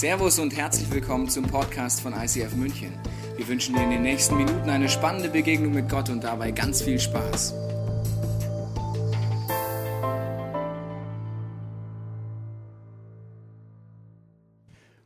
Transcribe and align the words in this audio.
Servus 0.00 0.38
und 0.38 0.56
herzlich 0.56 0.90
willkommen 0.90 1.28
zum 1.28 1.44
Podcast 1.44 2.00
von 2.00 2.14
ICF 2.14 2.54
München. 2.54 2.90
Wir 3.36 3.46
wünschen 3.46 3.74
dir 3.74 3.82
in 3.82 3.90
den 3.90 4.00
nächsten 4.00 4.34
Minuten 4.34 4.70
eine 4.70 4.88
spannende 4.88 5.28
Begegnung 5.28 5.74
mit 5.74 5.90
Gott 5.90 6.08
und 6.08 6.24
dabei 6.24 6.52
ganz 6.52 6.80
viel 6.80 6.98
Spaß. 6.98 7.52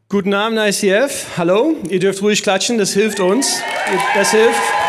Guten 0.09 0.33
Abend, 0.33 0.61
ICF. 0.61 1.39
Hallo. 1.39 1.75
Ihr 1.89 1.99
dürft 1.99 2.23
ruhig 2.23 2.45
klatschen, 2.45 2.79
das 2.79 2.93
hilft 2.93 3.19
uns. 3.19 3.61
Das 4.15 4.31
hilft. 4.31 4.84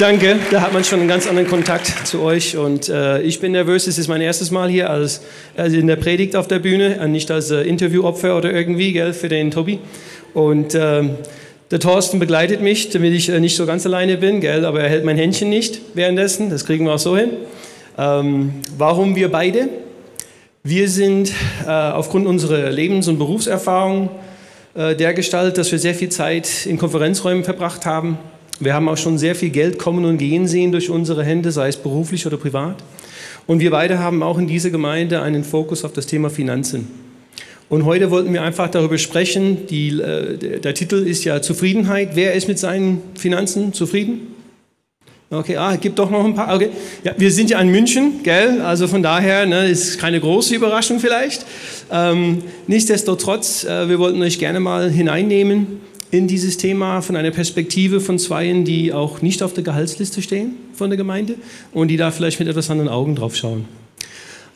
Danke, 0.00 0.38
da 0.50 0.62
hat 0.62 0.72
man 0.72 0.82
schon 0.82 1.00
einen 1.00 1.10
ganz 1.10 1.26
anderen 1.26 1.46
Kontakt 1.46 2.06
zu 2.06 2.22
euch. 2.22 2.56
Und 2.56 2.88
äh, 2.88 3.20
ich 3.20 3.38
bin 3.38 3.52
nervös, 3.52 3.86
es 3.86 3.98
ist 3.98 4.08
mein 4.08 4.22
erstes 4.22 4.50
Mal 4.50 4.70
hier 4.70 4.88
als, 4.88 5.20
also 5.58 5.76
in 5.76 5.86
der 5.86 5.96
Predigt 5.96 6.36
auf 6.36 6.48
der 6.48 6.58
Bühne, 6.58 6.96
äh, 6.96 7.06
nicht 7.06 7.30
als 7.30 7.50
äh, 7.50 7.60
Interviewopfer 7.64 8.34
oder 8.34 8.50
irgendwie, 8.50 8.94
gell, 8.94 9.12
für 9.12 9.28
den 9.28 9.50
Tobi. 9.50 9.78
Und 10.32 10.74
äh, 10.74 11.02
der 11.70 11.80
Thorsten 11.80 12.18
begleitet 12.18 12.62
mich, 12.62 12.88
damit 12.88 13.12
ich 13.12 13.28
äh, 13.28 13.40
nicht 13.40 13.54
so 13.54 13.66
ganz 13.66 13.84
alleine 13.84 14.16
bin, 14.16 14.40
gell, 14.40 14.64
aber 14.64 14.80
er 14.80 14.88
hält 14.88 15.04
mein 15.04 15.18
Händchen 15.18 15.50
nicht 15.50 15.82
währenddessen, 15.92 16.48
das 16.48 16.64
kriegen 16.64 16.86
wir 16.86 16.94
auch 16.94 16.98
so 16.98 17.14
hin. 17.14 17.32
Ähm, 17.98 18.54
warum 18.78 19.16
wir 19.16 19.30
beide? 19.30 19.68
Wir 20.62 20.88
sind 20.88 21.30
äh, 21.66 21.70
aufgrund 21.70 22.26
unserer 22.26 22.70
Lebens- 22.70 23.06
und 23.06 23.18
Berufserfahrung 23.18 24.08
der 24.72 25.14
Gestalt, 25.14 25.58
dass 25.58 25.72
wir 25.72 25.80
sehr 25.80 25.96
viel 25.96 26.10
Zeit 26.10 26.64
in 26.64 26.78
Konferenzräumen 26.78 27.42
verbracht 27.42 27.86
haben 27.86 28.18
wir 28.60 28.74
haben 28.74 28.88
auch 28.88 28.98
schon 28.98 29.16
sehr 29.16 29.34
viel 29.34 29.50
Geld 29.50 29.78
kommen 29.78 30.04
und 30.04 30.18
gehen 30.18 30.46
sehen 30.46 30.70
durch 30.70 30.90
unsere 30.90 31.24
Hände, 31.24 31.50
sei 31.50 31.68
es 31.68 31.78
beruflich 31.78 32.26
oder 32.26 32.36
privat. 32.36 32.76
Und 33.46 33.60
wir 33.60 33.70
beide 33.70 33.98
haben 33.98 34.22
auch 34.22 34.38
in 34.38 34.46
dieser 34.46 34.70
Gemeinde 34.70 35.22
einen 35.22 35.44
Fokus 35.44 35.82
auf 35.82 35.92
das 35.94 36.06
Thema 36.06 36.28
Finanzen. 36.28 36.88
Und 37.70 37.86
heute 37.86 38.10
wollten 38.10 38.32
wir 38.32 38.42
einfach 38.42 38.68
darüber 38.68 38.98
sprechen. 38.98 39.66
Die, 39.68 39.98
äh, 40.00 40.60
der 40.60 40.74
Titel 40.74 40.96
ist 40.96 41.24
ja 41.24 41.40
Zufriedenheit. 41.40 42.10
Wer 42.14 42.34
ist 42.34 42.48
mit 42.48 42.58
seinen 42.58 43.00
Finanzen 43.14 43.72
zufrieden? 43.72 44.34
Okay, 45.30 45.56
ah, 45.56 45.76
gibt 45.76 45.98
doch 45.98 46.10
noch 46.10 46.24
ein 46.24 46.34
paar. 46.34 46.52
Okay, 46.54 46.70
ja, 47.04 47.14
wir 47.16 47.30
sind 47.30 47.48
ja 47.48 47.60
in 47.60 47.68
München, 47.68 48.24
gell? 48.24 48.60
Also 48.60 48.88
von 48.88 49.02
daher 49.02 49.46
ne, 49.46 49.68
ist 49.68 49.98
keine 49.98 50.20
große 50.20 50.54
Überraschung 50.54 50.98
vielleicht. 50.98 51.46
Ähm, 51.90 52.42
nichtsdestotrotz, 52.66 53.64
äh, 53.64 53.88
wir 53.88 54.00
wollten 54.00 54.20
euch 54.20 54.40
gerne 54.40 54.58
mal 54.58 54.90
hineinnehmen 54.90 55.80
in 56.10 56.26
dieses 56.26 56.56
Thema 56.56 57.02
von 57.02 57.16
einer 57.16 57.30
Perspektive 57.30 58.00
von 58.00 58.18
Zweien, 58.18 58.64
die 58.64 58.92
auch 58.92 59.22
nicht 59.22 59.42
auf 59.42 59.52
der 59.54 59.62
Gehaltsliste 59.62 60.22
stehen 60.22 60.54
von 60.74 60.90
der 60.90 60.96
Gemeinde 60.96 61.36
und 61.72 61.88
die 61.88 61.96
da 61.96 62.10
vielleicht 62.10 62.40
mit 62.40 62.48
etwas 62.48 62.70
anderen 62.70 62.88
Augen 62.88 63.14
drauf 63.14 63.36
schauen. 63.36 63.66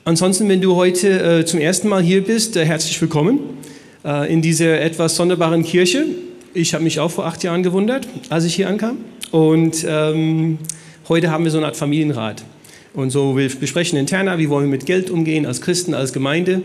Ansonsten, 0.04 0.48
wenn 0.48 0.60
du 0.60 0.74
heute 0.74 1.40
äh, 1.40 1.44
zum 1.44 1.60
ersten 1.60 1.88
Mal 1.88 2.02
hier 2.02 2.22
bist, 2.24 2.56
äh, 2.56 2.64
herzlich 2.64 3.00
willkommen 3.00 3.38
äh, 4.04 4.32
in 4.32 4.42
dieser 4.42 4.80
etwas 4.80 5.16
sonderbaren 5.16 5.62
Kirche. 5.62 6.04
Ich 6.52 6.74
habe 6.74 6.84
mich 6.84 7.00
auch 7.00 7.10
vor 7.10 7.24
acht 7.24 7.42
Jahren 7.42 7.62
gewundert, 7.62 8.08
als 8.28 8.44
ich 8.44 8.54
hier 8.54 8.68
ankam. 8.68 8.98
Und 9.30 9.84
ähm, 9.88 10.58
heute 11.08 11.30
haben 11.30 11.44
wir 11.44 11.50
so 11.50 11.58
eine 11.58 11.66
Art 11.66 11.76
Familienrat. 11.76 12.44
Und 12.92 13.10
so, 13.10 13.36
wir 13.36 13.48
besprechen 13.48 13.98
interner, 13.98 14.38
wie 14.38 14.48
wollen 14.48 14.66
wir 14.66 14.70
mit 14.70 14.86
Geld 14.86 15.10
umgehen 15.10 15.46
als 15.46 15.60
Christen, 15.60 15.94
als 15.94 16.12
Gemeinde. 16.12 16.62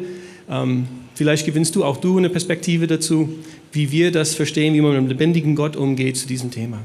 Ähm, 0.50 0.88
vielleicht 1.20 1.46
gewinnst 1.46 1.76
du 1.76 1.84
auch 1.84 1.98
du 1.98 2.18
eine 2.18 2.30
Perspektive 2.30 2.88
dazu 2.88 3.28
wie 3.72 3.92
wir 3.92 4.12
das 4.12 4.36
verstehen, 4.36 4.74
wie 4.74 4.82
man 4.82 4.92
mit 4.92 5.02
dem 5.02 5.08
lebendigen 5.08 5.56
Gott 5.56 5.76
umgeht 5.76 6.18
zu 6.18 6.28
diesem 6.28 6.52
Thema. 6.52 6.80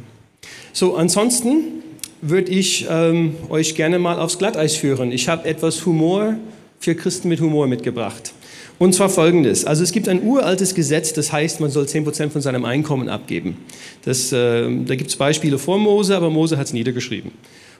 So, 0.72 0.96
ansonsten 0.96 1.82
würde 2.20 2.50
ich 2.50 2.86
ähm, 2.90 3.34
euch 3.48 3.74
gerne 3.74 3.98
mal 3.98 4.18
aufs 4.18 4.38
Glatteis 4.38 4.76
führen. 4.76 5.12
Ich 5.12 5.28
habe 5.28 5.46
etwas 5.48 5.84
Humor 5.86 6.36
für 6.80 6.94
Christen 6.94 7.28
mit 7.28 7.40
Humor 7.40 7.66
mitgebracht. 7.66 8.32
Und 8.78 8.92
zwar 8.92 9.08
folgendes. 9.08 9.64
Also 9.64 9.84
es 9.84 9.92
gibt 9.92 10.08
ein 10.08 10.22
uraltes 10.22 10.74
Gesetz, 10.74 11.12
das 11.12 11.30
heißt, 11.30 11.60
man 11.60 11.70
soll 11.70 11.84
10% 11.84 12.30
von 12.30 12.42
seinem 12.42 12.64
Einkommen 12.64 13.08
abgeben. 13.08 13.56
Das, 14.04 14.32
äh, 14.32 14.68
da 14.84 14.96
gibt 14.96 15.10
es 15.10 15.16
Beispiele 15.16 15.58
vor 15.58 15.78
Mose, 15.78 16.16
aber 16.16 16.28
Mose 16.28 16.58
hat 16.58 16.66
es 16.66 16.72
niedergeschrieben. 16.72 17.30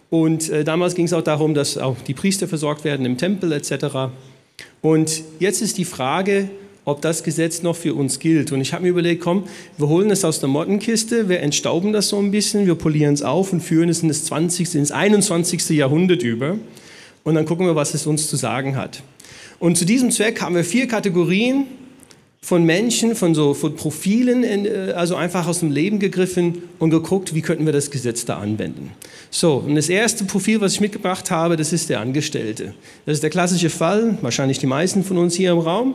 Und 0.09 0.49
äh, 0.51 0.63
damals 0.63 0.95
ging 0.95 1.07
es 1.07 1.13
auch 1.13 1.23
darum, 1.23 1.55
dass 1.55 1.77
auch 1.77 1.97
die 2.07 2.15
Priester 2.15 2.47
versorgt 2.47 2.85
werden 2.85 3.05
im 3.05 3.19
Tempel 3.19 3.51
etc. 3.53 4.13
Und 4.83 5.23
jetzt 5.39 5.63
ist 5.63 5.79
die 5.79 5.85
Frage, 5.85 6.51
ob 6.85 7.01
das 7.01 7.23
Gesetz 7.23 7.63
noch 7.63 7.77
für 7.77 7.95
uns 7.95 8.19
gilt. 8.19 8.53
Und 8.53 8.61
ich 8.61 8.73
habe 8.75 8.83
mir 8.83 8.91
überlegt, 8.91 9.23
komm, 9.23 9.45
wir 9.79 9.89
holen 9.89 10.11
es 10.11 10.25
aus 10.25 10.41
der 10.41 10.49
Mottenkiste, 10.49 11.29
wir 11.29 11.41
entstauben 11.41 11.93
das 11.93 12.09
so 12.09 12.19
ein 12.19 12.31
bisschen, 12.31 12.67
wir 12.67 12.75
polieren 12.75 13.15
es 13.15 13.23
auf 13.23 13.53
und 13.53 13.63
führen 13.63 13.89
es 13.89 14.03
in 14.03 14.09
das 14.09 14.25
20., 14.27 14.75
ins 14.75 14.91
21. 14.91 15.71
Jahrhundert 15.71 16.23
über. 16.23 16.59
Und 17.23 17.35
dann 17.35 17.47
gucken 17.47 17.67
wir, 17.67 17.75
was 17.75 17.95
es 17.95 18.07
uns 18.07 18.29
zu 18.29 18.37
sagen 18.37 18.77
hat. 18.77 19.03
Und 19.59 19.79
zu 19.79 19.87
diesem 19.87 20.11
Zweck 20.11 20.43
haben 20.43 20.55
wir 20.55 20.65
vier 20.65 20.87
Kategorien 20.87 21.65
von 22.45 22.63
Menschen, 22.65 23.17
von 23.17 23.35
so 23.35 23.55
von 23.55 23.75
Profilen, 23.75 24.45
äh, 24.45 24.93
also 24.95 25.17
einfach 25.17 25.47
aus 25.47 25.61
dem 25.61 25.71
Leben 25.71 25.99
gegriffen 25.99 26.63
und 26.79 26.91
geguckt, 26.91 27.35
wie 27.35 27.41
könnten 27.41 27.65
wir 27.65 27.73
das 27.73 27.91
Gesetz 27.91 28.27
da 28.27 28.37
anwenden. 28.37 28.91
So, 29.31 29.55
und 29.67 29.77
das 29.77 29.89
erste 29.89 30.25
Profil, 30.25 30.61
was 30.61 30.75
ich 30.75 30.81
mitgebracht 30.83 31.31
habe, 31.31 31.57
das 31.57 31.73
ist 31.73 31.89
der 31.89 32.01
Angestellte. 32.01 32.75
Das 33.07 33.15
ist 33.15 33.23
der 33.23 33.31
klassische 33.31 33.71
Fall, 33.71 34.19
wahrscheinlich 34.21 34.59
die 34.59 34.67
meisten 34.67 35.05
von 35.05 35.17
uns 35.17 35.35
hier 35.35 35.53
im 35.53 35.59
Raum. 35.59 35.95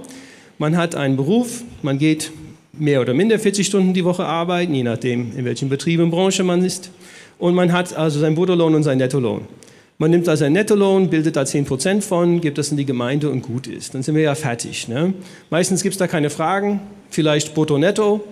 Man 0.57 0.75
hat 0.75 0.95
einen 0.95 1.17
Beruf, 1.17 1.61
man 1.83 1.99
geht 1.99 2.31
mehr 2.73 2.99
oder 3.01 3.13
minder 3.13 3.37
40 3.37 3.67
Stunden 3.67 3.93
die 3.93 4.03
Woche 4.03 4.25
arbeiten, 4.25 4.73
je 4.73 4.83
nachdem, 4.83 5.37
in 5.37 5.45
welchem 5.45 5.69
Betrieb 5.69 5.99
und 5.99 6.09
Branche 6.09 6.43
man 6.43 6.65
ist. 6.65 6.89
Und 7.37 7.53
man 7.53 7.71
hat 7.71 7.95
also 7.95 8.19
seinen 8.19 8.33
Bruttolohn 8.33 8.73
und 8.73 8.81
seinen 8.81 8.97
Nettolohn. 8.97 9.41
Man 10.01 10.11
nimmt 10.11 10.29
also 10.29 10.45
seinen 10.45 10.53
Nettolohn, 10.53 11.09
bildet 11.09 11.35
da 11.35 11.41
10% 11.41 11.99
von, 11.99 12.39
gibt 12.39 12.57
das 12.57 12.71
in 12.71 12.77
die 12.77 12.85
Gemeinde 12.85 13.29
und 13.29 13.41
gut 13.41 13.67
ist. 13.67 13.93
Dann 13.93 14.01
sind 14.01 14.15
wir 14.15 14.21
ja 14.21 14.33
fertig. 14.33 14.87
Ne? 14.87 15.13
Meistens 15.49 15.83
gibt 15.83 15.91
es 15.91 15.99
da 15.99 16.07
keine 16.07 16.29
Fragen, 16.29 16.79
vielleicht 17.09 17.53
Brutto-Netto. 17.53 18.23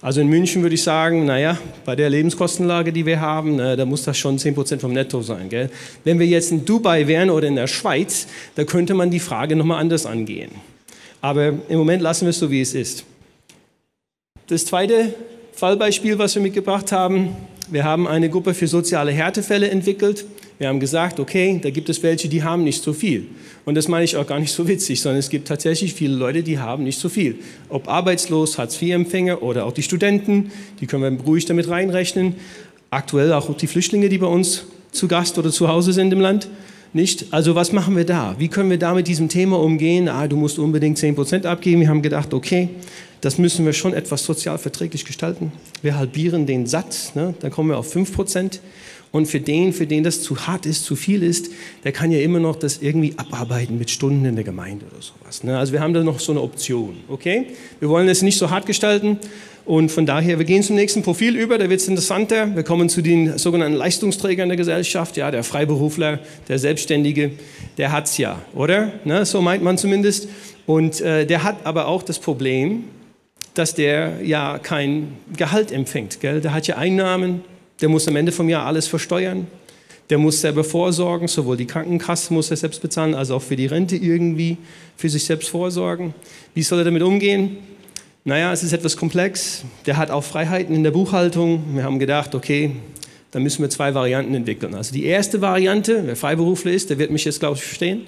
Also 0.00 0.20
in 0.20 0.28
München 0.28 0.62
würde 0.62 0.76
ich 0.76 0.84
sagen, 0.84 1.24
naja, 1.24 1.58
bei 1.84 1.96
der 1.96 2.10
Lebenskostenlage, 2.10 2.92
die 2.92 3.06
wir 3.06 3.20
haben, 3.20 3.56
na, 3.56 3.74
da 3.74 3.84
muss 3.84 4.04
das 4.04 4.16
schon 4.16 4.38
10% 4.38 4.78
vom 4.78 4.92
Netto 4.92 5.20
sein. 5.20 5.48
Gell? 5.48 5.68
Wenn 6.04 6.20
wir 6.20 6.28
jetzt 6.28 6.52
in 6.52 6.64
Dubai 6.64 7.08
wären 7.08 7.28
oder 7.28 7.48
in 7.48 7.56
der 7.56 7.66
Schweiz, 7.66 8.28
da 8.54 8.62
könnte 8.62 8.94
man 8.94 9.10
die 9.10 9.18
Frage 9.18 9.56
nochmal 9.56 9.80
anders 9.80 10.06
angehen. 10.06 10.52
Aber 11.20 11.54
im 11.68 11.78
Moment 11.78 12.02
lassen 12.02 12.26
wir 12.26 12.30
es 12.30 12.38
so, 12.38 12.52
wie 12.52 12.60
es 12.60 12.72
ist. 12.72 13.04
Das 14.46 14.64
zweite 14.64 15.12
Fallbeispiel, 15.54 16.18
was 16.18 16.36
wir 16.36 16.42
mitgebracht 16.42 16.92
haben, 16.92 17.30
wir 17.68 17.82
haben 17.82 18.06
eine 18.06 18.30
Gruppe 18.30 18.54
für 18.54 18.68
soziale 18.68 19.10
Härtefälle 19.10 19.70
entwickelt. 19.70 20.24
Wir 20.58 20.68
haben 20.68 20.78
gesagt, 20.78 21.18
okay, 21.18 21.58
da 21.60 21.70
gibt 21.70 21.88
es 21.88 22.02
welche, 22.02 22.28
die 22.28 22.44
haben 22.44 22.62
nicht 22.62 22.82
so 22.82 22.92
viel. 22.92 23.26
Und 23.64 23.74
das 23.74 23.88
meine 23.88 24.04
ich 24.04 24.16
auch 24.16 24.26
gar 24.26 24.38
nicht 24.38 24.52
so 24.52 24.68
witzig, 24.68 25.00
sondern 25.00 25.18
es 25.18 25.28
gibt 25.28 25.48
tatsächlich 25.48 25.94
viele 25.94 26.14
Leute, 26.14 26.44
die 26.44 26.58
haben 26.60 26.84
nicht 26.84 27.00
so 27.00 27.08
viel. 27.08 27.36
Ob 27.68 27.88
arbeitslos, 27.88 28.56
Hartz-IV-Empfänger 28.56 29.42
oder 29.42 29.66
auch 29.66 29.72
die 29.72 29.82
Studenten, 29.82 30.52
die 30.80 30.86
können 30.86 31.18
wir 31.18 31.24
ruhig 31.24 31.44
damit 31.46 31.68
reinrechnen. 31.68 32.36
Aktuell 32.90 33.32
auch 33.32 33.52
die 33.56 33.66
Flüchtlinge, 33.66 34.08
die 34.08 34.18
bei 34.18 34.28
uns 34.28 34.66
zu 34.92 35.08
Gast 35.08 35.38
oder 35.38 35.50
zu 35.50 35.66
Hause 35.66 35.92
sind 35.92 36.12
im 36.12 36.20
Land. 36.20 36.48
Nicht? 36.92 37.26
Also 37.32 37.56
was 37.56 37.72
machen 37.72 37.96
wir 37.96 38.04
da? 38.04 38.36
Wie 38.38 38.46
können 38.46 38.70
wir 38.70 38.78
da 38.78 38.94
mit 38.94 39.08
diesem 39.08 39.28
Thema 39.28 39.58
umgehen? 39.58 40.08
Ah, 40.08 40.28
du 40.28 40.36
musst 40.36 40.60
unbedingt 40.60 40.96
10% 40.96 41.44
abgeben. 41.44 41.80
Wir 41.80 41.88
haben 41.88 42.02
gedacht, 42.02 42.32
okay, 42.32 42.68
das 43.20 43.38
müssen 43.38 43.66
wir 43.66 43.72
schon 43.72 43.94
etwas 43.94 44.24
sozial 44.24 44.58
verträglich 44.58 45.04
gestalten. 45.04 45.50
Wir 45.82 45.96
halbieren 45.96 46.46
den 46.46 46.66
Satz, 46.66 47.16
ne? 47.16 47.34
dann 47.40 47.50
kommen 47.50 47.70
wir 47.70 47.78
auf 47.78 47.92
5%. 47.96 48.60
Und 49.14 49.26
für 49.26 49.38
den, 49.38 49.72
für 49.72 49.86
den 49.86 50.02
das 50.02 50.22
zu 50.22 50.48
hart 50.48 50.66
ist, 50.66 50.84
zu 50.84 50.96
viel 50.96 51.22
ist, 51.22 51.52
der 51.84 51.92
kann 51.92 52.10
ja 52.10 52.18
immer 52.18 52.40
noch 52.40 52.56
das 52.56 52.78
irgendwie 52.82 53.14
abarbeiten 53.16 53.78
mit 53.78 53.88
Stunden 53.88 54.24
in 54.24 54.34
der 54.34 54.42
Gemeinde 54.42 54.86
oder 54.86 55.00
sowas. 55.00 55.44
Ne? 55.44 55.56
Also 55.56 55.72
wir 55.72 55.80
haben 55.80 55.94
da 55.94 56.02
noch 56.02 56.18
so 56.18 56.32
eine 56.32 56.40
Option, 56.40 56.96
okay? 57.06 57.46
Wir 57.78 57.88
wollen 57.88 58.08
es 58.08 58.22
nicht 58.22 58.36
so 58.36 58.50
hart 58.50 58.66
gestalten, 58.66 59.20
und 59.66 59.90
von 59.90 60.04
daher, 60.04 60.38
wir 60.38 60.44
gehen 60.44 60.62
zum 60.62 60.76
nächsten 60.76 61.02
Profil 61.02 61.36
über, 61.36 61.56
da 61.56 61.70
wird 61.70 61.80
es 61.80 61.88
interessanter. 61.88 62.54
Wir 62.54 62.64
kommen 62.64 62.90
zu 62.90 63.00
den 63.00 63.38
sogenannten 63.38 63.78
Leistungsträgern 63.78 64.48
der 64.48 64.58
Gesellschaft. 64.58 65.16
Ja, 65.16 65.30
der 65.30 65.42
Freiberufler, 65.42 66.18
der 66.48 66.58
Selbstständige, 66.58 67.30
der 67.78 67.92
hat 67.92 68.04
es 68.04 68.18
ja, 68.18 68.42
oder? 68.54 68.92
Ne, 69.04 69.24
so 69.24 69.40
meint 69.40 69.62
man 69.62 69.78
zumindest. 69.78 70.28
Und 70.66 71.00
äh, 71.00 71.24
der 71.24 71.44
hat 71.44 71.64
aber 71.64 71.86
auch 71.86 72.02
das 72.02 72.18
Problem, 72.18 72.84
dass 73.54 73.74
der 73.74 74.20
ja 74.22 74.58
kein 74.58 75.14
Gehalt 75.34 75.72
empfängt. 75.72 76.20
Gell? 76.20 76.42
Der 76.42 76.52
hat 76.52 76.66
ja 76.66 76.76
Einnahmen, 76.76 77.42
der 77.80 77.88
muss 77.88 78.08
am 78.08 78.16
Ende 78.16 78.32
vom 78.32 78.48
Jahr 78.48 78.66
alles 78.66 78.86
versteuern. 78.86 79.46
Der 80.10 80.18
muss 80.18 80.40
selber 80.40 80.64
vorsorgen, 80.64 81.28
sowohl 81.28 81.56
die 81.56 81.66
Krankenkasse 81.66 82.32
muss 82.32 82.50
er 82.50 82.56
selbst 82.56 82.82
bezahlen, 82.82 83.14
als 83.14 83.30
auch 83.30 83.40
für 83.40 83.56
die 83.56 83.66
Rente 83.66 83.96
irgendwie 83.96 84.58
für 84.96 85.08
sich 85.08 85.24
selbst 85.24 85.48
vorsorgen. 85.48 86.14
Wie 86.54 86.62
soll 86.62 86.78
er 86.78 86.84
damit 86.84 87.02
umgehen? 87.02 87.58
Naja, 88.24 88.52
es 88.52 88.62
ist 88.62 88.72
etwas 88.72 88.96
komplex. 88.96 89.64
Der 89.86 89.96
hat 89.96 90.10
auch 90.10 90.24
Freiheiten 90.24 90.74
in 90.74 90.82
der 90.82 90.90
Buchhaltung. 90.90 91.62
Wir 91.74 91.84
haben 91.84 91.98
gedacht, 91.98 92.34
okay, 92.34 92.72
da 93.30 93.40
müssen 93.40 93.62
wir 93.62 93.70
zwei 93.70 93.94
Varianten 93.94 94.34
entwickeln. 94.34 94.74
Also 94.74 94.92
die 94.92 95.04
erste 95.04 95.40
Variante, 95.40 96.02
wer 96.06 96.16
Freiberufler 96.16 96.72
ist, 96.72 96.90
der 96.90 96.98
wird 96.98 97.10
mich 97.10 97.24
jetzt, 97.24 97.40
glaube 97.40 97.56
ich, 97.56 97.64
verstehen, 97.64 98.02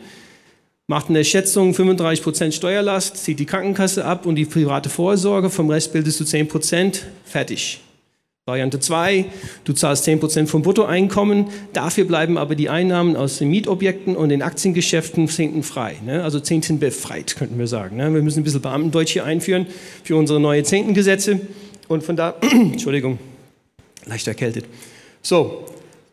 macht 0.86 1.08
eine 1.08 1.24
Schätzung 1.24 1.72
35% 1.72 2.52
Steuerlast, 2.52 3.16
zieht 3.16 3.40
die 3.40 3.46
Krankenkasse 3.46 4.04
ab 4.04 4.24
und 4.24 4.36
die 4.36 4.44
private 4.44 4.88
Vorsorge, 4.88 5.50
vom 5.50 5.68
Rest 5.68 5.92
bildest 5.92 6.20
du 6.20 6.24
10%, 6.24 7.00
fertig. 7.24 7.80
Variante 8.48 8.78
2, 8.78 9.24
du 9.64 9.72
zahlst 9.72 10.06
10% 10.06 10.46
vom 10.46 10.62
Bruttoeinkommen, 10.62 11.46
dafür 11.72 12.04
bleiben 12.04 12.38
aber 12.38 12.54
die 12.54 12.68
Einnahmen 12.68 13.16
aus 13.16 13.38
den 13.38 13.50
Mietobjekten 13.50 14.14
und 14.14 14.28
den 14.28 14.40
Aktiengeschäften 14.40 15.26
zehnten 15.26 15.64
frei. 15.64 15.96
Ne? 16.04 16.22
Also 16.22 16.38
zehnten 16.38 16.78
befreit, 16.78 17.34
könnten 17.34 17.58
wir 17.58 17.66
sagen. 17.66 17.96
Ne? 17.96 18.14
Wir 18.14 18.22
müssen 18.22 18.38
ein 18.38 18.44
bisschen 18.44 18.62
Beamtendeutsch 18.62 19.14
hier 19.14 19.24
einführen 19.24 19.66
für 20.04 20.14
unsere 20.14 20.38
neue 20.38 20.62
Zehntengesetze. 20.62 21.40
Und 21.88 22.04
von 22.04 22.14
da, 22.14 22.36
Entschuldigung, 22.52 23.18
leicht 24.04 24.28
erkältet. 24.28 24.66
So, 25.22 25.64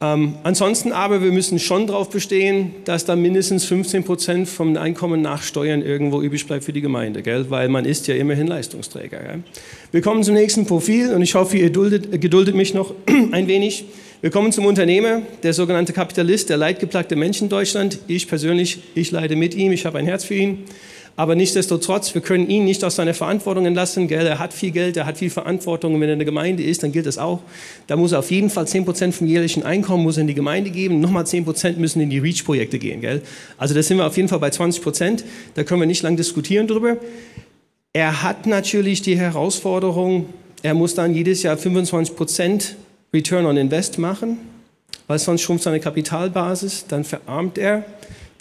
ähm, 0.03 0.35
ansonsten 0.43 0.91
aber, 0.91 1.23
wir 1.23 1.31
müssen 1.31 1.59
schon 1.59 1.87
darauf 1.87 2.09
bestehen, 2.09 2.75
dass 2.83 3.05
da 3.05 3.15
mindestens 3.15 3.63
15 3.63 4.03
Prozent 4.03 4.49
vom 4.49 4.75
Einkommen 4.75 5.21
nach 5.21 5.41
Steuern 5.41 5.81
irgendwo 5.81 6.21
übrig 6.21 6.45
bleibt 6.45 6.65
für 6.65 6.73
die 6.73 6.81
Gemeinde, 6.81 7.21
gell? 7.21 7.45
weil 7.49 7.69
man 7.69 7.85
ist 7.85 8.07
ja 8.07 8.15
immerhin 8.15 8.47
Leistungsträger. 8.47 9.19
Gell? 9.19 9.43
Wir 9.91 10.01
kommen 10.01 10.21
zum 10.23 10.33
nächsten 10.33 10.65
Profil 10.65 11.13
und 11.13 11.21
ich 11.21 11.35
hoffe, 11.35 11.57
ihr 11.57 11.71
duldet, 11.71 12.19
geduldet 12.19 12.53
mich 12.53 12.73
noch 12.73 12.93
ein 13.31 13.47
wenig. 13.47 13.85
Wir 14.19 14.29
kommen 14.29 14.51
zum 14.51 14.65
Unternehmer, 14.65 15.21
der 15.41 15.53
sogenannte 15.53 15.93
Kapitalist, 15.93 16.49
der 16.49 16.57
leidgeplagte 16.57 17.15
Mensch 17.15 17.41
in 17.41 17.47
Deutschland. 17.47 17.99
Ich 18.07 18.27
persönlich, 18.27 18.79
ich 18.95 19.09
leide 19.11 19.37
mit 19.37 19.55
ihm, 19.55 19.71
ich 19.71 19.85
habe 19.85 19.99
ein 19.99 20.05
Herz 20.05 20.25
für 20.25 20.35
ihn. 20.35 20.65
Aber 21.15 21.35
nichtsdestotrotz, 21.35 22.15
wir 22.15 22.21
können 22.21 22.49
ihn 22.49 22.65
nicht 22.65 22.83
aus 22.83 22.95
seiner 22.95 23.13
Verantwortung 23.13 23.67
entlassen. 23.67 24.07
Gell? 24.07 24.25
Er 24.25 24.39
hat 24.39 24.51
viel 24.51 24.71
Geld, 24.71 24.97
er 24.97 25.05
hat 25.05 25.19
viel 25.19 25.29
Verantwortung. 25.29 25.93
Und 25.93 26.01
wenn 26.01 26.09
er 26.09 26.13
in 26.13 26.19
der 26.19 26.25
Gemeinde 26.25 26.63
ist, 26.63 26.81
dann 26.81 26.91
gilt 26.91 27.05
das 27.05 27.19
auch. 27.19 27.41
Da 27.85 27.95
muss 27.95 28.13
er 28.13 28.19
auf 28.19 28.31
jeden 28.31 28.49
Fall 28.49 28.65
10% 28.65 29.11
vom 29.11 29.27
jährlichen 29.27 29.61
Einkommen 29.61 30.03
muss 30.03 30.17
in 30.17 30.25
die 30.25 30.33
Gemeinde 30.33 30.71
geben. 30.71 31.01
Nochmal 31.01 31.25
10% 31.25 31.77
müssen 31.77 32.01
in 32.01 32.09
die 32.09 32.17
REACH-Projekte 32.17 32.79
gehen. 32.79 33.01
Gell? 33.01 33.21
Also 33.59 33.75
da 33.75 33.83
sind 33.83 33.97
wir 33.97 34.07
auf 34.07 34.17
jeden 34.17 34.27
Fall 34.27 34.39
bei 34.39 34.49
20%. 34.49 35.23
Da 35.53 35.63
können 35.63 35.81
wir 35.81 35.87
nicht 35.87 36.01
lang 36.01 36.17
diskutieren 36.17 36.67
drüber. 36.67 36.97
Er 37.95 38.23
hat 38.23 38.47
natürlich 38.47 39.03
die 39.03 39.15
Herausforderung, 39.15 40.25
er 40.63 40.73
muss 40.73 40.95
dann 40.95 41.13
jedes 41.13 41.43
Jahr 41.43 41.57
25% 41.57 42.71
Return 43.13 43.45
on 43.45 43.55
Invest 43.55 43.99
machen, 43.99 44.39
weil 45.05 45.19
sonst 45.19 45.43
schrumpft 45.43 45.65
seine 45.65 45.79
Kapitalbasis, 45.79 46.85
dann 46.87 47.03
verarmt 47.03 47.59
er. 47.59 47.85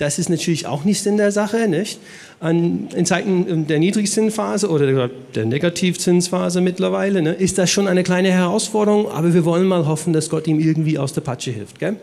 Das 0.02 0.19
ist 0.19 0.28
natürlich 0.28 0.66
auch 0.66 0.82
nicht 0.82 1.06
in 1.06 1.16
der 1.16 1.31
Sache, 1.31 1.69
nicht? 1.69 2.00
An, 2.40 2.88
in 2.93 3.06
Zeiten 3.06 3.69
der 3.69 3.78
Niedrigzinsphase 3.78 4.69
oder 4.69 5.08
der 5.32 5.44
Negativzinsphase 5.44 6.60
mittlerweile, 6.60 7.22
ne, 7.22 7.34
ist 7.34 7.56
das 7.56 7.70
schon 7.70 7.87
eine 7.87 8.02
kleine 8.02 8.32
Herausforderung, 8.32 9.08
aber 9.08 9.32
wir 9.32 9.44
wollen 9.44 9.64
mal 9.64 9.87
hoffen, 9.87 10.12
dass 10.12 10.28
Gott 10.28 10.49
ihm 10.49 10.58
irgendwie 10.58 10.99
aus 10.99 11.12
der 11.12 11.20
Patsche 11.20 11.52
hilft. 11.52 11.78
Gell? 11.78 11.94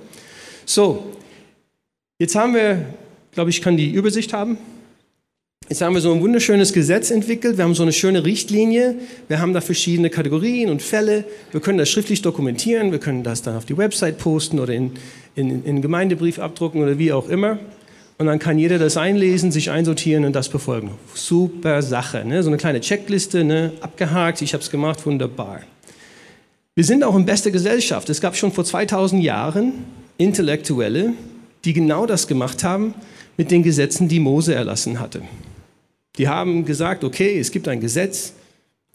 So, 0.66 1.07
jetzt 2.19 2.36
haben 2.36 2.54
wir, 2.54 2.86
glaube 3.34 3.50
ich, 3.50 3.62
kann 3.62 3.75
die 3.75 3.92
Übersicht 3.92 4.31
haben. 4.31 4.57
Jetzt 5.68 5.81
haben 5.81 5.94
wir 5.94 6.00
so 6.00 6.13
ein 6.13 6.22
wunderschönes 6.22 6.72
Gesetz 6.72 7.12
entwickelt, 7.12 7.57
wir 7.57 7.66
haben 7.66 7.75
so 7.75 7.84
eine 7.84 7.92
schöne 7.92 8.24
Richtlinie, 8.24 8.95
wir 9.28 9.42
haben 9.42 9.54
da 9.54 9.60
verschiedene 9.60 10.10
Kategorien 10.10 10.69
und 10.69 10.81
Fälle, 10.81 11.25
wir 11.52 11.60
können 11.60 11.78
das 11.78 11.90
schriftlich 11.90 12.22
dokumentieren, 12.22 12.94
wir 12.94 13.00
können 13.00 13.24
das 13.24 13.42
dann 13.42 13.57
auf 13.57 13.66
die 13.66 13.78
Website 13.78 14.19
posten 14.19 14.57
oder 14.57 14.74
in, 14.74 14.94
in, 15.36 15.66
in 15.66 15.81
Gemeindebrief 15.81 16.40
abdrucken 16.40 16.81
oder 16.81 16.98
wie 16.98 17.12
auch 17.12 17.28
immer. 17.28 17.60
Und 18.19 18.25
dann 18.25 18.38
kann 18.38 18.60
jeder 18.60 18.77
das 18.77 18.98
einlesen, 18.98 19.50
sich 19.50 19.71
einsortieren 19.71 20.25
und 20.25 20.33
das 20.33 20.50
befolgen. 20.50 20.92
Super 21.13 21.81
Sache. 21.81 22.25
Ne? 22.25 22.44
So 22.44 22.50
eine 22.50 22.57
kleine 22.57 22.81
Checkliste, 22.81 23.45
ne? 23.45 23.71
abgehakt, 23.80 24.42
ich 24.42 24.54
habe 24.54 24.62
es 24.62 24.69
gemacht, 24.69 25.06
wunderbar. 25.06 25.62
Wir 26.75 26.83
sind 26.83 27.06
auch 27.06 27.16
in 27.16 27.25
bester 27.25 27.50
Gesellschaft. 27.50 28.10
Es 28.10 28.19
gab 28.19 28.36
schon 28.36 28.51
vor 28.51 28.66
2000 28.66 29.24
Jahren 29.24 29.86
Intellektuelle, 30.18 31.13
die 31.63 31.71
genau 31.71 32.06
das 32.06 32.27
gemacht 32.27 32.62
haben 32.66 32.94
mit 33.38 33.51
den 33.51 33.63
Gesetzen, 33.63 34.10
die 34.10 34.19
Mose 34.19 34.54
erlassen 34.54 35.00
hatte. 35.00 35.21
Die 36.18 36.27
haben 36.27 36.66
gesagt, 36.66 37.06
okay, 37.06 37.39
es 37.39 37.51
gibt 37.51 37.69
ein 37.69 37.80
Gesetz, 37.80 38.33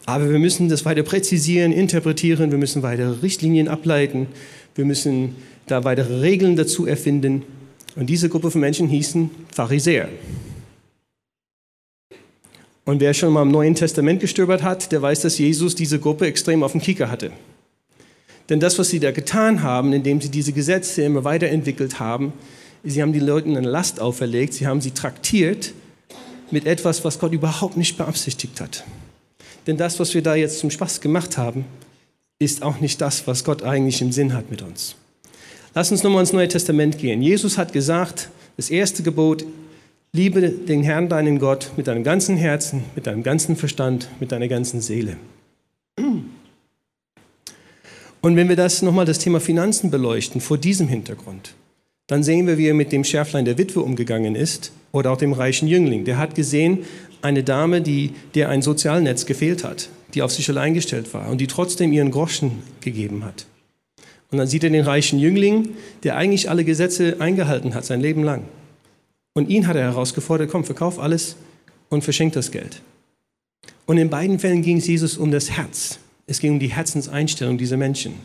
aber 0.05 0.29
wir 0.29 0.37
müssen 0.37 0.69
das 0.69 0.85
weiter 0.85 1.01
präzisieren, 1.01 1.71
interpretieren, 1.71 2.51
wir 2.51 2.59
müssen 2.59 2.83
weitere 2.83 3.21
Richtlinien 3.23 3.69
ableiten, 3.69 4.27
wir 4.75 4.85
müssen 4.85 5.35
da 5.65 5.83
weitere 5.83 6.19
Regeln 6.19 6.55
dazu 6.55 6.85
erfinden. 6.85 7.41
Und 7.95 8.07
diese 8.07 8.29
Gruppe 8.29 8.51
von 8.51 8.61
Menschen 8.61 8.87
hießen 8.87 9.29
Pharisäer. 9.51 10.09
Und 12.83 12.99
wer 12.99 13.13
schon 13.13 13.33
mal 13.33 13.41
im 13.41 13.51
Neuen 13.51 13.73
Testament 13.73 14.19
gestöbert 14.19 14.61
hat, 14.61 14.91
der 14.91 15.01
weiß, 15.01 15.21
dass 15.21 15.37
Jesus 15.37 15.75
diese 15.75 15.99
Gruppe 15.99 16.27
extrem 16.27 16.61
auf 16.61 16.73
dem 16.73 16.81
Kieker 16.81 17.09
hatte. 17.09 17.31
Denn 18.49 18.59
das, 18.59 18.77
was 18.77 18.89
sie 18.89 18.99
da 18.99 19.11
getan 19.11 19.63
haben, 19.63 19.91
indem 19.91 20.21
sie 20.21 20.29
diese 20.29 20.53
Gesetze 20.53 21.01
immer 21.03 21.23
weiterentwickelt 21.23 21.99
haben, 21.99 22.33
sie 22.83 23.01
haben 23.01 23.11
den 23.11 23.25
Leuten 23.25 23.57
eine 23.57 23.67
Last 23.67 23.99
auferlegt, 23.99 24.53
sie 24.53 24.67
haben 24.67 24.81
sie 24.81 24.91
traktiert 24.91 25.73
mit 26.51 26.67
etwas, 26.67 27.03
was 27.03 27.17
Gott 27.17 27.31
überhaupt 27.33 27.75
nicht 27.75 27.97
beabsichtigt 27.97 28.61
hat. 28.61 28.83
Denn 29.65 29.77
das, 29.77 29.99
was 29.99 30.13
wir 30.13 30.21
da 30.21 30.35
jetzt 30.35 30.59
zum 30.59 30.69
Spaß 30.69 31.01
gemacht 31.01 31.39
haben, 31.39 31.65
ist 32.37 32.61
auch 32.61 32.79
nicht 32.81 33.01
das, 33.01 33.25
was 33.25 33.43
Gott 33.43 33.63
eigentlich 33.63 34.01
im 34.01 34.11
Sinn 34.11 34.33
hat 34.33 34.51
mit 34.51 34.61
uns. 34.61 34.95
Lass 35.77 35.91
uns 35.91 36.03
nochmal 36.03 36.21
ins 36.21 36.31
Neue 36.31 36.47
Testament 36.47 36.97
gehen. 36.97 37.21
Jesus 37.21 37.57
hat 37.57 37.73
gesagt, 37.73 38.29
das 38.55 38.69
erste 38.69 39.03
Gebot, 39.03 39.45
liebe 40.13 40.49
den 40.49 40.83
Herrn, 40.83 41.09
deinen 41.09 41.37
Gott, 41.37 41.71
mit 41.75 41.87
deinem 41.87 42.05
ganzen 42.05 42.37
Herzen, 42.37 42.85
mit 42.95 43.07
deinem 43.07 43.23
ganzen 43.23 43.57
Verstand, 43.57 44.07
mit 44.21 44.31
deiner 44.31 44.47
ganzen 44.47 44.79
Seele. 44.79 45.17
Und 48.21 48.37
wenn 48.37 48.47
wir 48.47 48.55
das 48.55 48.81
nochmal 48.83 49.03
das 49.03 49.19
Thema 49.19 49.41
Finanzen 49.41 49.91
beleuchten, 49.91 50.39
vor 50.39 50.57
diesem 50.57 50.87
Hintergrund, 50.87 51.55
dann 52.07 52.23
sehen 52.23 52.47
wir, 52.47 52.57
wie 52.57 52.67
er 52.67 52.73
mit 52.73 52.93
dem 52.93 53.03
Schärflein 53.03 53.43
der 53.43 53.57
Witwe 53.57 53.81
umgegangen 53.81 54.35
ist 54.35 54.71
oder 54.93 55.11
auch 55.11 55.17
dem 55.17 55.33
reichen 55.33 55.67
Jüngling. 55.67 56.05
Der 56.05 56.17
hat 56.17 56.35
gesehen, 56.35 56.85
eine 57.21 57.43
Dame, 57.43 57.81
die, 57.81 58.13
der 58.33 58.47
ein 58.47 58.61
Sozialnetz 58.61 59.25
gefehlt 59.25 59.65
hat, 59.65 59.89
die 60.13 60.21
auf 60.21 60.31
sich 60.31 60.47
allein 60.47 60.73
gestellt 60.73 61.13
war 61.13 61.29
und 61.29 61.41
die 61.41 61.47
trotzdem 61.47 61.91
ihren 61.91 62.11
Groschen 62.11 62.63
gegeben 62.79 63.25
hat. 63.25 63.45
Und 64.35 64.39
dann 64.39 64.47
sieht 64.47 64.65
er 64.65 64.69
den 64.69 64.83
reichen 64.83 65.17
Jüngling, 65.17 65.69
der 66.03 66.17
eigentlich 66.17 66.49
alle 66.49 66.65
Gesetze 66.65 67.21
eingehalten 67.21 67.73
hat, 67.73 67.85
sein 67.85 68.01
Leben 68.01 68.21
lang. 68.21 68.43
Und 69.33 69.47
ihn 69.47 69.65
hat 69.65 69.77
er 69.77 69.83
herausgefordert, 69.83 70.51
komm, 70.51 70.65
verkauf 70.65 70.99
alles 70.99 71.37
und 71.87 72.03
verschenk 72.03 72.33
das 72.33 72.51
Geld. 72.51 72.81
Und 73.85 73.97
in 73.97 74.09
beiden 74.09 74.37
Fällen 74.37 74.61
ging 74.61 74.75
es 74.75 74.87
Jesus 74.87 75.17
um 75.17 75.31
das 75.31 75.51
Herz. 75.51 75.99
Es 76.27 76.41
ging 76.41 76.51
um 76.51 76.59
die 76.59 76.67
Herzenseinstellung 76.67 77.57
dieser 77.57 77.77
Menschen. 77.77 78.15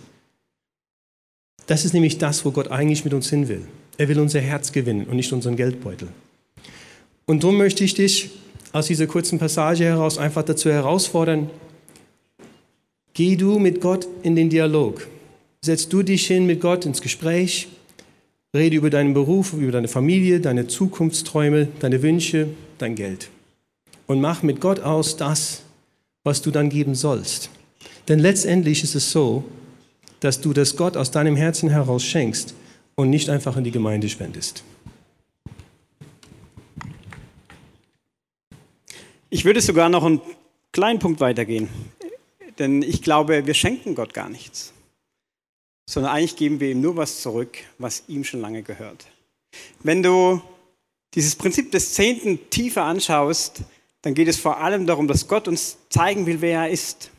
Das 1.69 1.85
ist 1.85 1.95
nämlich 1.95 2.19
das, 2.19 2.45
wo 2.45 2.51
Gott 2.51 2.73
eigentlich 2.73 3.05
mit 3.05 3.15
uns 3.15 3.31
hin 3.31 3.47
will. 3.47 3.63
Er 3.97 4.09
will 4.09 4.19
unser 4.19 4.41
Herz 4.41 4.73
gewinnen 4.73 5.07
und 5.07 5.15
nicht 5.15 5.33
unseren 5.33 5.55
Geldbeutel. 5.55 6.09
Und 7.25 7.45
darum 7.45 7.57
möchte 7.57 7.85
ich 7.85 7.95
dich 7.95 8.31
aus 8.73 8.89
dieser 8.89 9.07
kurzen 9.07 9.39
Passage 9.39 9.85
heraus 9.85 10.19
einfach 10.19 10.43
dazu 10.43 10.73
herausfordern, 10.73 11.51
geh 13.15 13.37
du 13.37 13.61
mit 13.61 13.81
Gott 13.81 14.09
in 14.25 14.35
den 14.35 14.51
Dialog 14.51 15.07
setz 15.63 15.89
du 15.89 16.03
dich 16.03 16.27
hin 16.27 16.47
mit 16.47 16.61
Gott 16.61 16.87
ins 16.87 17.03
Gespräch, 17.03 17.69
rede 18.55 18.77
über 18.77 18.89
deinen 18.89 19.13
Beruf, 19.13 19.53
über 19.53 19.73
deine 19.73 19.89
Familie, 19.89 20.41
deine 20.41 20.67
Zukunftsträume, 20.67 21.69
deine 21.81 22.03
Wünsche, 22.03 22.49
dein 22.79 22.95
Geld. 22.95 23.29
Und 24.07 24.21
mach 24.21 24.43
mit 24.43 24.61
Gott 24.61 24.81
aus 24.81 25.17
das, 25.17 25.63
was 26.25 26.41
du 26.41 26.51
dann 26.51 26.71
geben 26.71 26.95
sollst. 26.95 27.51
Denn 28.09 28.19
letztendlich 28.19 28.83
ist 28.83 28.95
es 28.95 29.13
so, 29.13 29.45
dass 30.21 30.41
du 30.41 30.53
das 30.53 30.77
Gott 30.77 30.97
aus 30.97 31.11
deinem 31.11 31.37
Herzen 31.37 31.69
heraus 31.69 32.05
schenkst 32.05 32.55
und 32.95 33.11
nicht 33.11 33.29
einfach 33.29 33.57
in 33.57 33.65
die 33.65 33.71
Gemeinde 33.71 34.09
spendest. 34.09 34.65
Ich 39.29 39.45
würde 39.45 39.61
sogar 39.61 39.89
noch 39.91 40.05
einen 40.05 40.21
kleinen 40.73 40.99
Punkt 40.99 41.21
weitergehen. 41.21 41.69
Denn 42.59 42.83
ich 42.83 43.01
glaube, 43.03 43.47
wir 43.47 43.55
schenken 43.55 43.95
Gott 43.95 44.13
gar 44.13 44.29
nichts 44.29 44.73
sondern 45.91 46.13
eigentlich 46.13 46.37
geben 46.37 46.61
wir 46.61 46.71
ihm 46.71 46.81
nur 46.81 46.97
was 46.97 47.21
zurück, 47.21 47.59
was 47.79 48.05
ihm 48.07 48.23
schon 48.23 48.41
lange 48.41 48.63
gehört. 48.63 49.07
Wenn 49.83 50.05
du 50.05 50.41
dieses 51.15 51.35
Prinzip 51.35 51.73
des 51.73 51.95
Zehnten 51.95 52.39
tiefer 52.49 52.85
anschaust, 52.85 53.63
dann 54.03 54.15
geht 54.15 54.29
es 54.29 54.37
vor 54.37 54.59
allem 54.59 54.87
darum, 54.87 55.09
dass 55.09 55.27
Gott 55.27 55.49
uns 55.49 55.79
zeigen 55.89 56.27
will, 56.27 56.41
wer 56.41 56.61
er 56.61 56.71
ist. 56.71 57.11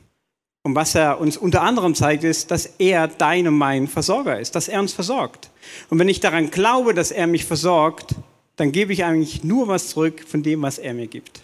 Und 0.64 0.74
was 0.74 0.96
er 0.96 1.20
uns 1.20 1.36
unter 1.36 1.64
anderem 1.64 1.96
zeigt, 1.96 2.24
ist, 2.24 2.50
dass 2.50 2.66
er 2.78 3.10
dein 3.10 3.46
und 3.46 3.58
mein 3.58 3.90
Versorger 3.90 4.40
ist, 4.40 4.56
dass 4.56 4.70
er 4.70 4.80
uns 4.80 4.94
versorgt. 4.94 5.50
Und 5.90 6.00
wenn 6.00 6.08
ich 6.08 6.22
daran 6.22 6.50
glaube, 6.50 6.94
dass 6.94 7.12
er 7.12 7.28
mich 7.28 7.44
versorgt, 7.44 8.16
dann 8.56 8.72
gebe 8.72 8.94
ich 8.94 9.04
eigentlich 9.04 9.44
nur 9.44 9.68
was 9.68 9.90
zurück 9.90 10.24
von 10.26 10.44
dem, 10.44 10.62
was 10.62 10.78
er 10.78 10.94
mir 10.94 11.08
gibt. 11.08 11.42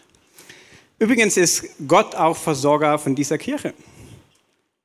Übrigens 0.98 1.36
ist 1.36 1.66
Gott 1.90 2.16
auch 2.16 2.38
Versorger 2.38 2.98
von 2.98 3.16
dieser 3.16 3.38
Kirche. 3.38 3.74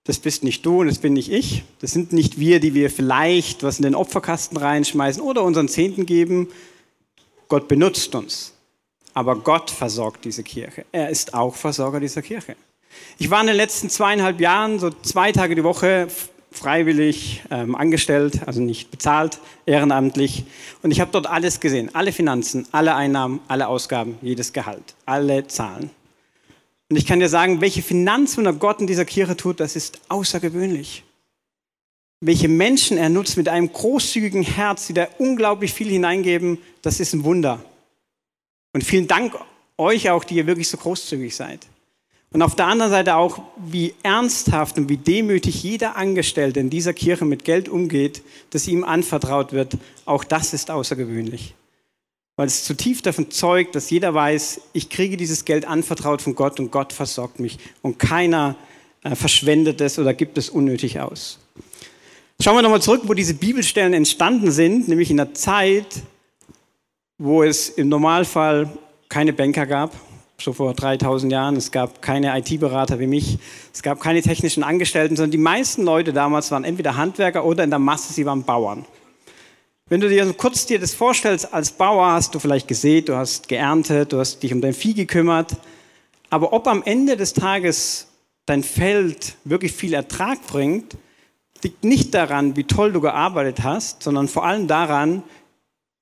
Das 0.04 0.18
bist 0.18 0.42
nicht 0.42 0.66
du 0.66 0.80
und 0.80 0.88
das 0.88 0.98
bin 0.98 1.12
nicht 1.12 1.30
ich. 1.30 1.62
Das 1.80 1.92
sind 1.92 2.12
nicht 2.12 2.38
wir, 2.38 2.58
die 2.58 2.74
wir 2.74 2.90
vielleicht 2.90 3.62
was 3.62 3.78
in 3.78 3.84
den 3.84 3.94
Opferkasten 3.94 4.56
reinschmeißen 4.56 5.22
oder 5.22 5.42
unseren 5.44 5.68
Zehnten 5.68 6.06
geben. 6.06 6.48
Gott 7.48 7.68
benutzt 7.68 8.14
uns. 8.14 8.54
Aber 9.14 9.36
Gott 9.36 9.70
versorgt 9.70 10.24
diese 10.24 10.42
Kirche. 10.42 10.84
Er 10.90 11.10
ist 11.10 11.34
auch 11.34 11.54
Versorger 11.54 12.00
dieser 12.00 12.22
Kirche. 12.22 12.56
Ich 13.18 13.30
war 13.30 13.40
in 13.40 13.46
den 13.46 13.56
letzten 13.56 13.90
zweieinhalb 13.90 14.40
Jahren 14.40 14.78
so 14.78 14.90
zwei 14.90 15.32
Tage 15.32 15.54
die 15.54 15.64
Woche 15.64 16.08
freiwillig 16.50 17.42
ähm, 17.50 17.74
angestellt, 17.74 18.40
also 18.46 18.60
nicht 18.60 18.90
bezahlt, 18.90 19.38
ehrenamtlich. 19.66 20.44
Und 20.82 20.90
ich 20.90 21.00
habe 21.00 21.10
dort 21.10 21.26
alles 21.26 21.60
gesehen. 21.60 21.90
Alle 21.94 22.12
Finanzen, 22.12 22.66
alle 22.72 22.94
Einnahmen, 22.94 23.40
alle 23.48 23.68
Ausgaben, 23.68 24.18
jedes 24.20 24.52
Gehalt, 24.52 24.94
alle 25.06 25.46
Zahlen. 25.46 25.90
Und 26.92 26.98
ich 26.98 27.06
kann 27.06 27.20
dir 27.20 27.30
sagen, 27.30 27.62
welche 27.62 27.80
Finanzwunder 27.80 28.52
Gott 28.52 28.82
in 28.82 28.86
dieser 28.86 29.06
Kirche 29.06 29.34
tut, 29.34 29.60
das 29.60 29.76
ist 29.76 29.98
außergewöhnlich. 30.10 31.04
welche 32.20 32.48
Menschen 32.48 32.98
er 32.98 33.08
nutzt 33.08 33.38
mit 33.38 33.48
einem 33.48 33.72
großzügigen 33.72 34.42
Herz, 34.42 34.88
die 34.88 34.92
da 34.92 35.08
unglaublich 35.16 35.72
viel 35.72 35.88
hineingeben, 35.88 36.58
das 36.82 37.00
ist 37.00 37.14
ein 37.14 37.24
Wunder. 37.24 37.64
Und 38.74 38.84
vielen 38.84 39.08
Dank 39.08 39.34
euch 39.78 40.10
auch, 40.10 40.22
die 40.22 40.34
ihr 40.34 40.46
wirklich 40.46 40.68
so 40.68 40.76
großzügig 40.76 41.34
seid. 41.34 41.66
Und 42.30 42.42
auf 42.42 42.56
der 42.56 42.66
anderen 42.66 42.92
Seite 42.92 43.16
auch, 43.16 43.40
wie 43.56 43.94
ernsthaft 44.02 44.76
und 44.76 44.90
wie 44.90 44.98
demütig 44.98 45.62
jeder 45.62 45.96
Angestellte 45.96 46.60
in 46.60 46.68
dieser 46.68 46.92
Kirche 46.92 47.24
mit 47.24 47.46
Geld 47.46 47.70
umgeht, 47.70 48.22
das 48.50 48.68
ihm 48.68 48.84
anvertraut 48.84 49.54
wird, 49.54 49.78
auch 50.04 50.24
das 50.24 50.52
ist 50.52 50.70
außergewöhnlich. 50.70 51.54
Weil 52.36 52.46
es 52.46 52.64
zutiefst 52.64 53.04
davon 53.04 53.30
zeugt, 53.30 53.74
dass 53.74 53.90
jeder 53.90 54.14
weiß, 54.14 54.60
ich 54.72 54.88
kriege 54.88 55.16
dieses 55.16 55.44
Geld 55.44 55.66
anvertraut 55.66 56.22
von 56.22 56.34
Gott 56.34 56.58
und 56.60 56.70
Gott 56.70 56.92
versorgt 56.92 57.40
mich. 57.40 57.58
Und 57.82 57.98
keiner 57.98 58.56
äh, 59.02 59.14
verschwendet 59.14 59.80
es 59.80 59.98
oder 59.98 60.14
gibt 60.14 60.38
es 60.38 60.48
unnötig 60.48 61.00
aus. 61.00 61.38
Schauen 62.40 62.56
wir 62.56 62.62
nochmal 62.62 62.82
zurück, 62.82 63.02
wo 63.04 63.14
diese 63.14 63.34
Bibelstellen 63.34 63.92
entstanden 63.92 64.50
sind, 64.50 64.88
nämlich 64.88 65.10
in 65.10 65.18
der 65.18 65.34
Zeit, 65.34 66.02
wo 67.18 67.42
es 67.42 67.68
im 67.68 67.88
Normalfall 67.88 68.68
keine 69.08 69.32
Banker 69.32 69.66
gab, 69.66 69.94
so 70.40 70.52
vor 70.52 70.74
3000 70.74 71.30
Jahren. 71.30 71.56
Es 71.56 71.70
gab 71.70 72.00
keine 72.00 72.36
IT-Berater 72.38 72.98
wie 72.98 73.06
mich. 73.06 73.38
Es 73.72 73.82
gab 73.82 74.00
keine 74.00 74.22
technischen 74.22 74.62
Angestellten, 74.62 75.16
sondern 75.16 75.30
die 75.30 75.38
meisten 75.38 75.82
Leute 75.82 76.12
damals 76.12 76.50
waren 76.50 76.64
entweder 76.64 76.96
Handwerker 76.96 77.44
oder 77.44 77.62
in 77.62 77.70
der 77.70 77.78
Masse, 77.78 78.12
sie 78.12 78.26
waren 78.26 78.42
Bauern. 78.42 78.86
Wenn 79.88 80.00
du 80.00 80.08
dir 80.08 80.32
kurz 80.34 80.66
dir 80.66 80.78
das 80.78 80.94
vorstellst, 80.94 81.52
als 81.52 81.72
Bauer 81.72 82.12
hast 82.12 82.34
du 82.34 82.38
vielleicht 82.38 82.68
gesät, 82.68 83.08
du 83.08 83.16
hast 83.16 83.48
geerntet, 83.48 84.12
du 84.12 84.18
hast 84.18 84.42
dich 84.42 84.52
um 84.52 84.60
dein 84.60 84.74
Vieh 84.74 84.94
gekümmert. 84.94 85.56
Aber 86.30 86.52
ob 86.52 86.66
am 86.66 86.82
Ende 86.82 87.16
des 87.16 87.34
Tages 87.34 88.06
dein 88.46 88.62
Feld 88.62 89.34
wirklich 89.44 89.72
viel 89.72 89.92
Ertrag 89.92 90.46
bringt, 90.46 90.96
liegt 91.62 91.84
nicht 91.84 92.14
daran, 92.14 92.56
wie 92.56 92.64
toll 92.64 92.92
du 92.92 93.00
gearbeitet 93.00 93.62
hast, 93.62 94.02
sondern 94.02 94.28
vor 94.28 94.44
allem 94.44 94.66
daran, 94.66 95.22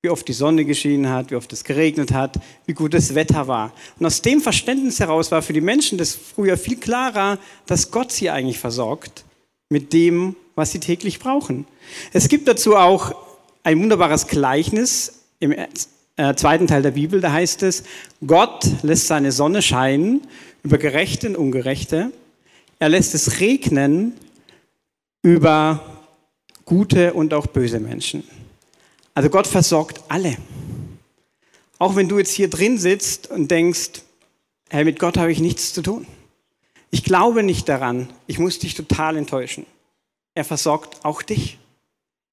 wie 0.01 0.09
oft 0.09 0.27
die 0.27 0.33
Sonne 0.33 0.65
geschienen 0.65 1.09
hat, 1.09 1.29
wie 1.29 1.35
oft 1.35 1.53
es 1.53 1.63
geregnet 1.63 2.11
hat, 2.11 2.39
wie 2.65 2.73
gut 2.73 2.93
das 2.93 3.13
Wetter 3.13 3.47
war. 3.47 3.71
Und 3.99 4.05
aus 4.05 4.21
dem 4.21 4.41
Verständnis 4.41 4.99
heraus 4.99 5.31
war 5.31 5.41
für 5.41 5.53
die 5.53 5.61
Menschen 5.61 5.97
das 5.97 6.15
früher 6.15 6.57
viel 6.57 6.77
klarer, 6.77 7.37
dass 7.67 7.91
Gott 7.91 8.11
sie 8.11 8.29
eigentlich 8.29 8.57
versorgt 8.57 9.25
mit 9.69 9.93
dem, 9.93 10.35
was 10.55 10.71
sie 10.71 10.79
täglich 10.79 11.19
brauchen. 11.19 11.67
Es 12.13 12.29
gibt 12.29 12.47
dazu 12.47 12.75
auch 12.75 13.13
ein 13.63 13.79
wunderbares 13.79 14.27
Gleichnis 14.27 15.23
im 15.39 15.51
äh, 15.51 16.35
zweiten 16.35 16.67
Teil 16.67 16.81
der 16.81 16.91
Bibel, 16.91 17.21
da 17.21 17.31
heißt 17.31 17.63
es, 17.63 17.83
Gott 18.25 18.65
lässt 18.83 19.07
seine 19.07 19.31
Sonne 19.31 19.61
scheinen 19.61 20.21
über 20.63 20.77
Gerechte 20.77 21.29
und 21.29 21.35
Ungerechte. 21.35 22.11
Er 22.79 22.89
lässt 22.89 23.15
es 23.15 23.39
regnen 23.39 24.13
über 25.21 26.01
gute 26.65 27.13
und 27.13 27.33
auch 27.33 27.47
böse 27.47 27.79
Menschen. 27.79 28.23
Also 29.13 29.29
Gott 29.29 29.47
versorgt 29.47 30.01
alle. 30.07 30.37
Auch 31.77 31.95
wenn 31.95 32.07
du 32.07 32.19
jetzt 32.19 32.31
hier 32.31 32.49
drin 32.49 32.77
sitzt 32.77 33.29
und 33.29 33.49
denkst, 33.49 34.03
hey, 34.69 34.85
mit 34.85 34.99
Gott 34.99 35.17
habe 35.17 35.31
ich 35.31 35.39
nichts 35.39 35.73
zu 35.73 35.81
tun. 35.81 36.05
Ich 36.91 37.03
glaube 37.03 37.43
nicht 37.43 37.67
daran. 37.69 38.09
Ich 38.27 38.37
muss 38.39 38.59
dich 38.59 38.75
total 38.75 39.17
enttäuschen. 39.17 39.65
Er 40.35 40.45
versorgt 40.45 41.03
auch 41.03 41.21
dich. 41.21 41.57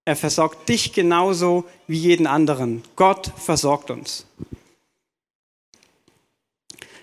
Er 0.09 0.17
versorgt 0.17 0.71
dich 0.71 0.95
genauso 0.95 1.67
wie 1.87 1.99
jeden 1.99 2.27
anderen. 2.27 2.83
Gott 2.97 3.31
versorgt 3.37 3.91
uns. 3.91 4.25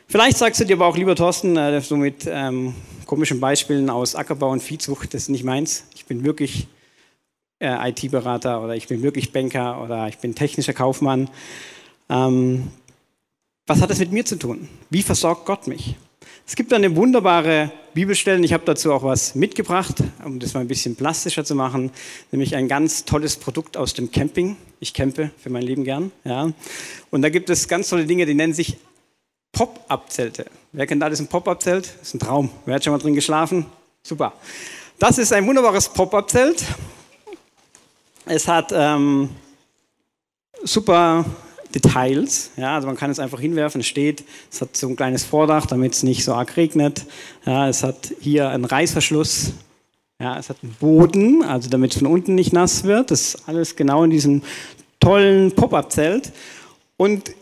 Vielleicht 0.08 0.38
sagst 0.38 0.60
du 0.60 0.66
dir 0.66 0.76
aber 0.76 0.88
auch, 0.88 0.98
lieber 0.98 1.16
Thorsten, 1.16 1.56
äh, 1.56 1.80
so 1.82 1.98
mit 1.98 2.26
ähm, 2.28 2.74
komischen 3.06 3.40
Beispielen 3.40 3.92
aus 3.92 4.16
Ackerbau 4.16 4.50
und 4.50 4.64
Viehzucht, 4.64 5.14
das 5.14 5.22
ist 5.22 5.30
nicht 5.30 5.44
meins. 5.44 5.86
Ich 5.94 6.08
bin 6.08 6.24
wirklich 6.24 6.66
äh, 7.60 7.92
IT-Berater 7.92 8.64
oder 8.64 8.76
ich 8.76 8.88
bin 8.88 9.04
wirklich 9.04 9.32
Banker 9.32 9.84
oder 9.84 10.08
ich 10.08 10.18
bin 10.18 10.34
technischer 10.34 10.74
Kaufmann. 10.74 11.30
Ähm, 12.10 12.72
was 13.68 13.82
hat 13.82 13.92
das 13.92 14.00
mit 14.00 14.14
mir 14.14 14.26
zu 14.26 14.40
tun? 14.40 14.68
Wie 14.90 15.04
versorgt 15.04 15.46
Gott 15.46 15.68
mich? 15.68 15.96
Es 16.46 16.56
gibt 16.56 16.74
eine 16.74 16.96
wunderbare 16.96 17.72
Bibelstelle, 17.94 18.44
ich 18.44 18.54
habe 18.54 18.64
dazu 18.66 18.94
auch 18.94 19.04
was 19.04 19.36
mitgebracht, 19.36 19.96
um 20.24 20.40
das 20.40 20.54
mal 20.54 20.60
ein 20.60 20.68
bisschen 20.68 20.96
plastischer 20.96 21.46
zu 21.46 21.56
machen, 21.56 21.92
nämlich 22.32 22.56
ein 22.56 22.68
ganz 22.68 23.06
tolles 23.06 23.38
Produkt 23.38 23.78
aus 23.78 23.94
dem 23.94 24.12
Camping. 24.12 24.58
Ich 24.80 24.94
campe 24.94 25.32
für 25.42 25.50
mein 25.50 25.64
Leben 25.64 25.84
gern. 25.84 26.12
Ja. 26.24 26.52
Und 27.10 27.22
da 27.22 27.30
gibt 27.30 27.50
es 27.50 27.68
ganz 27.68 27.90
tolle 27.90 28.06
Dinge, 28.06 28.26
die 28.26 28.34
nennen 28.34 28.54
sich 28.54 28.78
Pop-up-Zelte. 29.52 30.46
Wer 30.74 30.86
kennt 30.86 31.02
alles 31.02 31.20
ein 31.22 31.28
Pop-up-Zelt? 31.28 31.94
Ist 32.02 32.14
ein 32.14 32.20
Traum. 32.20 32.50
Wer 32.66 32.76
hat 32.76 32.84
schon 32.84 32.92
mal 32.92 33.00
drin 33.00 33.16
geschlafen? 33.16 33.66
Super. 34.04 34.34
Das 35.00 35.18
ist 35.18 35.32
ein 35.32 35.48
wunderbares 35.48 35.88
Pop-up-Zelt. 35.90 36.64
Es 38.26 38.48
hat 38.48 38.72
ähm, 38.74 39.30
super 40.64 41.24
Details. 41.76 42.52
Ja, 42.56 42.76
also 42.76 42.88
man 42.88 42.96
kann 42.96 43.12
es 43.12 43.20
einfach 43.20 43.40
hinwerfen, 43.40 43.82
es 43.82 43.88
steht, 43.88 44.24
es 44.50 44.62
hat 44.62 44.76
so 44.76 44.88
ein 44.88 44.96
kleines 44.96 45.26
Vordach, 45.26 45.66
damit 45.66 45.94
es 45.94 46.04
nicht 46.04 46.24
so 46.24 46.34
arg 46.34 46.56
regnet. 46.58 47.06
Ja, 47.46 47.68
es 47.68 47.84
hat 47.84 48.14
hier 48.20 48.50
einen 48.50 48.66
Reißverschluss. 48.66 49.54
Ja, 50.20 50.40
es 50.40 50.50
hat 50.50 50.58
einen 50.64 50.74
Boden, 50.80 51.44
also 51.44 51.70
damit 51.70 51.92
es 51.92 52.00
von 52.00 52.08
unten 52.08 52.36
nicht 52.36 52.54
nass 52.54 52.86
wird. 52.86 53.12
Das 53.12 53.36
ist 53.36 53.50
alles 53.50 53.76
genau 53.76 54.06
in 54.06 54.10
diesem 54.10 54.42
tollen 55.02 55.52
Pop-up-Zelt. 55.52 56.32
Und 56.96 57.36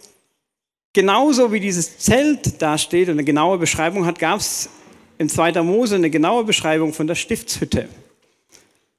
genauso 0.93 1.51
wie 1.51 1.59
dieses 1.59 1.99
Zelt 1.99 2.59
da 2.61 2.79
steht 2.79 3.09
und 3.09 3.13
eine 3.13 3.23
genaue 3.23 3.59
Beschreibung 3.59 4.07
hat, 4.07 4.17
gab 4.17 4.39
es 4.39 4.69
in 5.19 5.29
2. 5.29 5.61
Mose 5.61 5.95
eine 5.95 6.09
genaue 6.09 6.43
Beschreibung 6.43 6.91
von 6.93 7.05
der 7.05 7.15
Stiftshütte. 7.15 7.87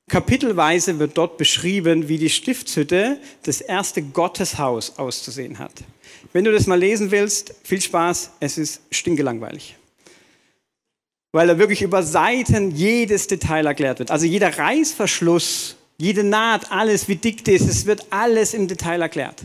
Kapitelweise 0.09 0.99
wird 0.99 1.17
dort 1.17 1.39
beschrieben, 1.39 2.09
wie 2.09 2.19
die 2.19 2.29
Stiftshütte, 2.29 3.19
das 3.45 3.61
erste 3.61 4.03
Gotteshaus, 4.03 4.99
auszusehen 4.99 5.59
hat. 5.59 5.73
Wenn 6.33 6.45
du 6.45 6.53
das 6.53 6.67
mal 6.67 6.79
lesen 6.79 7.11
willst, 7.11 7.55
viel 7.65 7.81
Spaß, 7.81 8.33
es 8.41 8.59
ist 8.59 8.83
stinkelangweilig. 8.91 9.77
Weil 11.33 11.47
da 11.47 11.59
wirklich 11.59 11.81
über 11.83 12.03
Seiten 12.03 12.71
jedes 12.71 13.27
Detail 13.27 13.67
erklärt 13.67 13.99
wird. 13.99 14.11
Also 14.11 14.27
jeder 14.27 14.57
Reißverschluss, 14.57 15.77
jede 15.97 16.23
Naht, 16.23 16.71
alles, 16.71 17.09
wie 17.09 17.17
dick 17.17 17.45
das 17.45 17.63
ist, 17.63 17.69
es 17.69 17.87
wird 17.87 18.07
alles 18.11 18.53
im 18.53 18.69
Detail 18.69 19.01
erklärt. 19.01 19.43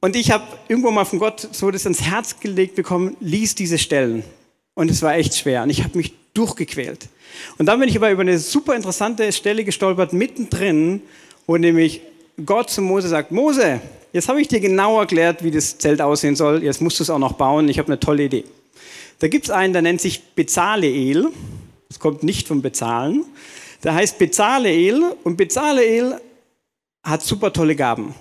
Und 0.00 0.16
ich 0.16 0.30
habe 0.30 0.44
irgendwo 0.68 0.90
mal 0.90 1.04
von 1.04 1.18
Gott 1.18 1.48
so 1.52 1.70
das 1.70 1.84
ans 1.84 2.02
Herz 2.02 2.40
gelegt 2.40 2.76
bekommen, 2.76 3.16
lies 3.20 3.54
diese 3.54 3.78
Stellen. 3.78 4.24
Und 4.74 4.90
es 4.90 5.02
war 5.02 5.14
echt 5.16 5.36
schwer. 5.36 5.64
Und 5.64 5.70
ich 5.70 5.82
habe 5.82 5.96
mich 5.98 6.14
durchgequält. 6.34 7.08
Und 7.58 7.66
dann 7.66 7.80
bin 7.80 7.88
ich 7.88 7.96
aber 7.96 8.10
über 8.10 8.22
eine 8.22 8.38
super 8.38 8.74
interessante 8.74 9.30
Stelle 9.32 9.64
gestolpert, 9.64 10.12
mittendrin, 10.12 11.02
wo 11.46 11.56
nämlich 11.56 12.02
Gott 12.44 12.70
zu 12.70 12.82
Mose 12.82 13.08
sagt, 13.08 13.32
Mose, 13.32 13.80
jetzt 14.12 14.28
habe 14.28 14.40
ich 14.40 14.48
dir 14.48 14.60
genau 14.60 15.00
erklärt, 15.00 15.42
wie 15.42 15.50
das 15.50 15.78
Zelt 15.78 16.00
aussehen 16.00 16.36
soll, 16.36 16.62
jetzt 16.62 16.80
musst 16.80 16.98
du 16.98 17.02
es 17.02 17.10
auch 17.10 17.18
noch 17.18 17.32
bauen, 17.32 17.68
ich 17.68 17.78
habe 17.78 17.88
eine 17.88 18.00
tolle 18.00 18.24
Idee. 18.24 18.44
Da 19.18 19.28
gibt 19.28 19.46
es 19.46 19.50
einen, 19.50 19.72
der 19.72 19.82
nennt 19.82 20.00
sich 20.00 20.22
Bezaleel, 20.34 21.28
das 21.88 21.98
kommt 21.98 22.22
nicht 22.22 22.46
vom 22.46 22.62
Bezahlen, 22.62 23.24
der 23.82 23.94
heißt 23.94 24.18
Bezaleel 24.18 25.02
und 25.24 25.36
Bezaleel 25.36 26.20
hat 27.02 27.22
super 27.22 27.52
tolle 27.52 27.74
Gaben. 27.74 28.14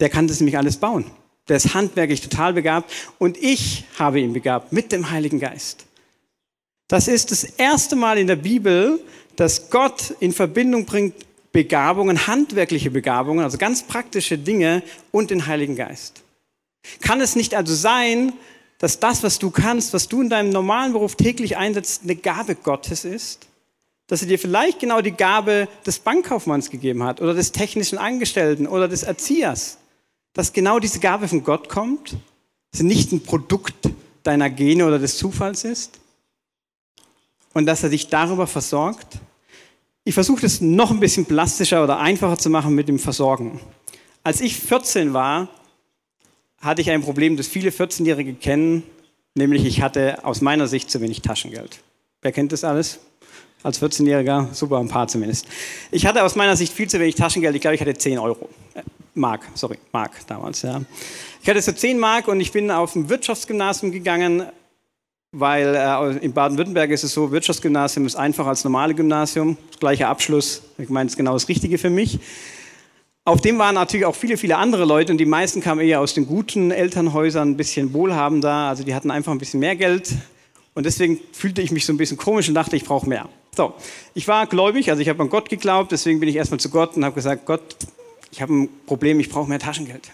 Der 0.00 0.08
kann 0.08 0.28
das 0.28 0.40
nämlich 0.40 0.56
alles 0.56 0.76
bauen. 0.76 1.04
Der 1.48 1.56
ist 1.56 1.74
handwerklich 1.74 2.20
total 2.20 2.52
begabt 2.52 2.92
und 3.18 3.36
ich 3.36 3.84
habe 3.98 4.20
ihn 4.20 4.32
begabt 4.32 4.72
mit 4.72 4.92
dem 4.92 5.10
Heiligen 5.10 5.40
Geist. 5.40 5.86
Das 6.90 7.06
ist 7.06 7.30
das 7.30 7.44
erste 7.44 7.94
Mal 7.94 8.18
in 8.18 8.26
der 8.26 8.34
Bibel, 8.34 8.98
dass 9.36 9.70
Gott 9.70 10.12
in 10.18 10.32
Verbindung 10.32 10.86
bringt 10.86 11.14
Begabungen, 11.52 12.26
handwerkliche 12.26 12.90
Begabungen, 12.90 13.44
also 13.44 13.58
ganz 13.58 13.84
praktische 13.84 14.36
Dinge 14.36 14.82
und 15.12 15.30
den 15.30 15.46
Heiligen 15.46 15.76
Geist. 15.76 16.24
Kann 17.00 17.20
es 17.20 17.36
nicht 17.36 17.54
also 17.54 17.76
sein, 17.76 18.32
dass 18.78 18.98
das, 18.98 19.22
was 19.22 19.38
du 19.38 19.52
kannst, 19.52 19.94
was 19.94 20.08
du 20.08 20.20
in 20.20 20.30
deinem 20.30 20.50
normalen 20.50 20.92
Beruf 20.92 21.14
täglich 21.14 21.56
einsetzt, 21.56 22.02
eine 22.02 22.16
Gabe 22.16 22.56
Gottes 22.56 23.04
ist? 23.04 23.46
Dass 24.08 24.22
er 24.22 24.28
dir 24.28 24.40
vielleicht 24.40 24.80
genau 24.80 25.00
die 25.00 25.12
Gabe 25.12 25.68
des 25.86 26.00
Bankkaufmanns 26.00 26.70
gegeben 26.70 27.04
hat 27.04 27.20
oder 27.20 27.34
des 27.34 27.52
technischen 27.52 27.98
Angestellten 27.98 28.66
oder 28.66 28.88
des 28.88 29.04
Erziehers? 29.04 29.78
Dass 30.32 30.52
genau 30.52 30.80
diese 30.80 30.98
Gabe 30.98 31.28
von 31.28 31.44
Gott 31.44 31.68
kommt? 31.68 32.16
Dass 32.72 32.80
sie 32.80 32.84
nicht 32.84 33.12
ein 33.12 33.22
Produkt 33.22 33.90
deiner 34.24 34.50
Gene 34.50 34.86
oder 34.86 34.98
des 34.98 35.18
Zufalls 35.18 35.62
ist? 35.62 36.00
Und 37.54 37.66
dass 37.66 37.82
er 37.82 37.88
dich 37.88 38.08
darüber 38.08 38.46
versorgt. 38.46 39.18
Ich 40.04 40.14
versuche 40.14 40.42
das 40.42 40.60
noch 40.60 40.90
ein 40.90 41.00
bisschen 41.00 41.26
plastischer 41.26 41.84
oder 41.84 41.98
einfacher 41.98 42.38
zu 42.38 42.50
machen 42.50 42.74
mit 42.74 42.88
dem 42.88 42.98
Versorgen. 42.98 43.60
Als 44.22 44.40
ich 44.40 44.56
14 44.56 45.12
war, 45.12 45.48
hatte 46.60 46.82
ich 46.82 46.90
ein 46.90 47.02
Problem, 47.02 47.36
das 47.36 47.46
viele 47.46 47.70
14-Jährige 47.70 48.34
kennen, 48.34 48.82
nämlich 49.34 49.64
ich 49.64 49.82
hatte 49.82 50.24
aus 50.24 50.40
meiner 50.40 50.66
Sicht 50.66 50.90
zu 50.90 51.00
wenig 51.00 51.22
Taschengeld. 51.22 51.80
Wer 52.22 52.32
kennt 52.32 52.52
das 52.52 52.64
alles? 52.64 53.00
Als 53.62 53.80
14-Jähriger, 53.82 54.52
super, 54.54 54.78
ein 54.78 54.88
paar 54.88 55.08
zumindest. 55.08 55.46
Ich 55.90 56.06
hatte 56.06 56.22
aus 56.22 56.34
meiner 56.34 56.56
Sicht 56.56 56.72
viel 56.72 56.88
zu 56.88 56.98
wenig 56.98 57.14
Taschengeld. 57.14 57.54
Ich 57.54 57.60
glaube, 57.60 57.74
ich 57.74 57.80
hatte 57.80 57.94
10 57.94 58.18
Euro. 58.18 58.48
Äh, 58.74 58.82
Mark, 59.14 59.46
sorry, 59.54 59.78
Mark 59.92 60.12
damals, 60.26 60.62
ja. 60.62 60.80
Ich 61.42 61.48
hatte 61.48 61.60
so 61.60 61.72
10 61.72 61.98
Mark 61.98 62.28
und 62.28 62.40
ich 62.40 62.52
bin 62.52 62.70
auf 62.70 62.94
ein 62.94 63.08
Wirtschaftsgymnasium 63.08 63.92
gegangen 63.92 64.46
weil 65.32 65.74
äh, 65.74 66.24
in 66.24 66.32
Baden-Württemberg 66.32 66.90
ist 66.90 67.04
es 67.04 67.12
so, 67.12 67.30
Wirtschaftsgymnasium 67.30 68.06
ist 68.06 68.16
einfacher 68.16 68.48
als 68.48 68.64
normale 68.64 68.94
Gymnasium, 68.94 69.56
gleicher 69.78 70.08
Abschluss, 70.08 70.62
ich 70.78 70.88
meine, 70.88 71.06
das 71.06 71.12
ist 71.12 71.16
genau 71.16 71.34
das 71.34 71.48
Richtige 71.48 71.78
für 71.78 71.90
mich. 71.90 72.18
Auf 73.24 73.40
dem 73.40 73.58
waren 73.58 73.74
natürlich 73.74 74.06
auch 74.06 74.14
viele, 74.14 74.36
viele 74.36 74.56
andere 74.56 74.84
Leute 74.84 75.12
und 75.12 75.18
die 75.18 75.26
meisten 75.26 75.60
kamen 75.60 75.80
eher 75.82 76.00
aus 76.00 76.14
den 76.14 76.26
guten 76.26 76.70
Elternhäusern, 76.70 77.50
ein 77.50 77.56
bisschen 77.56 77.92
wohlhabender, 77.92 78.50
also 78.50 78.82
die 78.82 78.94
hatten 78.94 79.10
einfach 79.10 79.30
ein 79.30 79.38
bisschen 79.38 79.60
mehr 79.60 79.76
Geld 79.76 80.10
und 80.74 80.84
deswegen 80.84 81.20
fühlte 81.32 81.62
ich 81.62 81.70
mich 81.70 81.86
so 81.86 81.92
ein 81.92 81.96
bisschen 81.96 82.16
komisch 82.16 82.48
und 82.48 82.54
dachte, 82.54 82.74
ich 82.76 82.84
brauche 82.84 83.08
mehr. 83.08 83.28
So, 83.54 83.74
ich 84.14 84.26
war 84.26 84.46
gläubig, 84.46 84.90
also 84.90 85.02
ich 85.02 85.08
habe 85.08 85.22
an 85.22 85.28
Gott 85.28 85.48
geglaubt, 85.48 85.92
deswegen 85.92 86.18
bin 86.18 86.28
ich 86.28 86.36
erstmal 86.36 86.60
zu 86.60 86.70
Gott 86.70 86.96
und 86.96 87.04
habe 87.04 87.14
gesagt, 87.14 87.46
Gott, 87.46 87.62
ich 88.32 88.40
habe 88.42 88.54
ein 88.54 88.68
Problem, 88.86 89.20
ich 89.20 89.28
brauche 89.28 89.48
mehr 89.48 89.58
Taschengeld. 89.58 90.10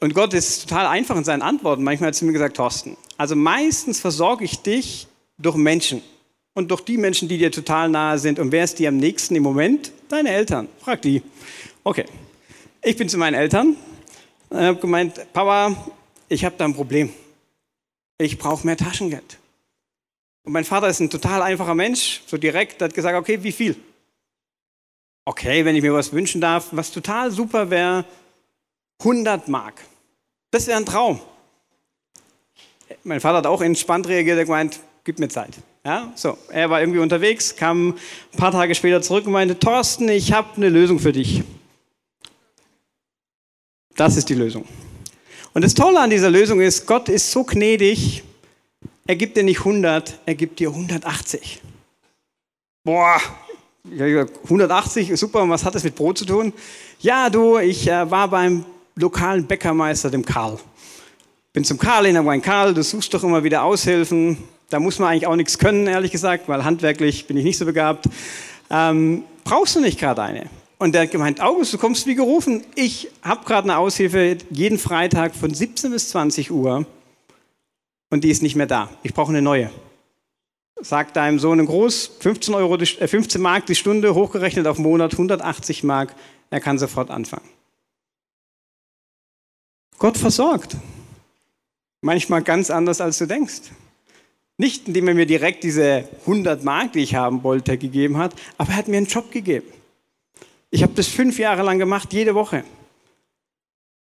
Und 0.00 0.14
Gott 0.14 0.34
ist 0.34 0.68
total 0.68 0.86
einfach 0.86 1.16
in 1.16 1.24
seinen 1.24 1.40
Antworten. 1.40 1.82
Manchmal 1.82 2.08
hat 2.08 2.20
er 2.20 2.26
mir 2.26 2.32
gesagt, 2.32 2.58
Thorsten, 2.58 2.98
also 3.16 3.36
meistens 3.36 4.00
versorge 4.00 4.44
ich 4.44 4.60
dich 4.60 5.06
durch 5.38 5.56
Menschen 5.56 6.02
und 6.54 6.70
durch 6.70 6.82
die 6.82 6.96
Menschen, 6.96 7.28
die 7.28 7.38
dir 7.38 7.52
total 7.52 7.88
nahe 7.88 8.18
sind. 8.18 8.38
Und 8.38 8.52
wer 8.52 8.64
ist 8.64 8.78
dir 8.78 8.88
am 8.88 8.96
nächsten 8.96 9.36
im 9.36 9.42
Moment? 9.42 9.92
Deine 10.08 10.30
Eltern. 10.30 10.68
Frag 10.80 11.02
die. 11.02 11.22
Okay. 11.84 12.06
Ich 12.82 12.96
bin 12.96 13.08
zu 13.08 13.18
meinen 13.18 13.34
Eltern 13.34 13.76
und 14.48 14.60
habe 14.60 14.78
gemeint, 14.78 15.32
Papa, 15.32 15.74
ich 16.28 16.44
habe 16.44 16.54
da 16.56 16.64
ein 16.64 16.74
Problem. 16.74 17.12
Ich 18.18 18.38
brauche 18.38 18.64
mehr 18.64 18.76
Taschengeld. 18.76 19.38
Und 20.44 20.52
mein 20.52 20.64
Vater 20.64 20.88
ist 20.88 21.00
ein 21.00 21.10
total 21.10 21.42
einfacher 21.42 21.74
Mensch, 21.74 22.22
so 22.26 22.36
direkt, 22.38 22.80
hat 22.80 22.94
gesagt, 22.94 23.16
okay, 23.16 23.42
wie 23.42 23.52
viel? 23.52 23.76
Okay, 25.24 25.64
wenn 25.64 25.74
ich 25.74 25.82
mir 25.82 25.92
was 25.92 26.12
wünschen 26.12 26.40
darf, 26.40 26.68
was 26.70 26.92
total 26.92 27.32
super 27.32 27.68
wäre, 27.68 28.04
100 29.00 29.48
Mark. 29.48 29.82
Das 30.52 30.68
wäre 30.68 30.78
ein 30.78 30.86
Traum. 30.86 31.20
Mein 33.04 33.20
Vater 33.20 33.38
hat 33.38 33.46
auch 33.46 33.62
entspannt 33.62 34.08
reagiert, 34.08 34.38
er 34.38 34.44
gemeint, 34.44 34.80
gib 35.04 35.18
mir 35.18 35.28
Zeit. 35.28 35.52
Ja, 35.84 36.12
so, 36.16 36.36
er 36.48 36.68
war 36.68 36.80
irgendwie 36.80 36.98
unterwegs, 36.98 37.54
kam 37.54 37.90
ein 37.90 38.36
paar 38.36 38.50
Tage 38.50 38.74
später 38.74 39.02
zurück 39.02 39.26
und 39.26 39.32
meinte, 39.32 39.58
Thorsten, 39.58 40.08
ich 40.08 40.32
habe 40.32 40.48
eine 40.56 40.68
Lösung 40.68 40.98
für 40.98 41.12
dich. 41.12 41.42
Das 43.94 44.16
ist 44.16 44.28
die 44.28 44.34
Lösung. 44.34 44.66
Und 45.54 45.62
das 45.62 45.74
Tolle 45.74 46.00
an 46.00 46.10
dieser 46.10 46.28
Lösung 46.28 46.60
ist, 46.60 46.86
Gott 46.86 47.08
ist 47.08 47.30
so 47.30 47.44
gnädig, 47.44 48.24
er 49.06 49.16
gibt 49.16 49.36
dir 49.36 49.44
nicht 49.44 49.60
100, 49.60 50.18
er 50.26 50.34
gibt 50.34 50.58
dir 50.58 50.70
180. 50.70 51.62
Boah, 52.84 53.20
180, 53.84 55.18
super, 55.18 55.48
was 55.48 55.64
hat 55.64 55.74
das 55.76 55.84
mit 55.84 55.94
Brot 55.94 56.18
zu 56.18 56.24
tun? 56.24 56.52
Ja, 56.98 57.30
du, 57.30 57.58
ich 57.58 57.86
äh, 57.86 58.10
war 58.10 58.28
beim 58.28 58.64
lokalen 58.96 59.46
Bäckermeister, 59.46 60.10
dem 60.10 60.24
Karl. 60.24 60.58
Bin 61.56 61.64
zum 61.64 61.78
Karl 61.78 62.04
hin, 62.04 62.22
mein 62.22 62.42
Karl, 62.42 62.74
du 62.74 62.82
suchst 62.82 63.14
doch 63.14 63.24
immer 63.24 63.42
wieder 63.42 63.62
Aushilfen. 63.62 64.36
Da 64.68 64.78
muss 64.78 64.98
man 64.98 65.08
eigentlich 65.08 65.26
auch 65.26 65.36
nichts 65.36 65.58
können, 65.58 65.86
ehrlich 65.86 66.12
gesagt, 66.12 66.50
weil 66.50 66.66
handwerklich 66.66 67.26
bin 67.26 67.38
ich 67.38 67.44
nicht 67.44 67.56
so 67.56 67.64
begabt. 67.64 68.10
Ähm, 68.68 69.24
brauchst 69.42 69.74
du 69.74 69.80
nicht 69.80 69.98
gerade 69.98 70.22
eine? 70.22 70.50
Und 70.76 70.94
der 70.94 71.04
hat 71.04 71.12
gemeint, 71.12 71.40
August, 71.40 71.72
du 71.72 71.78
kommst 71.78 72.06
wie 72.06 72.14
gerufen. 72.14 72.62
Ich 72.74 73.08
habe 73.22 73.46
gerade 73.46 73.70
eine 73.70 73.78
Aushilfe 73.78 74.36
jeden 74.50 74.76
Freitag 74.76 75.34
von 75.34 75.54
17 75.54 75.92
bis 75.92 76.10
20 76.10 76.50
Uhr 76.50 76.84
und 78.10 78.22
die 78.22 78.30
ist 78.30 78.42
nicht 78.42 78.56
mehr 78.56 78.66
da. 78.66 78.90
Ich 79.02 79.14
brauche 79.14 79.30
eine 79.30 79.40
neue. 79.40 79.70
Sag 80.82 81.14
deinem 81.14 81.38
Sohn 81.38 81.58
in 81.58 81.64
groß, 81.64 82.18
15, 82.20 82.52
Euro, 82.52 82.76
15 82.76 83.40
äh, 83.40 83.42
Mark 83.42 83.64
die 83.64 83.76
Stunde, 83.76 84.14
hochgerechnet 84.14 84.66
auf 84.66 84.76
Monat 84.76 85.12
180 85.12 85.84
Mark. 85.84 86.14
Er 86.50 86.60
kann 86.60 86.78
sofort 86.78 87.10
anfangen. 87.10 87.48
Gott 89.98 90.18
versorgt. 90.18 90.76
Manchmal 92.06 92.42
ganz 92.42 92.70
anders, 92.70 93.00
als 93.00 93.18
du 93.18 93.26
denkst. 93.26 93.62
Nicht, 94.58 94.86
indem 94.86 95.08
er 95.08 95.14
mir 95.14 95.26
direkt 95.26 95.64
diese 95.64 96.08
100 96.20 96.62
Mark, 96.62 96.92
die 96.92 97.00
ich 97.00 97.16
haben 97.16 97.42
wollte, 97.42 97.76
gegeben 97.76 98.16
hat, 98.16 98.32
aber 98.58 98.70
er 98.70 98.76
hat 98.76 98.86
mir 98.86 98.98
einen 98.98 99.06
Job 99.06 99.32
gegeben. 99.32 99.66
Ich 100.70 100.84
habe 100.84 100.92
das 100.94 101.08
fünf 101.08 101.36
Jahre 101.40 101.64
lang 101.64 101.80
gemacht, 101.80 102.12
jede 102.12 102.36
Woche. 102.36 102.62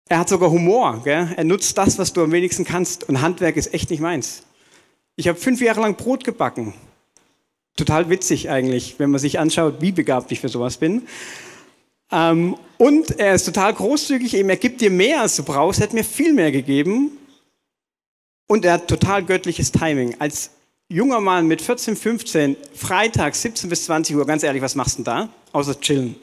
Er 0.06 0.18
hat 0.18 0.28
sogar 0.28 0.50
Humor. 0.50 1.00
Gell? 1.02 1.32
Er 1.34 1.44
nutzt 1.44 1.78
das, 1.78 1.98
was 1.98 2.12
du 2.12 2.22
am 2.22 2.30
wenigsten 2.30 2.66
kannst. 2.66 3.08
Und 3.08 3.22
Handwerk 3.22 3.56
ist 3.56 3.72
echt 3.72 3.88
nicht 3.88 4.00
meins. 4.00 4.42
Ich 5.16 5.26
habe 5.26 5.38
fünf 5.38 5.62
Jahre 5.62 5.80
lang 5.80 5.96
Brot 5.96 6.24
gebacken. 6.24 6.74
Total 7.74 8.10
witzig 8.10 8.50
eigentlich, 8.50 8.96
wenn 8.98 9.10
man 9.10 9.18
sich 9.18 9.38
anschaut, 9.38 9.80
wie 9.80 9.92
begabt 9.92 10.30
ich 10.30 10.40
für 10.40 10.50
sowas 10.50 10.76
bin. 10.76 11.08
Ähm, 12.12 12.54
und 12.76 13.18
er 13.18 13.34
ist 13.34 13.44
total 13.44 13.72
großzügig, 13.72 14.34
eben 14.34 14.50
er 14.50 14.56
gibt 14.56 14.82
dir 14.82 14.90
mehr, 14.90 15.22
als 15.22 15.36
du 15.36 15.42
brauchst, 15.42 15.80
er 15.80 15.86
hat 15.86 15.94
mir 15.94 16.04
viel 16.04 16.34
mehr 16.34 16.52
gegeben. 16.52 17.12
Und 18.48 18.64
er 18.64 18.72
hat 18.72 18.88
total 18.88 19.22
göttliches 19.24 19.70
Timing. 19.70 20.16
Als 20.18 20.50
junger 20.88 21.20
Mann 21.20 21.46
mit 21.46 21.62
14, 21.62 21.94
15, 21.94 22.56
Freitag 22.74 23.36
17 23.36 23.68
bis 23.70 23.84
20 23.84 24.16
Uhr, 24.16 24.26
ganz 24.26 24.42
ehrlich, 24.42 24.62
was 24.62 24.74
machst 24.74 24.98
du 24.98 25.02
denn 25.02 25.04
da? 25.04 25.28
Außer 25.52 25.78
chillen. 25.78 26.16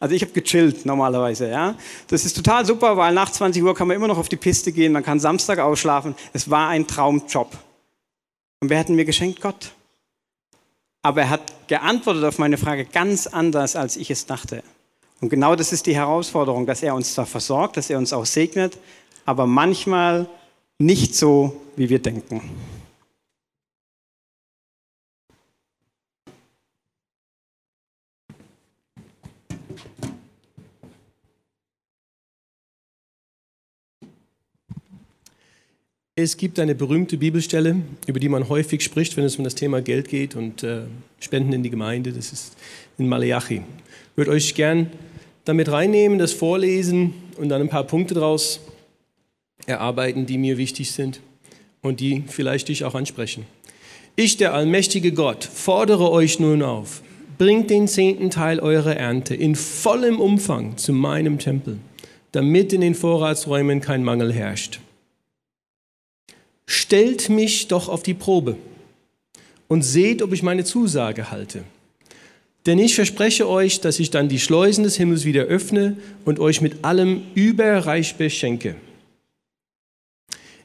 Also 0.00 0.16
ich 0.16 0.22
habe 0.22 0.32
gechillt 0.32 0.84
normalerweise, 0.84 1.48
ja. 1.48 1.76
Das 2.08 2.24
ist 2.24 2.34
total 2.34 2.66
super, 2.66 2.96
weil 2.96 3.14
nach 3.14 3.30
20 3.30 3.62
Uhr 3.62 3.74
kann 3.74 3.86
man 3.86 3.96
immer 3.96 4.08
noch 4.08 4.18
auf 4.18 4.28
die 4.28 4.36
Piste 4.36 4.72
gehen, 4.72 4.92
man 4.92 5.04
kann 5.04 5.20
Samstag 5.20 5.58
ausschlafen. 5.58 6.16
Es 6.32 6.50
war 6.50 6.70
ein 6.70 6.86
Traumjob. 6.86 7.56
Und 8.60 8.70
wer 8.70 8.78
hat 8.78 8.88
mir 8.88 9.04
geschenkt? 9.04 9.40
Gott. 9.40 9.72
Aber 11.02 11.20
er 11.20 11.30
hat 11.30 11.68
geantwortet 11.68 12.24
auf 12.24 12.38
meine 12.38 12.56
Frage 12.56 12.84
ganz 12.86 13.26
anders, 13.26 13.76
als 13.76 13.96
ich 13.96 14.10
es 14.10 14.24
dachte. 14.26 14.64
Und 15.20 15.28
genau 15.28 15.54
das 15.54 15.72
ist 15.72 15.86
die 15.86 15.94
Herausforderung, 15.94 16.66
dass 16.66 16.82
er 16.82 16.94
uns 16.94 17.14
zwar 17.14 17.26
versorgt, 17.26 17.76
dass 17.76 17.90
er 17.90 17.98
uns 17.98 18.12
auch 18.12 18.26
segnet, 18.26 18.78
aber 19.24 19.46
manchmal 19.46 20.26
nicht 20.82 21.14
so, 21.14 21.60
wie 21.76 21.88
wir 21.88 22.00
denken. 22.00 22.42
Es 36.14 36.36
gibt 36.36 36.58
eine 36.58 36.74
berühmte 36.74 37.16
Bibelstelle, 37.16 37.76
über 38.06 38.20
die 38.20 38.28
man 38.28 38.48
häufig 38.50 38.82
spricht, 38.82 39.16
wenn 39.16 39.24
es 39.24 39.36
um 39.36 39.44
das 39.44 39.54
Thema 39.54 39.80
Geld 39.80 40.08
geht 40.08 40.36
und 40.36 40.62
äh, 40.62 40.82
Spenden 41.20 41.54
in 41.54 41.62
die 41.62 41.70
Gemeinde. 41.70 42.12
Das 42.12 42.32
ist 42.32 42.54
in 42.98 43.08
Malachi. 43.08 43.62
Ich 44.10 44.16
würde 44.16 44.30
euch 44.32 44.54
gern 44.54 44.90
damit 45.46 45.72
reinnehmen, 45.72 46.18
das 46.18 46.32
vorlesen 46.32 47.14
und 47.38 47.48
dann 47.48 47.62
ein 47.62 47.70
paar 47.70 47.84
Punkte 47.84 48.14
daraus 48.14 48.60
erarbeiten, 49.66 50.26
die 50.26 50.38
mir 50.38 50.58
wichtig 50.58 50.92
sind 50.92 51.20
und 51.80 52.00
die 52.00 52.24
vielleicht 52.26 52.68
dich 52.68 52.84
auch 52.84 52.94
ansprechen. 52.94 53.44
Ich, 54.14 54.36
der 54.36 54.54
allmächtige 54.54 55.12
Gott, 55.12 55.44
fordere 55.44 56.10
euch 56.10 56.38
nun 56.38 56.62
auf, 56.62 57.02
bringt 57.38 57.70
den 57.70 57.88
zehnten 57.88 58.30
Teil 58.30 58.60
eurer 58.60 58.94
Ernte 58.94 59.34
in 59.34 59.56
vollem 59.56 60.20
Umfang 60.20 60.76
zu 60.76 60.92
meinem 60.92 61.38
Tempel, 61.38 61.78
damit 62.32 62.72
in 62.72 62.82
den 62.82 62.94
Vorratsräumen 62.94 63.80
kein 63.80 64.04
Mangel 64.04 64.32
herrscht. 64.32 64.80
Stellt 66.66 67.28
mich 67.30 67.68
doch 67.68 67.88
auf 67.88 68.02
die 68.02 68.14
Probe 68.14 68.56
und 69.68 69.82
seht, 69.82 70.22
ob 70.22 70.32
ich 70.32 70.42
meine 70.42 70.64
Zusage 70.64 71.30
halte. 71.30 71.64
Denn 72.66 72.78
ich 72.78 72.94
verspreche 72.94 73.48
euch, 73.48 73.80
dass 73.80 73.98
ich 73.98 74.10
dann 74.10 74.28
die 74.28 74.38
Schleusen 74.38 74.84
des 74.84 74.96
Himmels 74.96 75.24
wieder 75.24 75.44
öffne 75.44 75.96
und 76.24 76.38
euch 76.38 76.60
mit 76.60 76.84
allem 76.84 77.22
überreich 77.34 78.16
beschenke. 78.16 78.76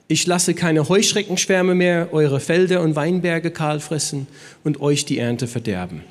Ich 0.07 0.25
lasse 0.25 0.53
keine 0.53 0.87
Heuschreckenschwärme 0.87 1.75
mehr 1.75 2.13
eure 2.13 2.39
Felder 2.39 2.81
und 2.81 2.95
Weinberge 2.95 3.51
kahl 3.51 3.79
fressen 3.79 4.27
und 4.63 4.79
euch 4.79 5.05
die 5.05 5.17
Ernte 5.17 5.47
verderben. 5.47 6.03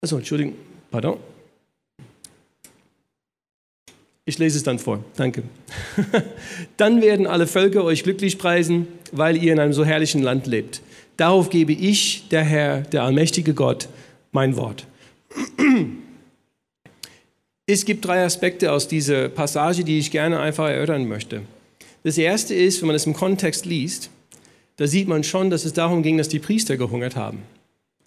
Also, 0.00 0.16
Entschuldigung, 0.16 0.54
pardon. 0.90 1.18
Ich 4.24 4.38
lese 4.38 4.56
es 4.56 4.62
dann 4.62 4.78
vor. 4.78 5.04
Danke. 5.16 5.42
dann 6.76 7.02
werden 7.02 7.26
alle 7.26 7.48
Völker 7.48 7.82
euch 7.82 8.04
glücklich 8.04 8.38
preisen, 8.38 8.86
weil 9.10 9.36
ihr 9.36 9.52
in 9.52 9.58
einem 9.58 9.72
so 9.72 9.84
herrlichen 9.84 10.22
Land 10.22 10.46
lebt. 10.46 10.80
Darauf 11.16 11.50
gebe 11.50 11.72
ich, 11.72 12.28
der 12.28 12.44
Herr, 12.44 12.80
der 12.82 13.02
allmächtige 13.02 13.52
Gott, 13.52 13.88
mein 14.30 14.56
Wort. 14.56 14.86
Es 17.66 17.84
gibt 17.84 18.04
drei 18.04 18.24
Aspekte 18.24 18.72
aus 18.72 18.88
dieser 18.88 19.28
Passage, 19.28 19.84
die 19.84 20.00
ich 20.00 20.10
gerne 20.10 20.40
einfach 20.40 20.68
erörtern 20.68 21.06
möchte. 21.06 21.42
Das 22.02 22.18
erste 22.18 22.54
ist, 22.56 22.80
wenn 22.80 22.88
man 22.88 22.96
es 22.96 23.06
im 23.06 23.14
Kontext 23.14 23.66
liest, 23.66 24.10
da 24.78 24.88
sieht 24.88 25.06
man 25.06 25.22
schon, 25.22 25.48
dass 25.48 25.64
es 25.64 25.72
darum 25.72 26.02
ging, 26.02 26.18
dass 26.18 26.28
die 26.28 26.40
Priester 26.40 26.76
gehungert 26.76 27.14
haben, 27.14 27.38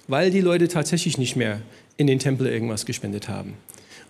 weil 0.10 0.30
die 0.30 0.42
Leute 0.42 0.68
tatsächlich 0.68 1.18
nicht 1.18 1.38
mehr 1.38 1.62
in 1.96 2.06
den 2.06 2.20
Tempel 2.20 2.48
irgendwas 2.48 2.86
gespendet 2.86 3.30
haben. 3.30 3.54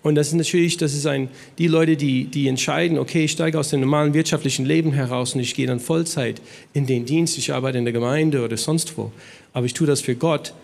Und 0.02 0.16
das 0.16 0.30
ist 0.30 0.34
natürlich, 0.34 0.78
das 0.78 0.96
ist 0.96 1.06
ein, 1.06 1.30
die 1.60 1.68
Leute, 1.68 1.96
die, 1.96 2.26
die 2.26 2.48
entscheiden, 2.48 2.98
okay, 2.98 3.26
ich 3.26 3.32
steige 3.32 3.60
aus 3.60 3.70
dem 3.70 3.82
normalen 3.82 4.16
wirtschaftlichen 4.16 4.66
Leben 4.66 4.94
heraus 4.94 5.36
und 5.36 5.42
ich 5.42 5.54
gehe 5.54 5.68
dann 5.68 5.80
Vollzeit 5.80 6.42
in 6.74 6.88
den 6.88 7.06
Dienst, 7.06 7.38
ich 7.38 7.54
arbeite 7.54 7.78
in 7.78 7.86
der 7.86 7.94
Gemeinde 7.94 8.44
oder 8.44 8.58
sonst 8.58 8.98
wo, 8.98 9.12
aber 9.54 9.68
ich 9.68 9.74
tue 9.74 9.86
das 9.86 10.02
für 10.02 10.16
Gott, 10.16 10.56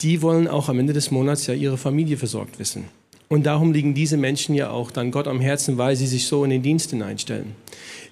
die 0.00 0.22
wollen 0.22 0.48
auch 0.48 0.70
am 0.70 0.78
Ende 0.78 0.94
des 0.94 1.10
Monats 1.10 1.46
ja 1.46 1.52
ihre 1.52 1.76
Familie 1.76 2.16
versorgt 2.16 2.58
wissen. 2.58 2.99
Und 3.32 3.44
darum 3.44 3.72
liegen 3.72 3.94
diese 3.94 4.16
Menschen 4.16 4.56
ja 4.56 4.70
auch 4.70 4.90
dann 4.90 5.12
Gott 5.12 5.28
am 5.28 5.40
Herzen, 5.40 5.78
weil 5.78 5.94
sie 5.94 6.08
sich 6.08 6.26
so 6.26 6.42
in 6.42 6.50
den 6.50 6.62
Dienst 6.62 6.90
hineinstellen. 6.90 7.54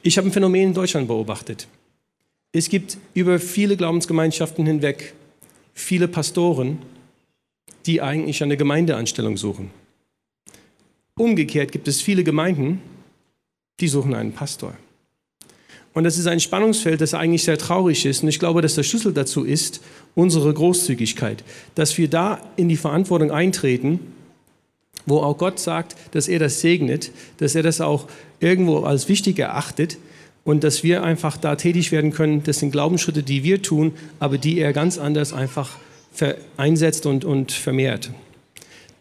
Ich 0.03 0.17
habe 0.17 0.29
ein 0.29 0.33
Phänomen 0.33 0.69
in 0.69 0.75
Deutschland 0.75 1.09
beobachtet. 1.09 1.67
Es 2.53 2.69
gibt 2.69 2.99
über 3.15 3.41
viele 3.41 3.77
Glaubensgemeinschaften 3.77 4.65
hinweg 4.65 5.15
viele 5.75 6.07
Pastoren, 6.07 6.79
die 7.85 8.01
eigentlich 8.01 8.45
eine 8.45 8.57
Gemeindeanstellung 8.57 9.37
suchen. 9.37 9.71
Umgekehrt 11.17 11.73
gibt 11.73 11.89
es 11.89 12.01
viele 12.01 12.23
Gemeinden, 12.23 12.81
die 13.81 13.89
suchen 13.89 14.15
einen 14.15 14.33
Pastor. 14.33 14.75
Und 15.95 16.05
das 16.05 16.17
ist 16.17 16.29
ein 16.29 16.39
Spannungsfeld, 16.39 17.01
das 17.01 17.13
eigentlich 17.13 17.43
sehr 17.43 17.59
traurig 17.59 18.07
ist. 18.07 18.23
Und 18.23 18.29
ich 18.29 18.39
glaube, 18.39 18.63
dass 18.63 18.77
der 18.77 18.85
Schlüssel 18.85 19.13
dazu 19.13 19.43
ist 19.43 19.83
unsere 20.15 20.55
Großzügigkeit, 20.55 21.43
dass 21.75 21.99
wir 21.99 22.09
da 22.09 22.41
in 22.55 22.69
die 22.69 22.77
Verantwortung 22.77 23.33
eintreten 23.33 23.99
wo 25.07 25.19
auch 25.19 25.39
Gott 25.39 25.59
sagt, 25.59 25.97
dass 26.13 26.29
er 26.29 26.39
das 26.39 26.61
segnet, 26.61 27.11
dass 27.39 27.55
er 27.55 27.63
das 27.63 27.81
auch 27.81 28.09
irgendwo 28.41 28.81
als 28.81 29.09
wichtig 29.09 29.39
erachtet 29.39 29.99
und 30.45 30.65
dass 30.65 30.83
wir 30.83 31.03
einfach 31.03 31.37
da 31.37 31.57
tätig 31.57 31.93
werden 31.93 32.13
können. 32.13 32.43
Das 32.43 32.59
sind 32.59 32.71
Glaubensschritte, 32.71 33.23
die 33.23 33.45
wir 33.45 33.63
tun, 33.63 33.93
aber 34.19 34.39
die 34.39 34.59
er 34.59 34.73
ganz 34.73 34.99
anders 34.99 35.33
einfach 35.33 35.77
einsetzt 36.57 37.07
und, 37.07 37.25
und 37.25 37.53
vermehrt. 37.53 38.11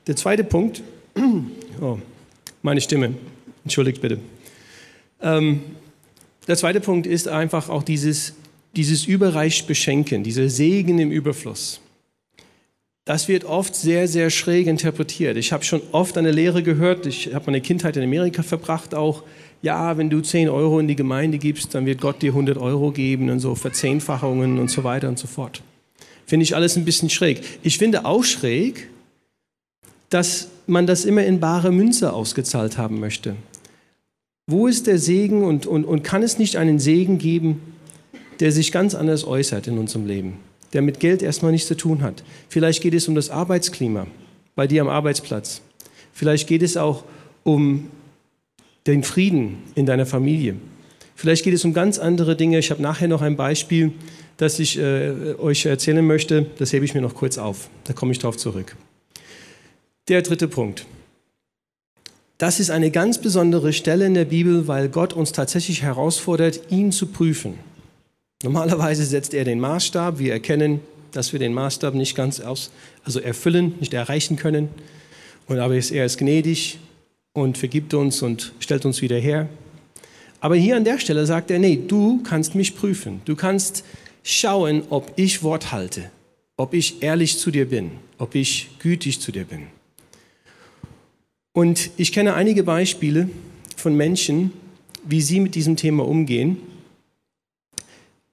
Der 0.08 0.16
zweite 0.16 0.44
Punkt, 0.44 0.82
oh, 1.82 1.98
meine 2.62 2.82
Stimme, 2.82 3.14
entschuldigt 3.64 4.02
bitte. 4.02 4.20
Ähm, 5.22 5.62
der 6.48 6.56
zweite 6.56 6.80
Punkt 6.80 7.08
ist 7.08 7.28
einfach 7.28 7.70
auch 7.70 7.84
dieses, 7.84 8.34
dieses 8.76 9.06
überreich 9.06 9.66
Beschenken, 9.68 10.24
dieser 10.24 10.50
Segen 10.50 11.00
im 11.00 11.12
Überfluss. 11.12 11.82
Das 13.08 13.30
wird 13.30 13.46
oft 13.46 13.74
sehr, 13.74 14.10
sehr 14.10 14.30
schräg 14.30 14.68
interpretiert. 14.68 15.38
Ich 15.38 15.54
habe 15.54 15.64
schon 15.64 15.82
oft 15.94 16.18
eine 16.18 16.32
Lehre 16.32 16.62
gehört, 16.62 17.06
ich 17.06 17.34
habe 17.34 17.46
meine 17.46 17.62
Kindheit 17.62 17.96
in 17.96 18.04
Amerika 18.04 18.44
verbracht 18.44 18.94
auch, 18.94 19.24
ja, 19.62 19.98
wenn 19.98 20.10
du 20.10 20.20
10 20.20 20.50
Euro 20.50 20.78
in 20.78 20.90
die 20.90 20.98
Gemeinde 20.98 21.38
gibst, 21.38 21.74
dann 21.74 21.86
wird 21.86 22.02
Gott 22.02 22.22
dir 22.22 22.32
100 22.32 22.58
Euro 22.58 22.92
geben 22.92 23.30
und 23.30 23.40
so 23.40 23.56
Verzehnfachungen 23.56 24.60
und 24.60 24.70
so 24.70 24.84
weiter 24.84 25.08
und 25.08 25.18
so 25.18 25.26
fort. 25.26 25.64
Finde 26.26 26.44
ich 26.44 26.54
alles 26.54 26.76
ein 26.76 26.84
bisschen 26.84 27.10
schräg. 27.10 27.42
Ich 27.64 27.78
finde 27.78 28.04
auch 28.04 28.26
schräg, 28.26 28.90
dass 30.10 30.50
man 30.68 30.86
das 30.86 31.06
immer 31.06 31.24
in 31.24 31.40
bare 31.40 31.72
Münze 31.72 32.12
ausgezahlt 32.12 32.78
haben 32.78 33.00
möchte. 33.00 33.38
Wo 34.48 34.68
ist 34.68 34.86
der 34.86 35.00
Segen 35.00 35.46
und, 35.46 35.66
und, 35.66 35.86
und 35.86 36.04
kann 36.04 36.24
es 36.24 36.40
nicht 36.40 36.58
einen 36.58 36.78
Segen 36.78 37.20
geben, 37.20 37.62
der 38.42 38.52
sich 38.52 38.74
ganz 38.74 38.96
anders 38.96 39.26
äußert 39.26 39.68
in 39.68 39.78
unserem 39.78 40.08
Leben? 40.08 40.47
Der 40.74 40.82
mit 40.82 41.00
Geld 41.00 41.22
erstmal 41.22 41.52
nichts 41.52 41.68
zu 41.68 41.76
tun 41.76 42.02
hat. 42.02 42.24
Vielleicht 42.50 42.82
geht 42.82 42.94
es 42.94 43.08
um 43.08 43.16
das 43.16 43.30
Arbeitsklima 43.30 44.08
bei 44.56 44.68
dir 44.68 44.82
am 44.82 44.90
Arbeitsplatz. 44.90 45.62
Vielleicht 46.14 46.48
geht 46.48 46.64
es 46.64 46.78
auch 46.78 47.04
um 47.44 47.90
den 48.88 49.04
Frieden 49.04 49.60
in 49.76 49.86
deiner 49.86 50.06
Familie. 50.06 50.56
Vielleicht 51.16 51.44
geht 51.44 51.54
es 51.54 51.66
um 51.66 51.74
ganz 51.74 52.00
andere 52.00 52.36
Dinge. 52.36 52.60
Ich 52.60 52.72
habe 52.72 52.82
nachher 52.82 53.08
noch 53.08 53.22
ein 53.22 53.36
Beispiel, 53.36 53.92
das 54.38 54.60
ich 54.60 54.78
äh, 54.78 55.36
euch 55.40 55.66
erzählen 55.66 56.06
möchte. 56.06 56.46
Das 56.58 56.74
hebe 56.74 56.86
ich 56.86 56.94
mir 56.94 57.02
noch 57.02 57.16
kurz 57.16 57.38
auf. 57.38 57.70
Da 57.86 57.94
komme 57.94 58.12
ich 58.12 58.20
darauf 58.20 58.38
zurück. 58.38 58.76
Der 60.08 60.22
dritte 60.22 60.48
Punkt. 60.48 60.86
Das 62.38 62.60
ist 62.60 62.70
eine 62.70 62.92
ganz 62.92 63.20
besondere 63.20 63.74
Stelle 63.74 64.06
in 64.06 64.14
der 64.14 64.26
Bibel, 64.26 64.68
weil 64.68 64.90
Gott 64.90 65.14
uns 65.14 65.32
tatsächlich 65.32 65.82
herausfordert, 65.82 66.62
ihn 66.70 66.92
zu 66.92 67.08
prüfen. 67.08 67.56
Normalerweise 68.44 69.04
setzt 69.04 69.34
er 69.34 69.46
den 69.46 69.60
Maßstab. 69.60 70.20
Wir 70.20 70.34
erkennen, 70.34 70.82
dass 71.12 71.34
wir 71.34 71.40
den 71.40 71.54
Maßstab 71.54 71.96
nicht 71.96 72.16
ganz 72.16 72.40
aus, 72.40 72.70
also 73.04 73.20
erfüllen, 73.20 73.74
nicht 73.80 73.94
erreichen 73.94 74.36
können. 74.36 74.70
Und 75.48 75.58
aber 75.60 75.76
er 75.76 76.06
ist 76.06 76.18
gnädig 76.18 76.78
und 77.34 77.58
vergibt 77.58 77.94
uns 77.96 78.22
und 78.22 78.54
stellt 78.60 78.86
uns 78.86 79.02
wieder 79.02 79.18
her. 79.18 79.50
Aber 80.40 80.56
hier 80.56 80.76
an 80.76 80.84
der 80.84 81.00
Stelle 81.00 81.26
sagt 81.26 81.50
er, 81.50 81.58
nee, 81.58 81.80
du 81.88 82.22
kannst 82.22 82.54
mich 82.54 82.76
prüfen. 82.76 83.22
Du 83.26 83.36
kannst 83.36 83.84
schauen, 84.24 84.84
ob 84.90 85.14
ich 85.16 85.42
Wort 85.42 85.72
halte, 85.72 86.12
ob 86.58 86.76
ich 86.76 87.02
ehrlich 87.02 87.40
zu 87.40 87.50
dir 87.50 87.68
bin, 87.68 87.92
ob 88.20 88.36
ich 88.36 88.70
gütig 88.80 89.20
zu 89.20 89.32
dir 89.32 89.46
bin. 89.46 89.68
Und 91.54 91.90
ich 91.98 92.12
kenne 92.12 92.36
einige 92.36 92.64
Beispiele 92.64 93.30
von 93.76 93.96
Menschen, 93.96 94.54
wie 95.04 95.22
sie 95.22 95.40
mit 95.40 95.56
diesem 95.56 95.76
Thema 95.76 96.08
umgehen. 96.08 96.58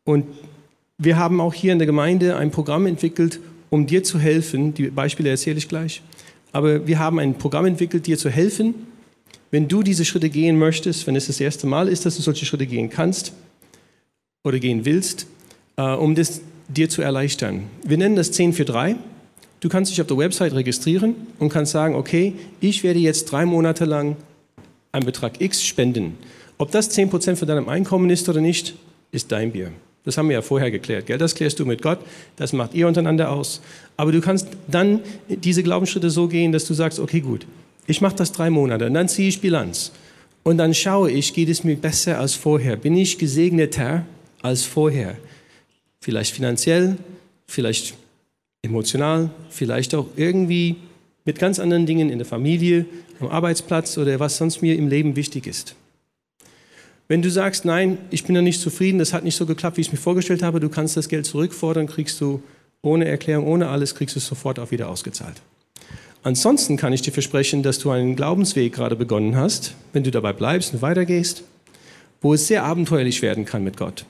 Und 0.04 0.26
wir 0.98 1.18
haben 1.18 1.40
auch 1.40 1.54
hier 1.54 1.72
in 1.72 1.78
der 1.78 1.86
Gemeinde 1.86 2.36
ein 2.36 2.50
Programm 2.50 2.86
entwickelt, 2.86 3.40
um 3.70 3.86
dir 3.86 4.04
zu 4.04 4.18
helfen. 4.18 4.74
Die 4.74 4.88
Beispiele 4.88 5.30
erzähle 5.30 5.58
ich 5.58 5.68
gleich. 5.68 6.02
Aber 6.52 6.86
wir 6.86 6.98
haben 6.98 7.18
ein 7.18 7.34
Programm 7.34 7.66
entwickelt, 7.66 8.06
dir 8.06 8.16
zu 8.16 8.30
helfen, 8.30 8.74
wenn 9.50 9.68
du 9.68 9.82
diese 9.82 10.04
Schritte 10.04 10.30
gehen 10.30 10.58
möchtest, 10.58 11.06
wenn 11.06 11.16
es 11.16 11.26
das 11.26 11.40
erste 11.40 11.66
Mal 11.66 11.88
ist, 11.88 12.06
dass 12.06 12.16
du 12.16 12.22
solche 12.22 12.46
Schritte 12.46 12.66
gehen 12.66 12.90
kannst 12.90 13.32
oder 14.44 14.58
gehen 14.58 14.84
willst, 14.84 15.26
äh, 15.76 15.82
um 15.82 16.14
das 16.14 16.40
dir 16.68 16.88
zu 16.88 17.02
erleichtern. 17.02 17.64
Wir 17.84 17.98
nennen 17.98 18.16
das 18.16 18.32
10 18.32 18.52
für 18.52 18.64
3. 18.64 18.96
Du 19.60 19.68
kannst 19.68 19.90
dich 19.90 20.00
auf 20.00 20.06
der 20.06 20.18
Website 20.18 20.52
registrieren 20.54 21.14
und 21.38 21.48
kannst 21.48 21.72
sagen, 21.72 21.94
okay, 21.94 22.34
ich 22.60 22.84
werde 22.84 22.98
jetzt 22.98 23.26
drei 23.26 23.46
Monate 23.46 23.84
lang 23.84 24.16
einen 24.92 25.06
Betrag 25.06 25.40
X 25.40 25.64
spenden. 25.64 26.18
Ob 26.58 26.70
das 26.70 26.96
10% 26.96 27.36
von 27.36 27.48
deinem 27.48 27.68
Einkommen 27.68 28.10
ist 28.10 28.28
oder 28.28 28.40
nicht, 28.40 28.74
ist 29.10 29.32
dein 29.32 29.52
Bier. 29.52 29.72
Das 30.04 30.18
haben 30.18 30.28
wir 30.28 30.34
ja 30.34 30.42
vorher 30.42 30.70
geklärt. 30.70 31.06
Gell? 31.06 31.18
Das 31.18 31.34
klärst 31.34 31.58
du 31.58 31.64
mit 31.64 31.80
Gott, 31.80 31.98
das 32.36 32.52
macht 32.52 32.74
ihr 32.74 32.86
untereinander 32.86 33.30
aus. 33.30 33.60
Aber 33.96 34.12
du 34.12 34.20
kannst 34.20 34.48
dann 34.68 35.00
diese 35.28 35.62
Glaubensschritte 35.62 36.10
so 36.10 36.28
gehen, 36.28 36.52
dass 36.52 36.66
du 36.66 36.74
sagst, 36.74 36.98
okay 36.98 37.20
gut, 37.20 37.46
ich 37.86 38.00
mache 38.00 38.16
das 38.16 38.32
drei 38.32 38.50
Monate 38.50 38.86
und 38.86 38.94
dann 38.94 39.08
ziehe 39.08 39.28
ich 39.28 39.40
Bilanz. 39.40 39.92
Und 40.42 40.58
dann 40.58 40.74
schaue 40.74 41.10
ich, 41.10 41.32
geht 41.32 41.48
es 41.48 41.64
mir 41.64 41.76
besser 41.76 42.18
als 42.18 42.34
vorher? 42.34 42.76
Bin 42.76 42.96
ich 42.96 43.18
gesegneter 43.18 44.04
als 44.42 44.62
vorher? 44.62 45.16
Vielleicht 46.00 46.34
finanziell, 46.34 46.98
vielleicht 47.46 47.94
emotional, 48.62 49.30
vielleicht 49.48 49.94
auch 49.94 50.06
irgendwie 50.16 50.76
mit 51.24 51.38
ganz 51.38 51.58
anderen 51.58 51.86
Dingen 51.86 52.10
in 52.10 52.18
der 52.18 52.26
Familie, 52.26 52.84
am 53.20 53.28
Arbeitsplatz 53.28 53.96
oder 53.96 54.20
was 54.20 54.36
sonst 54.36 54.60
mir 54.60 54.76
im 54.76 54.88
Leben 54.88 55.16
wichtig 55.16 55.46
ist. 55.46 55.74
Wenn 57.06 57.20
du 57.20 57.30
sagst, 57.30 57.64
nein, 57.64 57.98
ich 58.10 58.24
bin 58.24 58.34
da 58.34 58.40
nicht 58.40 58.60
zufrieden, 58.60 58.98
das 58.98 59.12
hat 59.12 59.24
nicht 59.24 59.36
so 59.36 59.44
geklappt, 59.44 59.76
wie 59.76 59.82
ich 59.82 59.88
es 59.88 59.92
mir 59.92 59.98
vorgestellt 59.98 60.42
habe, 60.42 60.60
du 60.60 60.68
kannst 60.68 60.96
das 60.96 61.08
Geld 61.08 61.26
zurückfordern, 61.26 61.86
kriegst 61.86 62.20
du 62.20 62.42
ohne 62.80 63.04
Erklärung, 63.06 63.46
ohne 63.46 63.68
alles, 63.68 63.94
kriegst 63.94 64.16
du 64.16 64.18
es 64.18 64.26
sofort 64.26 64.58
auch 64.58 64.70
wieder 64.70 64.88
ausgezahlt. 64.88 65.42
Ansonsten 66.22 66.78
kann 66.78 66.94
ich 66.94 67.02
dir 67.02 67.12
versprechen, 67.12 67.62
dass 67.62 67.78
du 67.78 67.90
einen 67.90 68.16
Glaubensweg 68.16 68.72
gerade 68.72 68.96
begonnen 68.96 69.36
hast, 69.36 69.74
wenn 69.92 70.04
du 70.04 70.10
dabei 70.10 70.32
bleibst 70.32 70.72
und 70.72 70.80
weitergehst, 70.80 71.44
wo 72.22 72.32
es 72.32 72.46
sehr 72.46 72.64
abenteuerlich 72.64 73.20
werden 73.20 73.44
kann 73.44 73.62
mit 73.62 73.76
Gott. 73.76 74.06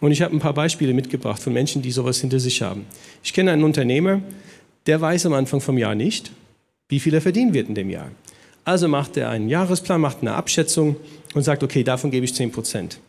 Und 0.00 0.12
ich 0.12 0.22
habe 0.22 0.34
ein 0.34 0.40
paar 0.40 0.54
Beispiele 0.54 0.94
mitgebracht 0.94 1.42
von 1.42 1.52
Menschen, 1.52 1.82
die 1.82 1.90
sowas 1.90 2.18
hinter 2.18 2.40
sich 2.40 2.62
haben. 2.62 2.86
Ich 3.22 3.34
kenne 3.34 3.50
einen 3.50 3.64
Unternehmer, 3.64 4.22
der 4.86 5.02
weiß 5.02 5.26
am 5.26 5.34
Anfang 5.34 5.60
vom 5.60 5.76
Jahr 5.76 5.94
nicht, 5.94 6.32
wie 6.88 7.00
viel 7.00 7.12
er 7.12 7.20
verdienen 7.20 7.52
wird 7.52 7.68
in 7.68 7.74
dem 7.74 7.90
Jahr. 7.90 8.10
Also 8.70 8.86
macht 8.86 9.16
er 9.16 9.30
einen 9.30 9.48
Jahresplan, 9.48 10.00
macht 10.00 10.18
eine 10.20 10.34
Abschätzung 10.34 10.94
und 11.34 11.42
sagt, 11.42 11.64
okay, 11.64 11.82
davon 11.82 12.12
gebe 12.12 12.24
ich 12.24 12.36
10 12.36 12.52
Prozent. 12.52 13.00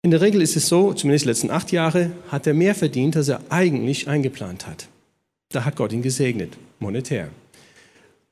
In 0.00 0.10
der 0.10 0.22
Regel 0.22 0.40
ist 0.40 0.56
es 0.56 0.66
so, 0.66 0.94
zumindest 0.94 1.26
die 1.26 1.28
letzten 1.28 1.50
acht 1.50 1.72
Jahre, 1.72 2.10
hat 2.28 2.46
er 2.46 2.54
mehr 2.54 2.74
verdient, 2.74 3.18
als 3.18 3.28
er 3.28 3.42
eigentlich 3.50 4.08
eingeplant 4.08 4.66
hat. 4.66 4.88
Da 5.50 5.66
hat 5.66 5.76
Gott 5.76 5.92
ihn 5.92 6.00
gesegnet, 6.00 6.56
monetär. 6.78 7.28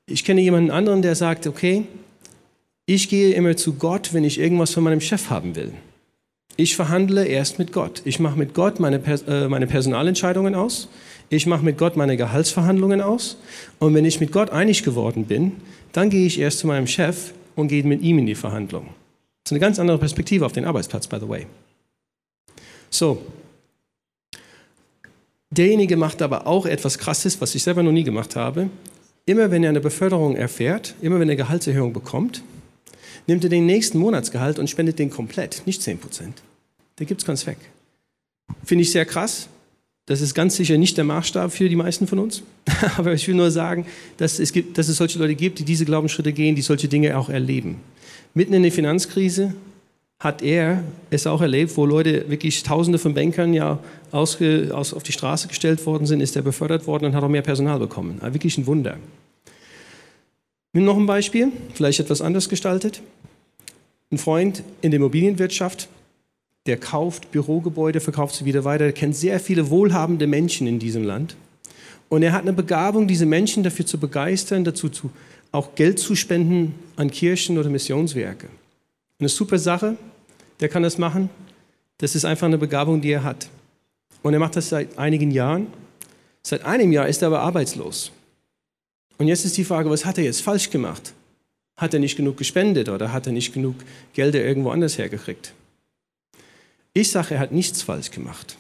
Ich 0.07 0.24
kenne 0.24 0.40
jemanden 0.40 0.70
anderen, 0.70 1.02
der 1.02 1.14
sagt, 1.14 1.46
okay, 1.46 1.85
ich 2.87 3.11
gehe 3.11 3.35
immer 3.35 3.55
zu 3.59 3.74
Gott, 3.74 4.14
wenn 4.14 4.24
ich 4.24 4.40
irgendwas 4.40 4.72
von 4.72 4.85
meinem 4.85 5.02
Chef 5.02 5.28
haben 5.28 5.57
will. 5.57 5.74
Ich 6.57 6.74
verhandle 6.74 7.26
erst 7.26 7.59
mit 7.59 7.70
Gott. 7.72 8.00
Ich 8.07 8.18
mache 8.18 8.38
mit 8.38 8.55
Gott 8.55 8.81
meine, 8.81 8.96
äh, 9.26 9.46
meine 9.46 9.66
Personalentscheidungen 9.66 10.55
aus. 10.55 10.88
Ich 11.28 11.46
mache 11.46 11.64
mit 11.64 11.78
Gott 11.78 11.96
meine 11.96 12.16
Gehaltsverhandlungen 12.16 13.00
aus. 13.00 13.38
Und 13.78 13.94
wenn 13.94 14.05
ich 14.05 14.20
mit 14.20 14.33
Gott 14.33 14.50
einig 14.50 14.83
geworden 14.83 15.24
bin, 15.24 15.52
dann 15.92 16.11
gehe 16.11 16.26
ich 16.26 16.38
erst 16.38 16.59
zu 16.59 16.66
meinem 16.66 16.87
Chef 16.87 17.33
und 17.55 17.68
gehe 17.68 17.85
mit 17.85 18.02
ihm 18.02 18.18
in 18.18 18.26
die 18.26 18.35
Verhandlung. 18.35 18.87
Das 19.44 19.50
ist 19.50 19.52
eine 19.52 19.61
ganz 19.61 19.78
andere 19.78 19.98
Perspektive 19.98 20.46
auf 20.46 20.52
den 20.52 20.64
Arbeitsplatz, 20.64 21.07
by 21.07 21.18
the 21.20 21.28
way. 21.28 21.46
So. 22.90 23.22
Derjenige 25.50 25.96
macht 25.96 26.22
aber 26.22 26.46
auch 26.46 26.64
etwas 26.64 26.98
Krasses, 26.98 27.40
was 27.40 27.55
ich 27.55 27.62
selber 27.62 27.83
noch 27.83 27.92
nie 27.92 28.05
gemacht 28.05 28.37
habe. 28.37 28.70
Immer 29.26 29.50
wenn 29.50 29.62
er 29.62 29.70
eine 29.70 29.81
Beförderung 29.81 30.35
erfährt, 30.35 30.94
immer 31.02 31.20
wenn 31.20 31.28
er 31.28 31.37
Gehaltserhöhung 31.37 31.92
bekommt, 31.92 32.42
nimmt 33.26 33.44
er 33.44 33.50
den 33.50 33.66
nächsten 33.66 33.98
Monatsgehalt 33.98 34.59
und 34.59 34.70
spendet 34.70 34.98
den 34.98 35.11
komplett, 35.11 35.62
nicht 35.66 35.83
10 35.83 35.98
Prozent. 35.98 36.42
Der 36.98 37.07
gibt 37.07 37.20
es 37.20 37.26
ganz 37.26 37.46
weg. 37.46 37.59
Finde 38.64 38.83
ich 38.83 38.92
sehr 38.92 39.05
krass. 39.05 39.48
Das 40.07 40.21
ist 40.21 40.35
ganz 40.35 40.57
sicher 40.57 40.79
nicht 40.79 40.97
der 40.97 41.05
Maßstab 41.05 41.53
für 41.53 41.69
die 41.69 41.77
meisten 41.77 42.07
von 42.07 42.19
uns. 42.19 42.43
Aber 42.97 43.12
ich 43.12 43.27
will 43.29 43.37
nur 43.37 43.51
sagen, 43.51 43.87
dass 44.17 44.38
es, 44.38 44.53
gibt, 44.53 44.77
dass 44.77 44.88
es 44.88 44.97
solche 44.97 45.19
Leute 45.19 45.37
gibt, 45.37 45.59
die 45.61 45.65
diese 45.65 45.85
Glaubensschritte 45.85 46.33
gehen, 46.33 46.57
die 46.57 46.62
solche 46.62 46.88
Dinge 46.88 47.17
auch 47.17 47.29
erleben. 47.29 47.77
Mitten 48.35 48.53
in 48.55 48.62
der 48.62 48.73
Finanzkrise 48.73 49.55
hat 50.19 50.43
er 50.43 50.85
es 51.11 51.27
auch 51.27 51.41
erlebt, 51.41 51.77
wo 51.77 51.85
Leute 51.85 52.31
wirklich 52.31 52.62
Tausende 52.62 52.99
von 52.99 53.15
Bankern 53.15 53.55
ja 53.55 53.79
ausge, 54.12 54.71
aus, 54.73 54.95
auf 54.95 55.03
die 55.03 55.12
Straße 55.12 55.49
gestellt 55.49 55.85
worden 55.85 56.07
sind, 56.07 56.21
ist 56.21 56.37
er 56.37 56.43
befördert 56.43 56.87
worden 56.87 57.07
und 57.07 57.15
hat 57.15 57.23
auch 57.23 57.29
mehr 57.29 57.43
Personal 57.43 57.79
bekommen. 57.79 58.19
Also 58.21 58.35
wirklich 58.35 58.57
ein 58.57 58.67
Wunder. 58.67 58.99
Nimm 60.73 60.85
noch 60.85 60.97
ein 60.97 61.07
Beispiel, 61.07 61.53
vielleicht 61.75 62.01
etwas 62.01 62.23
anders 62.23 62.49
gestaltet. 62.49 63.03
Ein 64.11 64.19
Freund 64.19 64.62
in 64.81 64.91
der 64.91 64.99
Immobilienwirtschaft, 64.99 65.88
der 66.66 66.77
kauft 66.77 67.33
Bürogebäude, 67.33 68.01
verkauft 68.01 68.37
sie 68.37 68.44
wieder 68.44 68.64
weiter, 68.64 68.85
der 68.85 68.92
kennt 68.92 69.16
sehr 69.16 69.40
viele 69.40 69.70
wohlhabende 69.70 70.27
Menschen 70.27 70.66
in 70.66 70.79
diesem 70.79 71.03
Land. 71.03 71.37
Und 72.09 72.22
er 72.22 72.33
hat 72.33 72.42
eine 72.42 72.53
Begabung, 72.53 73.09
diese 73.09 73.27
Menschen 73.27 73.62
dafür 73.62 73.87
zu 73.87 73.98
begeistern, 73.98 74.64
dazu 74.64 74.88
zu, 74.88 75.11
auch 75.51 75.75
Geld 75.75 75.98
zu 75.98 76.14
spenden 76.14 76.75
an 76.96 77.11
Kirchen 77.11 77.59
oder 77.59 77.70
Missionswerke. 77.70 78.48
Eine 79.18 79.29
super 79.29 79.59
Sache, 79.59 79.96
der 80.61 80.68
kann 80.68 80.83
das 80.83 80.98
machen. 80.98 81.31
Das 81.98 82.14
ist 82.14 82.25
einfach 82.25 82.46
eine 82.46 82.59
Begabung, 82.59 83.01
die 83.01 83.11
er 83.11 83.25
hat. 83.25 83.48
Und 84.22 84.35
er 84.35 84.40
macht 84.40 84.57
das 84.57 84.68
seit 84.68 84.98
einigen 84.98 85.31
Jahren. 85.31 85.66
Seit 86.42 86.64
einem 86.64 86.92
Jahr 86.92 87.09
ist 87.09 87.22
er 87.22 87.29
aber 87.29 87.40
arbeitslos. 87.40 88.12
Und 89.18 89.29
jetzt 89.29 89.44
ist 89.44 89.57
die 89.57 89.64
Frage, 89.64 89.90
was 89.90 90.05
hat 90.05 90.18
er 90.18 90.25
jetzt 90.25 90.42
falsch 90.42 90.70
gemacht? 90.70 91.12
Hat 91.77 91.94
er 91.94 92.01
nicht 92.01 92.16
genug 92.16 92.37
gespendet 92.37 92.88
oder 92.88 93.12
hat 93.12 93.27
er 93.27 93.33
nicht 93.33 93.53
genug 93.53 93.77
Gelder 94.14 94.44
irgendwo 94.44 94.70
anders 94.70 94.98
hergekriegt? 94.98 95.55
Ich 96.94 97.11
sage, 97.11 97.35
er 97.35 97.40
hat 97.40 97.52
nichts 97.52 97.83
falsch 97.83 98.11
gemacht. 98.11 98.57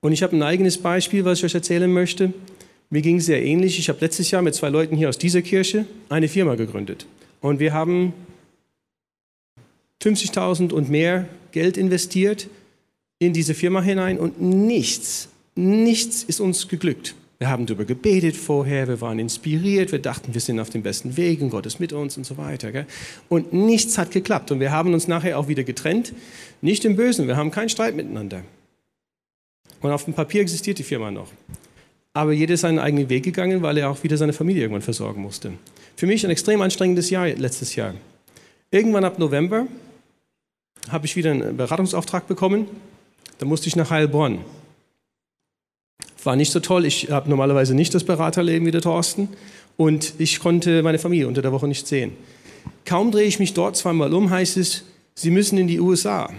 Und 0.00 0.12
ich 0.12 0.22
habe 0.22 0.34
ein 0.34 0.42
eigenes 0.42 0.78
Beispiel, 0.78 1.24
was 1.24 1.38
ich 1.38 1.44
euch 1.44 1.54
erzählen 1.54 1.92
möchte. 1.92 2.32
Mir 2.88 3.02
ging 3.02 3.18
es 3.18 3.26
sehr 3.26 3.42
ähnlich. 3.42 3.78
Ich 3.78 3.88
habe 3.88 4.00
letztes 4.00 4.30
Jahr 4.30 4.42
mit 4.42 4.54
zwei 4.54 4.68
Leuten 4.68 4.96
hier 4.96 5.08
aus 5.08 5.18
dieser 5.18 5.42
Kirche 5.42 5.86
eine 6.08 6.28
Firma 6.28 6.56
gegründet. 6.56 7.06
Und 7.40 7.60
wir 7.60 7.72
haben 7.72 8.12
50.000 10.02 10.72
und 10.72 10.90
mehr 10.90 11.28
Geld 11.52 11.76
investiert 11.76 12.48
in 13.18 13.32
diese 13.32 13.54
Firma 13.54 13.82
hinein 13.82 14.18
und 14.18 14.40
nichts, 14.40 15.28
nichts 15.54 16.22
ist 16.22 16.40
uns 16.40 16.68
geglückt. 16.68 17.14
Wir 17.40 17.48
haben 17.48 17.64
darüber 17.64 17.86
gebetet 17.86 18.36
vorher, 18.36 18.86
wir 18.86 19.00
waren 19.00 19.18
inspiriert, 19.18 19.92
wir 19.92 19.98
dachten, 19.98 20.34
wir 20.34 20.42
sind 20.42 20.60
auf 20.60 20.68
dem 20.68 20.82
besten 20.82 21.16
Weg 21.16 21.40
und 21.40 21.48
Gott 21.48 21.64
ist 21.64 21.80
mit 21.80 21.94
uns 21.94 22.18
und 22.18 22.24
so 22.24 22.36
weiter. 22.36 22.70
Gell? 22.70 22.84
Und 23.30 23.54
nichts 23.54 23.96
hat 23.96 24.10
geklappt 24.10 24.52
und 24.52 24.60
wir 24.60 24.72
haben 24.72 24.92
uns 24.92 25.08
nachher 25.08 25.38
auch 25.38 25.48
wieder 25.48 25.64
getrennt. 25.64 26.12
Nicht 26.60 26.84
im 26.84 26.96
Bösen, 26.96 27.28
wir 27.28 27.38
haben 27.38 27.50
keinen 27.50 27.70
Streit 27.70 27.96
miteinander. 27.96 28.42
Und 29.80 29.90
auf 29.90 30.04
dem 30.04 30.12
Papier 30.12 30.42
existiert 30.42 30.78
die 30.78 30.82
Firma 30.82 31.10
noch. 31.10 31.28
Aber 32.12 32.32
jeder 32.32 32.54
ist 32.54 32.60
seinen 32.60 32.78
eigenen 32.78 33.08
Weg 33.08 33.22
gegangen, 33.22 33.62
weil 33.62 33.78
er 33.78 33.88
auch 33.88 34.02
wieder 34.02 34.18
seine 34.18 34.34
Familie 34.34 34.60
irgendwann 34.60 34.82
versorgen 34.82 35.22
musste. 35.22 35.54
Für 35.96 36.06
mich 36.06 36.22
ein 36.26 36.30
extrem 36.30 36.60
anstrengendes 36.60 37.08
Jahr 37.08 37.26
letztes 37.26 37.74
Jahr. 37.74 37.94
Irgendwann 38.70 39.04
ab 39.04 39.18
November 39.18 39.66
habe 40.90 41.06
ich 41.06 41.16
wieder 41.16 41.30
einen 41.30 41.56
Beratungsauftrag 41.56 42.28
bekommen. 42.28 42.66
Da 43.38 43.46
musste 43.46 43.68
ich 43.68 43.76
nach 43.76 43.88
Heilbronn. 43.88 44.40
War 46.24 46.36
nicht 46.36 46.52
so 46.52 46.60
toll. 46.60 46.84
Ich 46.84 47.10
habe 47.10 47.30
normalerweise 47.30 47.74
nicht 47.74 47.94
das 47.94 48.04
Beraterleben 48.04 48.66
wie 48.66 48.70
der 48.70 48.82
Thorsten. 48.82 49.28
Und 49.76 50.14
ich 50.18 50.40
konnte 50.40 50.82
meine 50.82 50.98
Familie 50.98 51.28
unter 51.28 51.42
der 51.42 51.52
Woche 51.52 51.66
nicht 51.66 51.86
sehen. 51.86 52.12
Kaum 52.84 53.10
drehe 53.10 53.26
ich 53.26 53.38
mich 53.38 53.54
dort 53.54 53.76
zweimal 53.76 54.12
um, 54.12 54.30
heißt 54.30 54.56
es, 54.56 54.84
Sie 55.14 55.30
müssen 55.30 55.58
in 55.58 55.66
die 55.66 55.80
USA. 55.80 56.30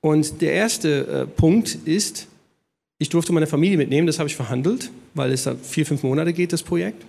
Und 0.00 0.40
der 0.40 0.52
erste 0.52 1.06
äh, 1.06 1.26
Punkt 1.26 1.76
ist, 1.84 2.26
ich 2.98 3.08
durfte 3.08 3.32
meine 3.32 3.46
Familie 3.46 3.76
mitnehmen, 3.76 4.06
das 4.06 4.18
habe 4.18 4.28
ich 4.28 4.36
verhandelt, 4.36 4.90
weil 5.14 5.32
es 5.32 5.48
vier, 5.62 5.84
fünf 5.86 6.02
Monate 6.02 6.32
geht, 6.32 6.52
das 6.52 6.62
Projekt. 6.62 7.04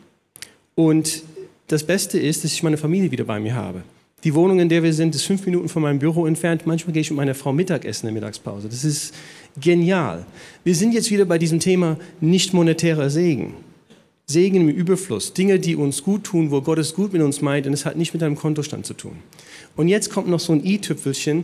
Und 0.75 1.23
das 1.67 1.83
Beste 1.85 2.19
ist, 2.19 2.43
dass 2.43 2.53
ich 2.53 2.63
meine 2.63 2.77
Familie 2.77 3.11
wieder 3.11 3.23
bei 3.23 3.39
mir 3.39 3.55
habe. 3.55 3.83
Die 4.23 4.35
Wohnung, 4.35 4.59
in 4.59 4.69
der 4.69 4.83
wir 4.83 4.93
sind, 4.93 5.15
ist 5.15 5.23
fünf 5.23 5.45
Minuten 5.45 5.67
von 5.67 5.81
meinem 5.81 5.97
Büro 5.97 6.27
entfernt. 6.27 6.67
Manchmal 6.67 6.93
gehe 6.93 7.01
ich 7.01 7.09
mit 7.09 7.17
meiner 7.17 7.33
Frau 7.33 7.51
Mittagessen 7.51 8.07
in 8.07 8.13
der 8.13 8.21
Mittagspause. 8.21 8.69
Das 8.69 8.83
ist 8.83 9.15
genial. 9.59 10.25
Wir 10.63 10.75
sind 10.75 10.93
jetzt 10.93 11.09
wieder 11.09 11.25
bei 11.25 11.39
diesem 11.39 11.59
Thema 11.59 11.97
nicht 12.19 12.53
monetärer 12.53 13.09
Segen. 13.09 13.55
Segen 14.27 14.61
im 14.61 14.69
Überfluss. 14.69 15.33
Dinge, 15.33 15.59
die 15.59 15.75
uns 15.75 16.03
gut 16.03 16.23
tun, 16.25 16.51
wo 16.51 16.61
Gott 16.61 16.77
es 16.77 16.93
gut 16.93 17.13
mit 17.13 17.21
uns 17.21 17.41
meint 17.41 17.65
und 17.65 17.73
es 17.73 17.85
hat 17.85 17.97
nicht 17.97 18.13
mit 18.13 18.21
einem 18.21 18.35
Kontostand 18.35 18.85
zu 18.85 18.93
tun. 18.93 19.17
Und 19.75 19.87
jetzt 19.87 20.11
kommt 20.11 20.29
noch 20.29 20.39
so 20.39 20.53
ein 20.53 20.63
i-Tüpfelchen, 20.63 21.43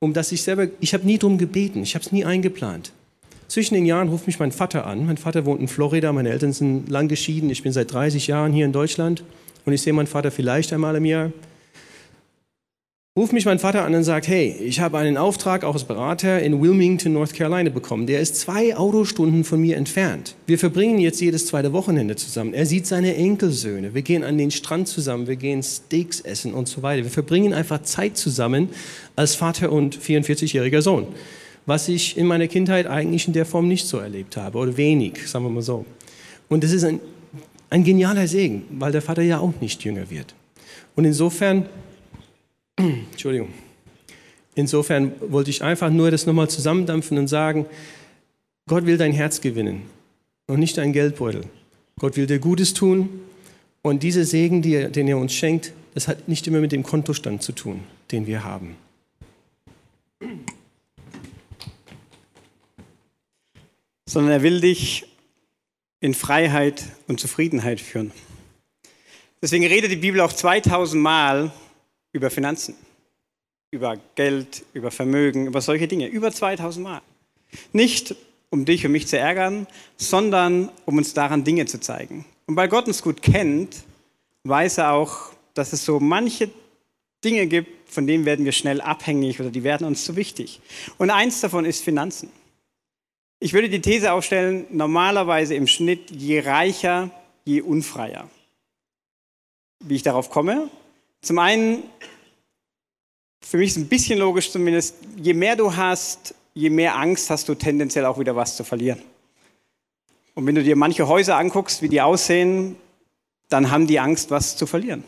um 0.00 0.14
das 0.14 0.32
ich 0.32 0.42
selber, 0.42 0.68
ich 0.80 0.94
habe 0.94 1.04
nie 1.04 1.18
drum 1.18 1.38
gebeten, 1.38 1.82
ich 1.82 1.94
habe 1.94 2.04
es 2.04 2.12
nie 2.12 2.24
eingeplant. 2.24 2.92
Zwischen 3.48 3.74
den 3.74 3.86
Jahren 3.86 4.08
ruft 4.08 4.26
mich 4.26 4.38
mein 4.38 4.52
Vater 4.52 4.86
an. 4.86 5.06
Mein 5.06 5.16
Vater 5.16 5.44
wohnt 5.44 5.60
in 5.60 5.68
Florida, 5.68 6.12
meine 6.12 6.30
Eltern 6.30 6.52
sind 6.52 6.88
lang 6.88 7.08
geschieden. 7.08 7.50
Ich 7.50 7.62
bin 7.62 7.72
seit 7.72 7.92
30 7.92 8.26
Jahren 8.26 8.52
hier 8.52 8.64
in 8.64 8.72
Deutschland 8.72 9.24
und 9.64 9.72
ich 9.72 9.82
sehe 9.82 9.92
meinen 9.92 10.06
Vater 10.06 10.30
vielleicht 10.30 10.72
einmal 10.72 10.96
im 10.96 11.04
Jahr 11.04 11.32
ruft 13.18 13.32
mich 13.32 13.46
mein 13.46 13.58
Vater 13.58 13.84
an 13.84 13.96
und 13.96 14.04
sagt, 14.04 14.28
hey, 14.28 14.54
ich 14.60 14.78
habe 14.78 14.96
einen 14.96 15.16
Auftrag 15.16 15.64
auch 15.64 15.74
als 15.74 15.82
Berater 15.82 16.40
in 16.40 16.62
Wilmington, 16.62 17.14
North 17.14 17.34
Carolina 17.34 17.68
bekommen. 17.68 18.06
Der 18.06 18.20
ist 18.20 18.36
zwei 18.36 18.76
Autostunden 18.76 19.42
von 19.42 19.60
mir 19.60 19.76
entfernt. 19.76 20.36
Wir 20.46 20.56
verbringen 20.56 21.00
jetzt 21.00 21.20
jedes 21.20 21.46
zweite 21.46 21.72
Wochenende 21.72 22.14
zusammen. 22.14 22.54
Er 22.54 22.64
sieht 22.64 22.86
seine 22.86 23.16
Enkelsöhne. 23.16 23.92
Wir 23.92 24.02
gehen 24.02 24.22
an 24.22 24.38
den 24.38 24.52
Strand 24.52 24.86
zusammen. 24.86 25.26
Wir 25.26 25.34
gehen 25.34 25.64
Steaks 25.64 26.20
essen 26.20 26.54
und 26.54 26.68
so 26.68 26.84
weiter. 26.84 27.02
Wir 27.02 27.10
verbringen 27.10 27.52
einfach 27.52 27.82
Zeit 27.82 28.16
zusammen 28.16 28.68
als 29.16 29.34
Vater 29.34 29.72
und 29.72 29.98
44-jähriger 29.98 30.80
Sohn. 30.80 31.08
Was 31.66 31.88
ich 31.88 32.16
in 32.16 32.24
meiner 32.24 32.46
Kindheit 32.46 32.86
eigentlich 32.86 33.26
in 33.26 33.32
der 33.32 33.46
Form 33.46 33.66
nicht 33.66 33.88
so 33.88 33.98
erlebt 33.98 34.36
habe 34.36 34.58
oder 34.58 34.76
wenig, 34.76 35.26
sagen 35.26 35.44
wir 35.44 35.50
mal 35.50 35.62
so. 35.62 35.84
Und 36.48 36.62
das 36.62 36.70
ist 36.70 36.84
ein, 36.84 37.00
ein 37.68 37.82
genialer 37.82 38.28
Segen, 38.28 38.62
weil 38.78 38.92
der 38.92 39.02
Vater 39.02 39.22
ja 39.22 39.40
auch 39.40 39.54
nicht 39.60 39.82
jünger 39.82 40.08
wird. 40.08 40.36
Und 40.94 41.04
insofern 41.04 41.66
Entschuldigung. 42.78 43.52
Insofern 44.54 45.12
wollte 45.20 45.50
ich 45.50 45.62
einfach 45.62 45.90
nur 45.90 46.10
das 46.10 46.26
nochmal 46.26 46.48
zusammendampfen 46.48 47.18
und 47.18 47.28
sagen, 47.28 47.66
Gott 48.66 48.86
will 48.86 48.96
dein 48.96 49.12
Herz 49.12 49.40
gewinnen 49.40 49.82
und 50.46 50.58
nicht 50.58 50.78
dein 50.78 50.92
Geldbeutel. 50.92 51.42
Gott 51.98 52.16
will 52.16 52.26
dir 52.26 52.38
Gutes 52.38 52.74
tun 52.74 53.20
und 53.82 54.02
dieser 54.02 54.24
Segen, 54.24 54.62
den 54.62 55.08
er 55.08 55.18
uns 55.18 55.32
schenkt, 55.32 55.72
das 55.94 56.08
hat 56.08 56.28
nicht 56.28 56.46
immer 56.46 56.60
mit 56.60 56.72
dem 56.72 56.82
Kontostand 56.82 57.42
zu 57.42 57.52
tun, 57.52 57.84
den 58.12 58.26
wir 58.26 58.44
haben. 58.44 58.76
Sondern 64.06 64.32
er 64.32 64.42
will 64.42 64.60
dich 64.60 65.06
in 66.00 66.14
Freiheit 66.14 66.84
und 67.08 67.18
Zufriedenheit 67.20 67.80
führen. 67.80 68.12
Deswegen 69.42 69.66
redet 69.66 69.90
die 69.90 69.96
Bibel 69.96 70.20
auch 70.20 70.32
2000 70.32 71.02
Mal 71.02 71.52
über 72.18 72.30
Finanzen, 72.30 72.74
über 73.70 73.96
Geld, 74.16 74.64
über 74.72 74.90
Vermögen, 74.90 75.46
über 75.46 75.60
solche 75.60 75.86
Dinge. 75.86 76.08
Über 76.08 76.32
2000 76.32 76.84
Mal. 76.84 77.00
Nicht 77.72 78.16
um 78.50 78.64
dich 78.64 78.84
und 78.84 78.92
mich 78.92 79.06
zu 79.06 79.16
ärgern, 79.16 79.66
sondern 79.96 80.70
um 80.84 80.98
uns 80.98 81.14
daran 81.14 81.44
Dinge 81.44 81.66
zu 81.66 81.80
zeigen. 81.80 82.24
Und 82.46 82.56
weil 82.56 82.68
Gott 82.68 82.88
uns 82.88 83.02
gut 83.02 83.22
kennt, 83.22 83.76
weiß 84.42 84.78
er 84.78 84.92
auch, 84.92 85.32
dass 85.54 85.72
es 85.72 85.84
so 85.84 86.00
manche 86.00 86.50
Dinge 87.24 87.46
gibt, 87.46 87.90
von 87.90 88.06
denen 88.06 88.24
werden 88.24 88.44
wir 88.44 88.52
schnell 88.52 88.80
abhängig 88.80 89.38
oder 89.38 89.50
die 89.50 89.62
werden 89.62 89.86
uns 89.86 90.04
zu 90.04 90.16
wichtig. 90.16 90.60
Und 90.98 91.10
eins 91.10 91.40
davon 91.40 91.64
ist 91.64 91.84
Finanzen. 91.84 92.30
Ich 93.38 93.52
würde 93.52 93.68
die 93.68 93.80
These 93.80 94.12
aufstellen, 94.12 94.66
normalerweise 94.70 95.54
im 95.54 95.68
Schnitt 95.68 96.10
je 96.10 96.40
reicher, 96.40 97.10
je 97.44 97.60
unfreier. 97.60 98.28
Wie 99.80 99.94
ich 99.94 100.02
darauf 100.02 100.30
komme? 100.30 100.68
Zum 101.22 101.38
einen, 101.38 101.82
für 103.40 103.58
mich 103.58 103.70
ist 103.70 103.76
ein 103.76 103.88
bisschen 103.88 104.18
logisch 104.18 104.50
zumindest, 104.50 104.96
je 105.16 105.34
mehr 105.34 105.56
du 105.56 105.74
hast, 105.74 106.34
je 106.54 106.70
mehr 106.70 106.96
Angst 106.96 107.30
hast 107.30 107.48
du 107.48 107.54
tendenziell 107.54 108.04
auch 108.04 108.18
wieder 108.18 108.36
was 108.36 108.56
zu 108.56 108.64
verlieren. 108.64 109.02
Und 110.34 110.46
wenn 110.46 110.54
du 110.54 110.62
dir 110.62 110.76
manche 110.76 111.08
Häuser 111.08 111.36
anguckst, 111.36 111.82
wie 111.82 111.88
die 111.88 112.00
aussehen, 112.00 112.76
dann 113.48 113.70
haben 113.70 113.86
die 113.86 113.98
Angst, 113.98 114.30
was 114.30 114.56
zu 114.56 114.66
verlieren. 114.66 115.02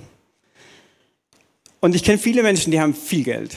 Und 1.80 1.94
ich 1.94 2.02
kenne 2.02 2.18
viele 2.18 2.42
Menschen, 2.42 2.70
die 2.70 2.80
haben 2.80 2.94
viel 2.94 3.24
Geld. 3.24 3.56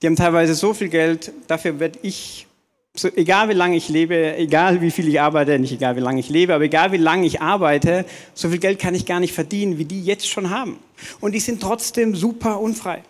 Die 0.00 0.06
haben 0.06 0.16
teilweise 0.16 0.54
so 0.54 0.74
viel 0.74 0.88
Geld, 0.88 1.32
dafür 1.48 1.80
werde 1.80 1.98
ich 2.02 2.46
so, 2.94 3.08
egal 3.08 3.48
wie 3.48 3.54
lange 3.54 3.76
ich 3.76 3.88
lebe, 3.88 4.36
egal 4.36 4.82
wie 4.82 4.90
viel 4.90 5.08
ich 5.08 5.20
arbeite, 5.20 5.58
nicht 5.58 5.72
egal 5.72 5.96
wie 5.96 6.00
lange 6.00 6.20
ich 6.20 6.28
lebe, 6.28 6.54
aber 6.54 6.64
egal 6.64 6.92
wie 6.92 6.98
lange 6.98 7.26
ich 7.26 7.40
arbeite, 7.40 8.04
so 8.34 8.50
viel 8.50 8.58
Geld 8.58 8.78
kann 8.78 8.94
ich 8.94 9.06
gar 9.06 9.18
nicht 9.18 9.32
verdienen, 9.32 9.78
wie 9.78 9.86
die 9.86 10.04
jetzt 10.04 10.28
schon 10.28 10.50
haben. 10.50 10.78
Und 11.20 11.32
die 11.32 11.40
sind 11.40 11.62
trotzdem 11.62 12.14
super 12.14 12.60
unfrei. 12.60 13.02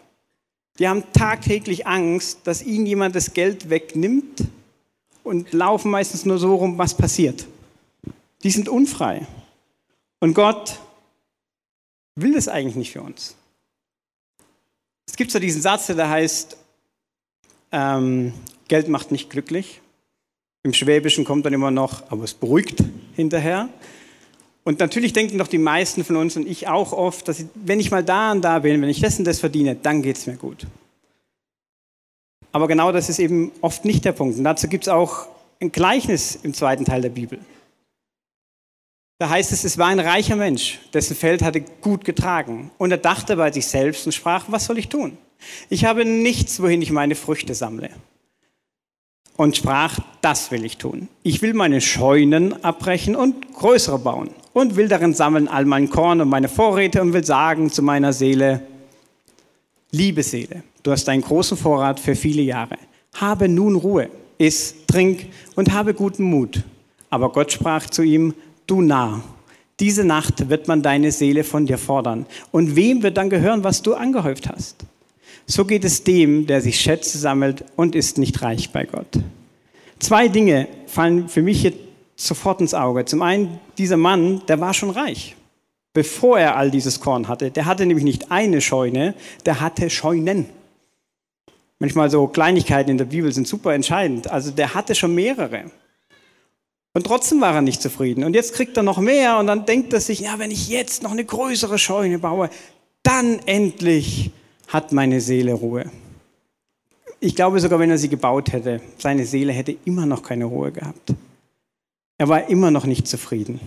Die 0.79 0.89
haben 0.89 1.03
tagtäglich 1.13 1.87
Angst, 1.87 2.41
dass 2.45 2.63
ihnen 2.63 2.87
jemand 2.87 3.17
das 3.17 3.35
Geld 3.35 3.71
wegnimmt 3.71 4.45
und 5.25 5.53
laufen 5.53 5.91
meistens 5.91 6.25
nur 6.25 6.39
so 6.39 6.55
rum, 6.55 6.79
was 6.79 6.97
passiert. 6.97 7.47
Die 8.45 8.51
sind 8.51 8.69
unfrei. 8.69 9.27
Und 10.21 10.35
Gott 10.35 10.79
will 12.15 12.35
das 12.35 12.49
eigentlich 12.49 12.77
nicht 12.77 12.93
für 12.93 13.03
uns. 13.03 13.35
Es 15.07 15.17
gibt 15.17 15.31
so 15.31 15.39
diesen 15.39 15.61
Satz, 15.61 15.87
der 15.89 16.09
heißt, 16.09 16.57
ähm, 17.73 18.33
Geld 18.73 18.89
macht 18.89 19.13
nicht 19.13 19.29
glücklich. 19.29 19.83
Im 20.63 20.73
Schwäbischen 20.73 21.27
kommt 21.27 21.45
dann 21.45 21.53
immer 21.53 21.71
noch, 21.71 22.11
aber 22.11 22.25
es 22.25 22.33
beruhigt 22.33 22.83
hinterher. 23.15 23.69
Und 24.65 24.79
natürlich 24.79 25.13
denken 25.13 25.37
doch 25.37 25.47
die 25.47 25.59
meisten 25.59 26.05
von 26.05 26.17
uns 26.17 26.39
und 26.39 26.49
ich 26.49 26.69
auch 26.69 26.95
oft, 26.95 27.29
dass 27.29 27.41
ich, 27.41 27.49
wenn 27.55 27.81
ich 27.81 27.91
mal 27.91 28.03
da 28.03 28.33
und 28.33 28.41
da 28.41 28.61
bin, 28.61 28.81
wenn 28.81 28.89
ich 28.89 29.03
das 29.03 29.19
und 29.19 29.27
das 29.27 29.41
verdiene, 29.41 29.77
dann 29.77 30.01
geht 30.01 30.17
es 30.17 30.27
mir 30.27 30.37
gut. 30.37 30.67
Aber 32.51 32.67
genau 32.67 32.93
das 32.93 33.11
ist 33.11 33.19
eben 33.19 33.53
oft 33.61 33.85
nicht 33.85 34.07
der 34.07 34.13
Punkt. 34.13 34.39
Und 34.39 34.45
dazu 34.45 34.69
gibt 34.69 34.85
es 34.85 34.89
auch 34.89 35.27
ein 35.61 35.71
Gleichnis 35.71 36.39
im 36.43 36.55
zweiten 36.55 36.87
Teil 36.87 37.03
der 37.03 37.11
Bibel. 37.11 37.41
Da 39.19 39.29
heißt 39.29 39.53
es, 39.53 39.65
es 39.65 39.77
war 39.77 39.89
ein 39.89 40.01
reicher 40.01 40.37
Mensch, 40.37 40.81
dessen 40.95 41.15
Feld 41.15 41.43
hatte 41.43 41.61
gut 41.61 42.07
getragen. 42.07 42.71
Und 42.79 42.91
er 42.91 42.97
dachte 42.97 43.37
bei 43.37 43.53
sich 43.53 43.67
selbst 43.67 44.07
und 44.07 44.13
sprach, 44.13 44.47
was 44.49 44.65
soll 44.65 44.79
ich 44.79 44.89
tun? 44.89 45.19
Ich 45.69 45.85
habe 45.85 46.07
nichts, 46.07 46.63
wohin 46.63 46.81
ich 46.81 46.91
meine 46.91 47.17
Früchte 47.17 47.55
sammle. 47.55 47.91
Und 49.43 49.57
sprach, 49.57 49.99
das 50.21 50.53
will 50.53 50.65
ich 50.65 50.77
tun. 50.79 51.09
Ich 51.25 51.43
will 51.43 51.53
meine 51.53 51.81
Scheunen 51.81 52.63
abbrechen 52.63 53.17
und 53.17 53.53
größere 53.55 53.99
bauen 53.99 54.31
und 54.53 54.77
will 54.77 54.87
darin 54.87 55.15
sammeln 55.15 55.49
all 55.49 55.65
mein 55.65 55.91
Korn 55.91 56.21
und 56.21 56.29
meine 56.29 56.49
Vorräte 56.49 57.03
und 57.03 57.13
will 57.13 57.25
sagen 57.25 57.69
zu 57.69 57.83
meiner 57.83 58.13
Seele, 58.13 58.63
liebe 59.91 60.23
Seele, 60.23 60.63
du 60.85 60.93
hast 60.93 61.09
einen 61.09 61.23
großen 61.23 61.57
Vorrat 61.57 61.99
für 61.99 62.15
viele 62.15 62.43
Jahre. 62.43 62.77
Habe 63.15 63.49
nun 63.49 63.75
Ruhe, 63.75 64.11
iss, 64.39 64.77
trink 64.87 65.27
und 65.57 65.73
habe 65.73 65.93
guten 65.93 66.23
Mut. 66.23 66.63
Aber 67.11 67.33
Gott 67.33 67.51
sprach 67.51 67.91
zu 67.91 68.03
ihm, 68.03 68.35
du 68.69 68.81
Narr, 68.81 69.25
diese 69.81 70.05
Nacht 70.05 70.51
wird 70.51 70.69
man 70.69 70.83
deine 70.83 71.11
Seele 71.11 71.43
von 71.43 71.67
dir 71.67 71.79
fordern. 71.79 72.27
Und 72.53 72.77
wem 72.77 73.03
wird 73.03 73.17
dann 73.17 73.29
gehören, 73.29 73.65
was 73.65 73.83
du 73.83 73.95
angehäuft 73.95 74.49
hast? 74.49 74.87
So 75.47 75.65
geht 75.65 75.85
es 75.85 76.05
dem, 76.05 76.47
der 76.47 76.61
sich 76.61 76.81
Schätze 76.81 77.19
sammelt 77.19 77.65
und 77.77 77.95
ist 77.95 78.19
nicht 78.19 78.43
reich 78.43 78.71
bei 78.71 78.85
Gott. 78.85 79.19
Zwei 79.99 80.29
Dinge 80.29 80.69
fallen 80.87 81.29
für 81.29 81.43
mich 81.43 81.61
hier 81.61 81.73
sofort 82.17 82.61
ins 82.61 82.75
Auge. 82.75 83.05
Zum 83.05 83.23
einen, 83.23 83.61
dieser 83.79 83.97
Mann, 83.97 84.43
der 84.49 84.61
war 84.61 84.75
schon 84.75 84.91
reich, 84.91 85.37
bevor 85.93 86.39
er 86.39 86.57
all 86.57 86.71
dieses 86.71 87.01
Korn 87.01 87.29
hatte. 87.29 87.51
Der 87.51 87.67
hatte 87.67 87.87
nämlich 87.87 88.05
nicht 88.05 88.31
eine 88.31 88.61
Scheune, 88.61 89.15
der 89.47 89.61
hatte 89.61 89.91
Scheunen. 89.91 90.47
Manchmal 91.79 92.11
so 92.11 92.29
Kleinigkeiten 92.29 92.91
in 92.91 92.99
der 92.99 93.07
Bibel 93.07 93.33
sind 93.33 93.49
super 93.49 93.75
entscheidend. 93.75 94.31
Also 94.31 94.53
der 94.53 94.75
hatte 94.75 94.95
schon 94.95 95.15
mehrere. 95.15 95.65
Und 96.95 97.07
trotzdem 97.07 97.41
war 97.41 97.55
er 97.55 97.63
nicht 97.63 97.83
zufrieden. 97.83 98.25
Und 98.25 98.35
jetzt 98.35 98.55
kriegt 98.55 98.77
er 98.77 98.83
noch 98.83 98.99
mehr 98.99 99.39
und 99.39 99.47
dann 99.47 99.67
denkt 99.67 99.93
er 99.93 100.01
sich, 100.01 100.21
ja, 100.21 100.39
wenn 100.39 100.51
ich 100.51 100.69
jetzt 100.69 101.03
noch 101.03 101.13
eine 101.13 101.25
größere 101.25 101.79
Scheune 101.79 102.19
baue, 102.19 102.51
dann 103.03 103.41
endlich 103.47 104.31
hat 104.69 104.93
meine 104.93 105.21
Seele 105.21 105.53
Ruhe. 105.53 105.91
Ich 107.21 107.37
glaube 107.37 107.61
sogar, 107.61 107.79
wenn 107.79 107.91
er 107.91 107.99
sie 107.99 108.09
gebaut 108.09 108.53
hätte, 108.53 108.81
seine 108.99 109.27
Seele 109.27 109.53
hätte 109.53 109.77
immer 109.85 110.07
noch 110.07 110.23
keine 110.23 110.47
Ruhe 110.47 110.73
gehabt. 110.73 111.15
Er 112.19 112.29
war 112.29 112.49
immer 112.49 112.71
noch 112.71 112.85
nicht 112.85 113.07
zufrieden. 113.07 113.61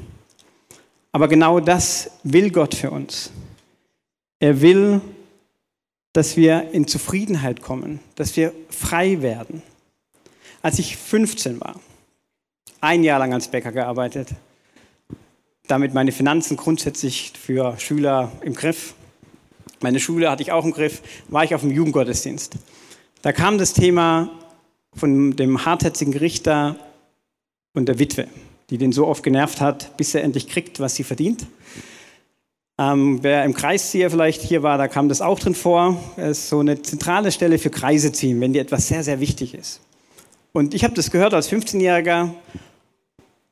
Aber 1.12 1.28
genau 1.28 1.60
das 1.60 2.12
will 2.24 2.52
Gott 2.52 2.76
für 2.76 2.92
uns. 2.92 3.32
Er 4.40 4.62
will, 4.62 5.02
dass 6.12 6.36
wir 6.38 6.72
in 6.72 6.88
Zufriedenheit 6.88 7.62
kommen, 7.62 8.00
dass 8.16 8.36
wir 8.36 8.54
frei 8.70 9.22
werden. 9.22 9.62
Als 10.62 10.80
ich 10.80 10.98
15 10.98 11.62
war, 11.62 11.80
ein 12.82 13.04
Jahr 13.04 13.20
lang 13.20 13.34
als 13.34 13.48
Bäcker 13.48 13.72
gearbeitet, 13.72 14.30
damit 15.68 15.94
meine 15.94 16.12
Finanzen 16.12 16.58
grundsätzlich 16.58 17.34
für 17.40 17.80
Schüler 17.80 18.32
im 18.42 18.54
Griff. 18.54 18.94
Meine 19.82 20.00
Schule 20.00 20.30
hatte 20.30 20.42
ich 20.42 20.52
auch 20.52 20.66
im 20.66 20.72
Griff, 20.72 21.02
war 21.28 21.44
ich 21.44 21.54
auf 21.56 21.62
dem 21.62 21.72
Jugendgottesdienst. 21.72 22.56
Da 23.22 23.32
kam 23.32 23.58
das 23.58 23.74
Thema 23.74 24.30
von 24.96 25.36
dem 25.36 25.66
hartherzigen 25.66 26.16
Richter 26.16 26.78
und 27.74 27.88
der 27.88 28.00
Witwe, 28.00 28.28
die 28.70 28.78
den 28.78 28.92
so 28.92 29.08
oft 29.08 29.24
genervt 29.24 29.62
hat, 29.62 29.98
bis 29.98 30.16
er 30.16 30.24
endlich 30.24 30.48
kriegt, 30.48 30.80
was 30.80 30.96
sie 30.96 31.04
verdient. 31.04 31.46
Ähm, 32.78 33.20
wer 33.22 33.46
im 33.46 33.54
Kreiszieher 33.54 34.12
vielleicht 34.12 34.42
hier 34.42 34.62
war, 34.62 34.78
da 34.78 34.88
kam 34.88 35.08
das 35.08 35.22
auch 35.22 35.40
drin 35.40 35.56
vor. 35.56 35.98
Es 36.18 36.40
ist 36.40 36.50
so 36.50 36.60
eine 36.60 36.82
zentrale 36.82 37.32
Stelle 37.32 37.58
für 37.58 37.70
Kreise 37.70 38.12
ziehen, 38.12 38.42
wenn 38.42 38.54
dir 38.54 38.62
etwas 38.62 38.88
sehr, 38.88 39.04
sehr 39.04 39.20
wichtig 39.20 39.54
ist. 39.54 39.82
Und 40.52 40.74
ich 40.74 40.84
habe 40.84 40.94
das 40.94 41.12
gehört 41.12 41.34
als 41.34 41.52
15-Jähriger 41.52 42.32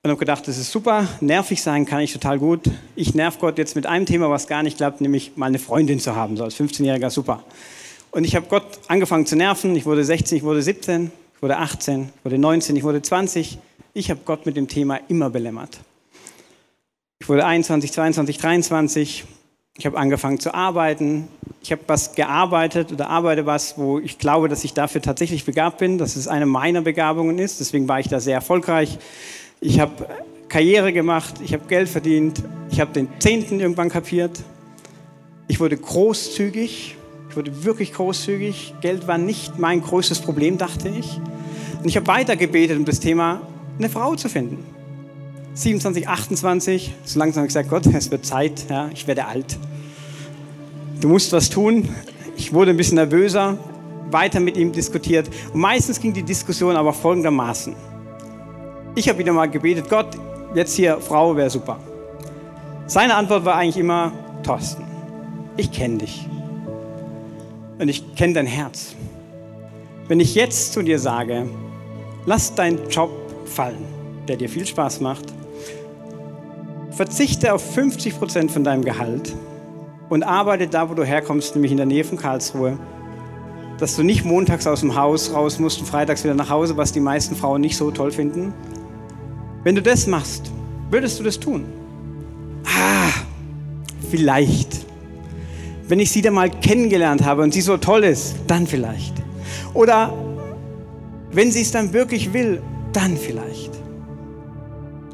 und 0.03 0.09
habe 0.09 0.19
gedacht, 0.19 0.45
das 0.49 0.57
ist 0.57 0.69
super, 0.69 1.07
nervig 1.21 1.63
sein 1.63 1.85
kann 1.85 2.01
ich 2.01 2.11
total 2.11 2.37
gut. 2.37 2.69
Ich 2.93 3.15
nerv 3.15 3.39
Gott 3.39 3.57
jetzt 3.57 3.73
mit 3.77 3.85
einem 3.85 4.05
Thema, 4.05 4.29
was 4.29 4.47
gar 4.47 4.61
nicht 4.61 4.75
klappt, 4.75 4.99
nämlich 4.99 5.37
mal 5.37 5.45
eine 5.45 5.59
Freundin 5.59 6.01
zu 6.01 6.13
haben, 6.13 6.35
so 6.35 6.43
als 6.43 6.59
15-Jähriger, 6.59 7.09
super. 7.09 7.41
Und 8.11 8.25
ich 8.25 8.35
habe 8.35 8.45
Gott 8.49 8.65
angefangen 8.89 9.25
zu 9.25 9.37
nerven. 9.37 9.75
Ich 9.77 9.85
wurde 9.85 10.03
16, 10.03 10.39
ich 10.39 10.43
wurde 10.43 10.61
17, 10.61 11.09
ich 11.35 11.41
wurde 11.41 11.57
18, 11.57 12.09
ich 12.17 12.25
wurde 12.25 12.37
19, 12.37 12.75
ich 12.75 12.83
wurde 12.83 13.01
20. 13.01 13.57
Ich 13.93 14.09
habe 14.11 14.19
Gott 14.25 14.45
mit 14.45 14.57
dem 14.57 14.67
Thema 14.67 14.99
immer 15.07 15.29
belämmert. 15.29 15.79
Ich 17.19 17.29
wurde 17.29 17.45
21, 17.45 17.93
22, 17.93 18.37
23. 18.37 19.23
Ich 19.77 19.85
habe 19.85 19.97
angefangen 19.97 20.39
zu 20.39 20.53
arbeiten. 20.53 21.29
Ich 21.61 21.71
habe 21.71 21.81
was 21.87 22.13
gearbeitet 22.13 22.91
oder 22.91 23.09
arbeite 23.09 23.45
was, 23.45 23.77
wo 23.77 23.99
ich 23.99 24.19
glaube, 24.19 24.49
dass 24.49 24.65
ich 24.65 24.73
dafür 24.73 25.01
tatsächlich 25.01 25.45
begabt 25.45 25.77
bin, 25.77 25.97
dass 25.97 26.17
es 26.17 26.27
eine 26.27 26.45
meiner 26.45 26.81
Begabungen 26.81 27.39
ist. 27.39 27.61
Deswegen 27.61 27.87
war 27.87 28.01
ich 28.01 28.09
da 28.09 28.19
sehr 28.19 28.35
erfolgreich. 28.35 28.99
Ich 29.65 29.79
habe 29.79 29.93
Karriere 30.49 30.91
gemacht, 30.91 31.35
ich 31.41 31.53
habe 31.53 31.63
Geld 31.69 31.87
verdient, 31.87 32.43
ich 32.69 32.81
habe 32.81 32.91
den 32.91 33.07
Zehnten 33.19 33.61
irgendwann 33.61 33.87
kapiert. 33.87 34.41
Ich 35.47 35.61
wurde 35.61 35.77
großzügig, 35.77 36.97
ich 37.29 37.37
wurde 37.37 37.63
wirklich 37.63 37.93
großzügig. 37.93 38.73
Geld 38.81 39.07
war 39.07 39.17
nicht 39.17 39.59
mein 39.59 39.81
größtes 39.81 40.19
Problem, 40.19 40.57
dachte 40.57 40.89
ich. 40.89 41.17
Und 41.81 41.87
ich 41.87 41.95
habe 41.95 42.07
weiter 42.07 42.35
gebetet, 42.35 42.77
um 42.77 42.83
das 42.83 42.99
Thema 42.99 43.41
eine 43.79 43.87
Frau 43.87 44.15
zu 44.15 44.27
finden. 44.27 44.65
27, 45.53 46.09
28, 46.09 46.95
so 47.05 47.19
langsam 47.19 47.43
habe 47.43 47.47
ich 47.47 47.53
gesagt, 47.53 47.69
Gott, 47.69 47.85
es 47.95 48.11
wird 48.11 48.25
Zeit, 48.25 48.65
ja, 48.69 48.89
ich 48.93 49.07
werde 49.07 49.27
alt. 49.27 49.57
Du 50.99 51.07
musst 51.07 51.31
was 51.31 51.49
tun. 51.49 51.87
Ich 52.35 52.51
wurde 52.51 52.71
ein 52.71 52.77
bisschen 52.77 52.95
nervöser, 52.95 53.57
weiter 54.11 54.41
mit 54.41 54.57
ihm 54.57 54.73
diskutiert. 54.73 55.29
Und 55.53 55.61
meistens 55.61 56.01
ging 56.01 56.11
die 56.11 56.23
Diskussion 56.23 56.75
aber 56.75 56.91
folgendermaßen. 56.91 57.92
Ich 58.95 59.09
habe 59.09 59.17
wieder 59.17 59.33
mal 59.33 59.49
gebetet, 59.49 59.89
Gott, 59.89 60.05
jetzt 60.53 60.75
hier 60.75 60.99
Frau 60.99 61.35
wäre 61.35 61.49
super. 61.49 61.79
Seine 62.85 63.15
Antwort 63.15 63.43
war 63.43 63.55
eigentlich 63.55 63.77
immer, 63.77 64.11
Thorsten, 64.43 64.83
ich 65.57 65.71
kenne 65.71 65.97
dich. 65.97 66.27
Und 67.79 67.87
ich 67.87 68.15
kenne 68.15 68.33
dein 68.33 68.45
Herz. 68.45 68.95
Wenn 70.07 70.19
ich 70.19 70.35
jetzt 70.35 70.73
zu 70.73 70.83
dir 70.83 70.99
sage, 70.99 71.47
lass 72.27 72.53
deinen 72.53 72.87
Job 72.89 73.09
fallen, 73.45 73.83
der 74.27 74.35
dir 74.35 74.47
viel 74.47 74.67
Spaß 74.67 75.01
macht, 75.01 75.25
verzichte 76.91 77.51
auf 77.51 77.73
50 77.73 78.19
Prozent 78.19 78.51
von 78.51 78.63
deinem 78.63 78.83
Gehalt 78.83 79.33
und 80.09 80.21
arbeite 80.21 80.67
da, 80.67 80.87
wo 80.87 80.93
du 80.93 81.03
herkommst, 81.03 81.55
nämlich 81.55 81.71
in 81.71 81.77
der 81.77 81.87
Nähe 81.87 82.03
von 82.03 82.19
Karlsruhe, 82.19 82.77
dass 83.79 83.95
du 83.95 84.03
nicht 84.03 84.23
montags 84.23 84.67
aus 84.67 84.81
dem 84.81 84.95
Haus 84.95 85.33
raus 85.33 85.57
musst 85.57 85.79
und 85.79 85.87
freitags 85.87 86.23
wieder 86.23 86.35
nach 86.35 86.51
Hause, 86.51 86.77
was 86.77 86.91
die 86.91 86.99
meisten 86.99 87.35
Frauen 87.35 87.61
nicht 87.61 87.75
so 87.75 87.89
toll 87.89 88.11
finden, 88.11 88.53
wenn 89.63 89.75
du 89.75 89.81
das 89.81 90.07
machst, 90.07 90.51
würdest 90.89 91.19
du 91.19 91.23
das 91.23 91.39
tun? 91.39 91.65
Ah, 92.65 93.11
vielleicht. 94.09 94.85
Wenn 95.87 95.99
ich 95.99 96.11
sie 96.11 96.21
dann 96.21 96.33
mal 96.33 96.49
kennengelernt 96.49 97.23
habe 97.23 97.41
und 97.41 97.53
sie 97.53 97.61
so 97.61 97.77
toll 97.77 98.03
ist, 98.03 98.35
dann 98.47 98.67
vielleicht. 98.67 99.13
Oder 99.73 100.13
wenn 101.31 101.51
sie 101.51 101.61
es 101.61 101.71
dann 101.71 101.93
wirklich 101.93 102.33
will, 102.33 102.61
dann 102.93 103.17
vielleicht. 103.17 103.71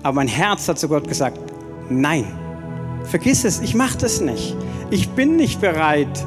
Aber 0.04 0.16
mein 0.16 0.28
Herz 0.28 0.68
hat 0.68 0.80
zu 0.80 0.88
Gott 0.88 1.08
gesagt, 1.08 1.40
nein, 1.90 2.26
vergiss 3.06 3.46
es, 3.46 3.60
ich 3.62 3.76
mache 3.76 3.98
das 3.98 4.22
nicht. 4.22 4.56
Ich 4.92 5.10
bin 5.10 5.36
nicht 5.36 5.62
bereit, 5.62 6.26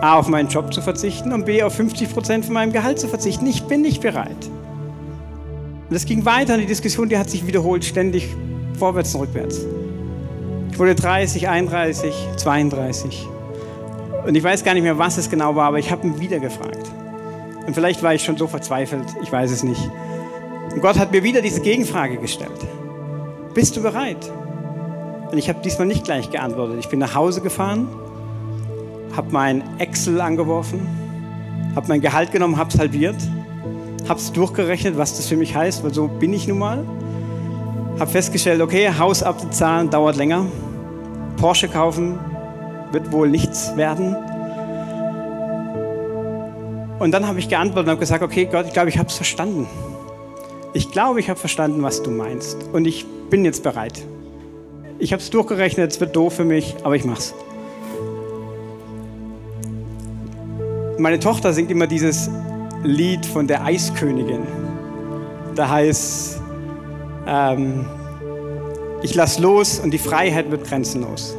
A, 0.00 0.18
auf 0.18 0.28
meinen 0.28 0.48
Job 0.48 0.72
zu 0.72 0.82
verzichten 0.82 1.32
und 1.32 1.46
B, 1.46 1.62
auf 1.62 1.74
50 1.74 2.12
Prozent 2.12 2.44
von 2.44 2.54
meinem 2.54 2.72
Gehalt 2.72 2.98
zu 2.98 3.08
verzichten. 3.08 3.46
Ich 3.46 3.64
bin 3.64 3.82
nicht 3.82 4.02
bereit. 4.02 4.36
Und 5.94 5.98
es 5.98 6.06
ging 6.06 6.24
weiter 6.24 6.54
und 6.54 6.60
die 6.60 6.66
Diskussion, 6.66 7.08
die 7.08 7.16
hat 7.16 7.30
sich 7.30 7.46
wiederholt, 7.46 7.84
ständig 7.84 8.26
vorwärts 8.76 9.14
und 9.14 9.20
rückwärts. 9.20 9.60
Ich 10.72 10.76
wurde 10.76 10.96
30, 10.96 11.48
31, 11.48 12.12
32. 12.36 13.28
Und 14.26 14.34
ich 14.34 14.42
weiß 14.42 14.64
gar 14.64 14.74
nicht 14.74 14.82
mehr, 14.82 14.98
was 14.98 15.18
es 15.18 15.30
genau 15.30 15.54
war, 15.54 15.66
aber 15.66 15.78
ich 15.78 15.92
habe 15.92 16.04
ihn 16.04 16.18
wieder 16.18 16.40
gefragt. 16.40 16.90
Und 17.64 17.74
vielleicht 17.74 18.02
war 18.02 18.12
ich 18.12 18.24
schon 18.24 18.36
so 18.36 18.48
verzweifelt, 18.48 19.04
ich 19.22 19.30
weiß 19.30 19.52
es 19.52 19.62
nicht. 19.62 19.88
Und 20.72 20.80
Gott 20.80 20.98
hat 20.98 21.12
mir 21.12 21.22
wieder 21.22 21.40
diese 21.40 21.60
Gegenfrage 21.60 22.16
gestellt. 22.16 22.50
Bist 23.54 23.76
du 23.76 23.80
bereit? 23.80 24.32
Und 25.30 25.38
ich 25.38 25.48
habe 25.48 25.62
diesmal 25.62 25.86
nicht 25.86 26.02
gleich 26.02 26.28
geantwortet. 26.28 26.78
Ich 26.80 26.88
bin 26.88 26.98
nach 26.98 27.14
Hause 27.14 27.40
gefahren, 27.40 27.86
habe 29.14 29.28
mein 29.30 29.62
Excel 29.78 30.20
angeworfen, 30.20 30.88
habe 31.76 31.86
mein 31.86 32.00
Gehalt 32.00 32.32
genommen, 32.32 32.56
habe 32.56 32.70
es 32.70 32.80
halbiert 32.80 33.14
habe 34.08 34.20
es 34.20 34.32
durchgerechnet, 34.32 34.98
was 34.98 35.16
das 35.16 35.26
für 35.26 35.36
mich 35.36 35.54
heißt, 35.54 35.82
weil 35.82 35.94
so 35.94 36.08
bin 36.08 36.32
ich 36.32 36.46
nun 36.46 36.58
mal. 36.58 36.84
Habe 37.98 38.10
festgestellt, 38.10 38.60
okay, 38.60 38.90
Haus 38.98 39.22
abzahlen 39.22 39.90
dauert 39.90 40.16
länger. 40.16 40.46
Porsche 41.36 41.68
kaufen 41.68 42.18
wird 42.92 43.12
wohl 43.12 43.28
nichts 43.28 43.76
werden. 43.76 44.16
Und 46.98 47.10
dann 47.10 47.26
habe 47.26 47.38
ich 47.38 47.48
geantwortet 47.48 47.86
und 47.86 47.90
habe 47.90 48.00
gesagt, 48.00 48.22
okay, 48.22 48.48
Gott, 48.50 48.66
ich 48.66 48.72
glaube, 48.72 48.88
ich 48.88 48.98
habe 48.98 49.08
es 49.08 49.14
verstanden. 49.14 49.66
Ich 50.72 50.90
glaube, 50.90 51.20
ich 51.20 51.28
habe 51.28 51.38
verstanden, 51.38 51.82
was 51.82 52.02
du 52.02 52.10
meinst. 52.10 52.56
Und 52.72 52.86
ich 52.86 53.04
bin 53.30 53.44
jetzt 53.44 53.62
bereit. 53.62 54.02
Ich 54.98 55.12
habe 55.12 55.22
es 55.22 55.30
durchgerechnet, 55.30 55.90
es 55.90 56.00
wird 56.00 56.14
doof 56.14 56.34
für 56.34 56.44
mich, 56.44 56.76
aber 56.82 56.96
ich 56.96 57.04
mache 57.04 57.18
es. 57.18 57.34
Meine 60.98 61.18
Tochter 61.18 61.52
singt 61.52 61.70
immer 61.70 61.86
dieses 61.86 62.30
Lied 62.84 63.26
von 63.26 63.46
der 63.48 63.64
Eiskönigin. 63.64 64.46
Da 65.54 65.68
heißt, 65.68 66.40
ähm, 67.26 67.86
Ich 69.02 69.14
lasse 69.14 69.42
los 69.42 69.80
und 69.80 69.90
die 69.90 69.98
Freiheit 69.98 70.50
wird 70.50 70.66
grenzenlos. 70.66 71.36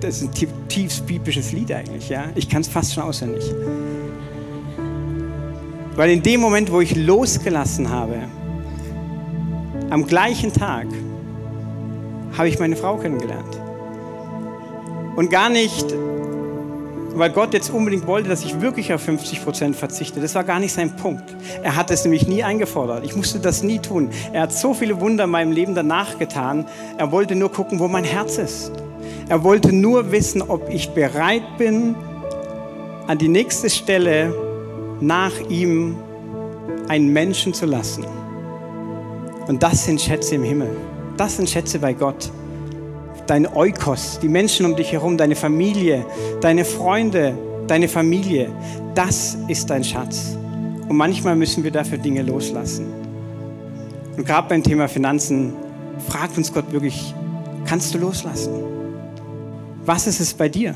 Das 0.00 0.16
ist 0.16 0.22
ein 0.22 0.32
tief, 0.32 0.48
tiefst 0.68 1.06
biblisches 1.06 1.52
Lied 1.52 1.70
eigentlich, 1.70 2.08
ja. 2.08 2.24
Ich 2.34 2.48
kann 2.48 2.62
es 2.62 2.68
fast 2.68 2.94
schon 2.94 3.02
auswendig. 3.02 3.44
Weil 5.96 6.10
in 6.10 6.22
dem 6.22 6.40
Moment, 6.40 6.72
wo 6.72 6.80
ich 6.80 6.96
losgelassen 6.96 7.90
habe, 7.90 8.16
am 9.90 10.06
gleichen 10.06 10.50
Tag, 10.52 10.86
habe 12.36 12.48
ich 12.48 12.58
meine 12.58 12.76
Frau 12.76 12.96
kennengelernt. 12.96 13.60
Und 15.16 15.30
gar 15.30 15.50
nicht, 15.50 15.94
weil 17.18 17.30
Gott 17.30 17.54
jetzt 17.54 17.70
unbedingt 17.70 18.06
wollte, 18.06 18.28
dass 18.28 18.44
ich 18.44 18.60
wirklich 18.60 18.92
auf 18.92 19.00
50 19.00 19.42
Prozent 19.42 19.76
verzichte. 19.76 20.20
Das 20.20 20.34
war 20.34 20.44
gar 20.44 20.60
nicht 20.60 20.72
sein 20.72 20.94
Punkt. 20.96 21.34
Er 21.62 21.76
hat 21.76 21.90
es 21.90 22.04
nämlich 22.04 22.28
nie 22.28 22.42
eingefordert. 22.42 23.04
Ich 23.04 23.16
musste 23.16 23.40
das 23.40 23.62
nie 23.62 23.78
tun. 23.78 24.10
Er 24.32 24.42
hat 24.42 24.52
so 24.52 24.74
viele 24.74 25.00
Wunder 25.00 25.24
in 25.24 25.30
meinem 25.30 25.52
Leben 25.52 25.74
danach 25.74 26.18
getan. 26.18 26.66
Er 26.98 27.12
wollte 27.12 27.34
nur 27.34 27.50
gucken, 27.50 27.78
wo 27.78 27.88
mein 27.88 28.04
Herz 28.04 28.38
ist. 28.38 28.72
Er 29.28 29.42
wollte 29.42 29.72
nur 29.72 30.12
wissen, 30.12 30.42
ob 30.42 30.68
ich 30.68 30.90
bereit 30.90 31.58
bin, 31.58 31.94
an 33.06 33.18
die 33.18 33.28
nächste 33.28 33.70
Stelle 33.70 34.34
nach 35.00 35.32
ihm 35.48 35.96
einen 36.88 37.12
Menschen 37.12 37.54
zu 37.54 37.66
lassen. 37.66 38.04
Und 39.46 39.62
das 39.62 39.84
sind 39.84 40.00
Schätze 40.00 40.34
im 40.34 40.42
Himmel. 40.42 40.70
Das 41.16 41.36
sind 41.36 41.48
Schätze 41.48 41.78
bei 41.78 41.92
Gott 41.92 42.30
dein 43.26 43.46
Eukos, 43.46 44.18
die 44.20 44.28
Menschen 44.28 44.66
um 44.66 44.76
dich 44.76 44.92
herum, 44.92 45.16
deine 45.16 45.36
Familie, 45.36 46.04
deine 46.40 46.64
Freunde, 46.64 47.36
deine 47.66 47.88
Familie. 47.88 48.50
Das 48.94 49.36
ist 49.48 49.70
dein 49.70 49.84
Schatz. 49.84 50.36
Und 50.88 50.96
manchmal 50.96 51.36
müssen 51.36 51.64
wir 51.64 51.70
dafür 51.70 51.98
Dinge 51.98 52.22
loslassen. 52.22 52.86
Und 54.16 54.26
gerade 54.26 54.48
beim 54.48 54.62
Thema 54.62 54.88
Finanzen 54.88 55.52
fragt 56.08 56.36
uns 56.38 56.52
Gott 56.52 56.72
wirklich, 56.72 57.14
kannst 57.66 57.94
du 57.94 57.98
loslassen? 57.98 58.52
Was 59.84 60.06
ist 60.06 60.20
es 60.20 60.32
bei 60.32 60.48
dir? 60.48 60.74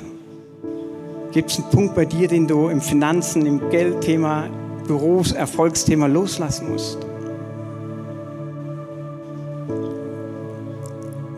Gibt 1.32 1.50
es 1.50 1.58
einen 1.58 1.70
Punkt 1.70 1.94
bei 1.94 2.04
dir, 2.04 2.28
den 2.28 2.46
du 2.46 2.68
im 2.68 2.80
Finanzen, 2.80 3.46
im 3.46 3.70
Geldthema, 3.70 4.48
Büros, 4.86 5.32
Erfolgsthema 5.32 6.06
loslassen 6.06 6.72
musst? 6.72 6.98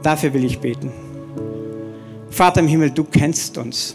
Dafür 0.03 0.35
will 0.35 0.45
ich 0.45 0.59
beten. 0.59 0.91
Vater 2.31 2.61
im 2.61 2.67
Himmel, 2.67 2.91
du 2.91 3.05
kennst 3.05 3.57
uns. 3.59 3.95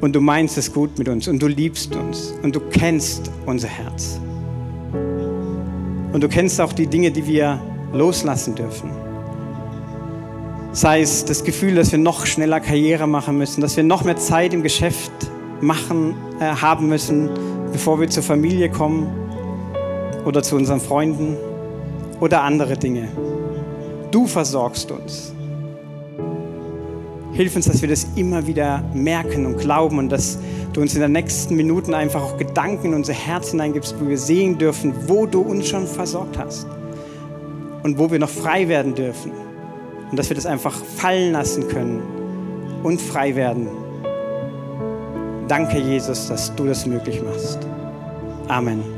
Und 0.00 0.14
du 0.14 0.20
meinst 0.20 0.56
es 0.56 0.72
gut 0.72 0.96
mit 0.98 1.08
uns 1.08 1.26
und 1.26 1.42
du 1.42 1.48
liebst 1.48 1.94
uns 1.96 2.34
und 2.42 2.54
du 2.54 2.60
kennst 2.60 3.30
unser 3.46 3.68
Herz. 3.68 4.20
Und 6.12 6.22
du 6.22 6.28
kennst 6.28 6.60
auch 6.60 6.72
die 6.72 6.86
Dinge, 6.86 7.10
die 7.10 7.26
wir 7.26 7.60
loslassen 7.92 8.54
dürfen. 8.54 8.90
Sei 10.72 11.00
es 11.00 11.24
das 11.24 11.42
Gefühl, 11.42 11.74
dass 11.74 11.90
wir 11.90 11.98
noch 11.98 12.26
schneller 12.26 12.60
Karriere 12.60 13.06
machen 13.06 13.36
müssen, 13.36 13.60
dass 13.60 13.76
wir 13.76 13.84
noch 13.84 14.04
mehr 14.04 14.16
Zeit 14.16 14.54
im 14.54 14.62
Geschäft 14.62 15.10
machen, 15.60 16.14
äh, 16.40 16.44
haben 16.44 16.88
müssen, 16.88 17.28
bevor 17.72 18.00
wir 18.00 18.08
zur 18.08 18.22
Familie 18.22 18.70
kommen 18.70 19.08
oder 20.24 20.42
zu 20.42 20.56
unseren 20.56 20.80
Freunden 20.80 21.36
oder 22.20 22.42
andere 22.42 22.76
Dinge. 22.76 23.08
Du 24.10 24.26
versorgst 24.26 24.90
uns. 24.90 25.32
Hilf 27.32 27.54
uns, 27.54 27.66
dass 27.66 27.82
wir 27.82 27.88
das 27.88 28.06
immer 28.16 28.46
wieder 28.46 28.82
merken 28.94 29.46
und 29.46 29.58
glauben 29.58 29.98
und 29.98 30.08
dass 30.10 30.38
du 30.72 30.80
uns 30.80 30.94
in 30.94 31.00
den 31.00 31.12
nächsten 31.12 31.54
Minuten 31.56 31.94
einfach 31.94 32.22
auch 32.22 32.36
Gedanken 32.36 32.88
in 32.88 32.94
unser 32.94 33.12
Herz 33.12 33.50
hineingibst, 33.50 33.94
wo 34.00 34.08
wir 34.08 34.18
sehen 34.18 34.58
dürfen, 34.58 34.92
wo 35.06 35.26
du 35.26 35.42
uns 35.42 35.68
schon 35.68 35.86
versorgt 35.86 36.38
hast 36.38 36.66
und 37.82 37.98
wo 37.98 38.10
wir 38.10 38.18
noch 38.18 38.28
frei 38.28 38.68
werden 38.68 38.94
dürfen. 38.94 39.32
Und 40.10 40.18
dass 40.18 40.30
wir 40.30 40.36
das 40.36 40.46
einfach 40.46 40.74
fallen 40.74 41.32
lassen 41.32 41.68
können 41.68 42.02
und 42.82 43.00
frei 43.00 43.36
werden. 43.36 43.68
Danke, 45.48 45.78
Jesus, 45.78 46.28
dass 46.28 46.54
du 46.54 46.66
das 46.66 46.86
möglich 46.86 47.22
machst. 47.22 47.58
Amen. 48.48 48.97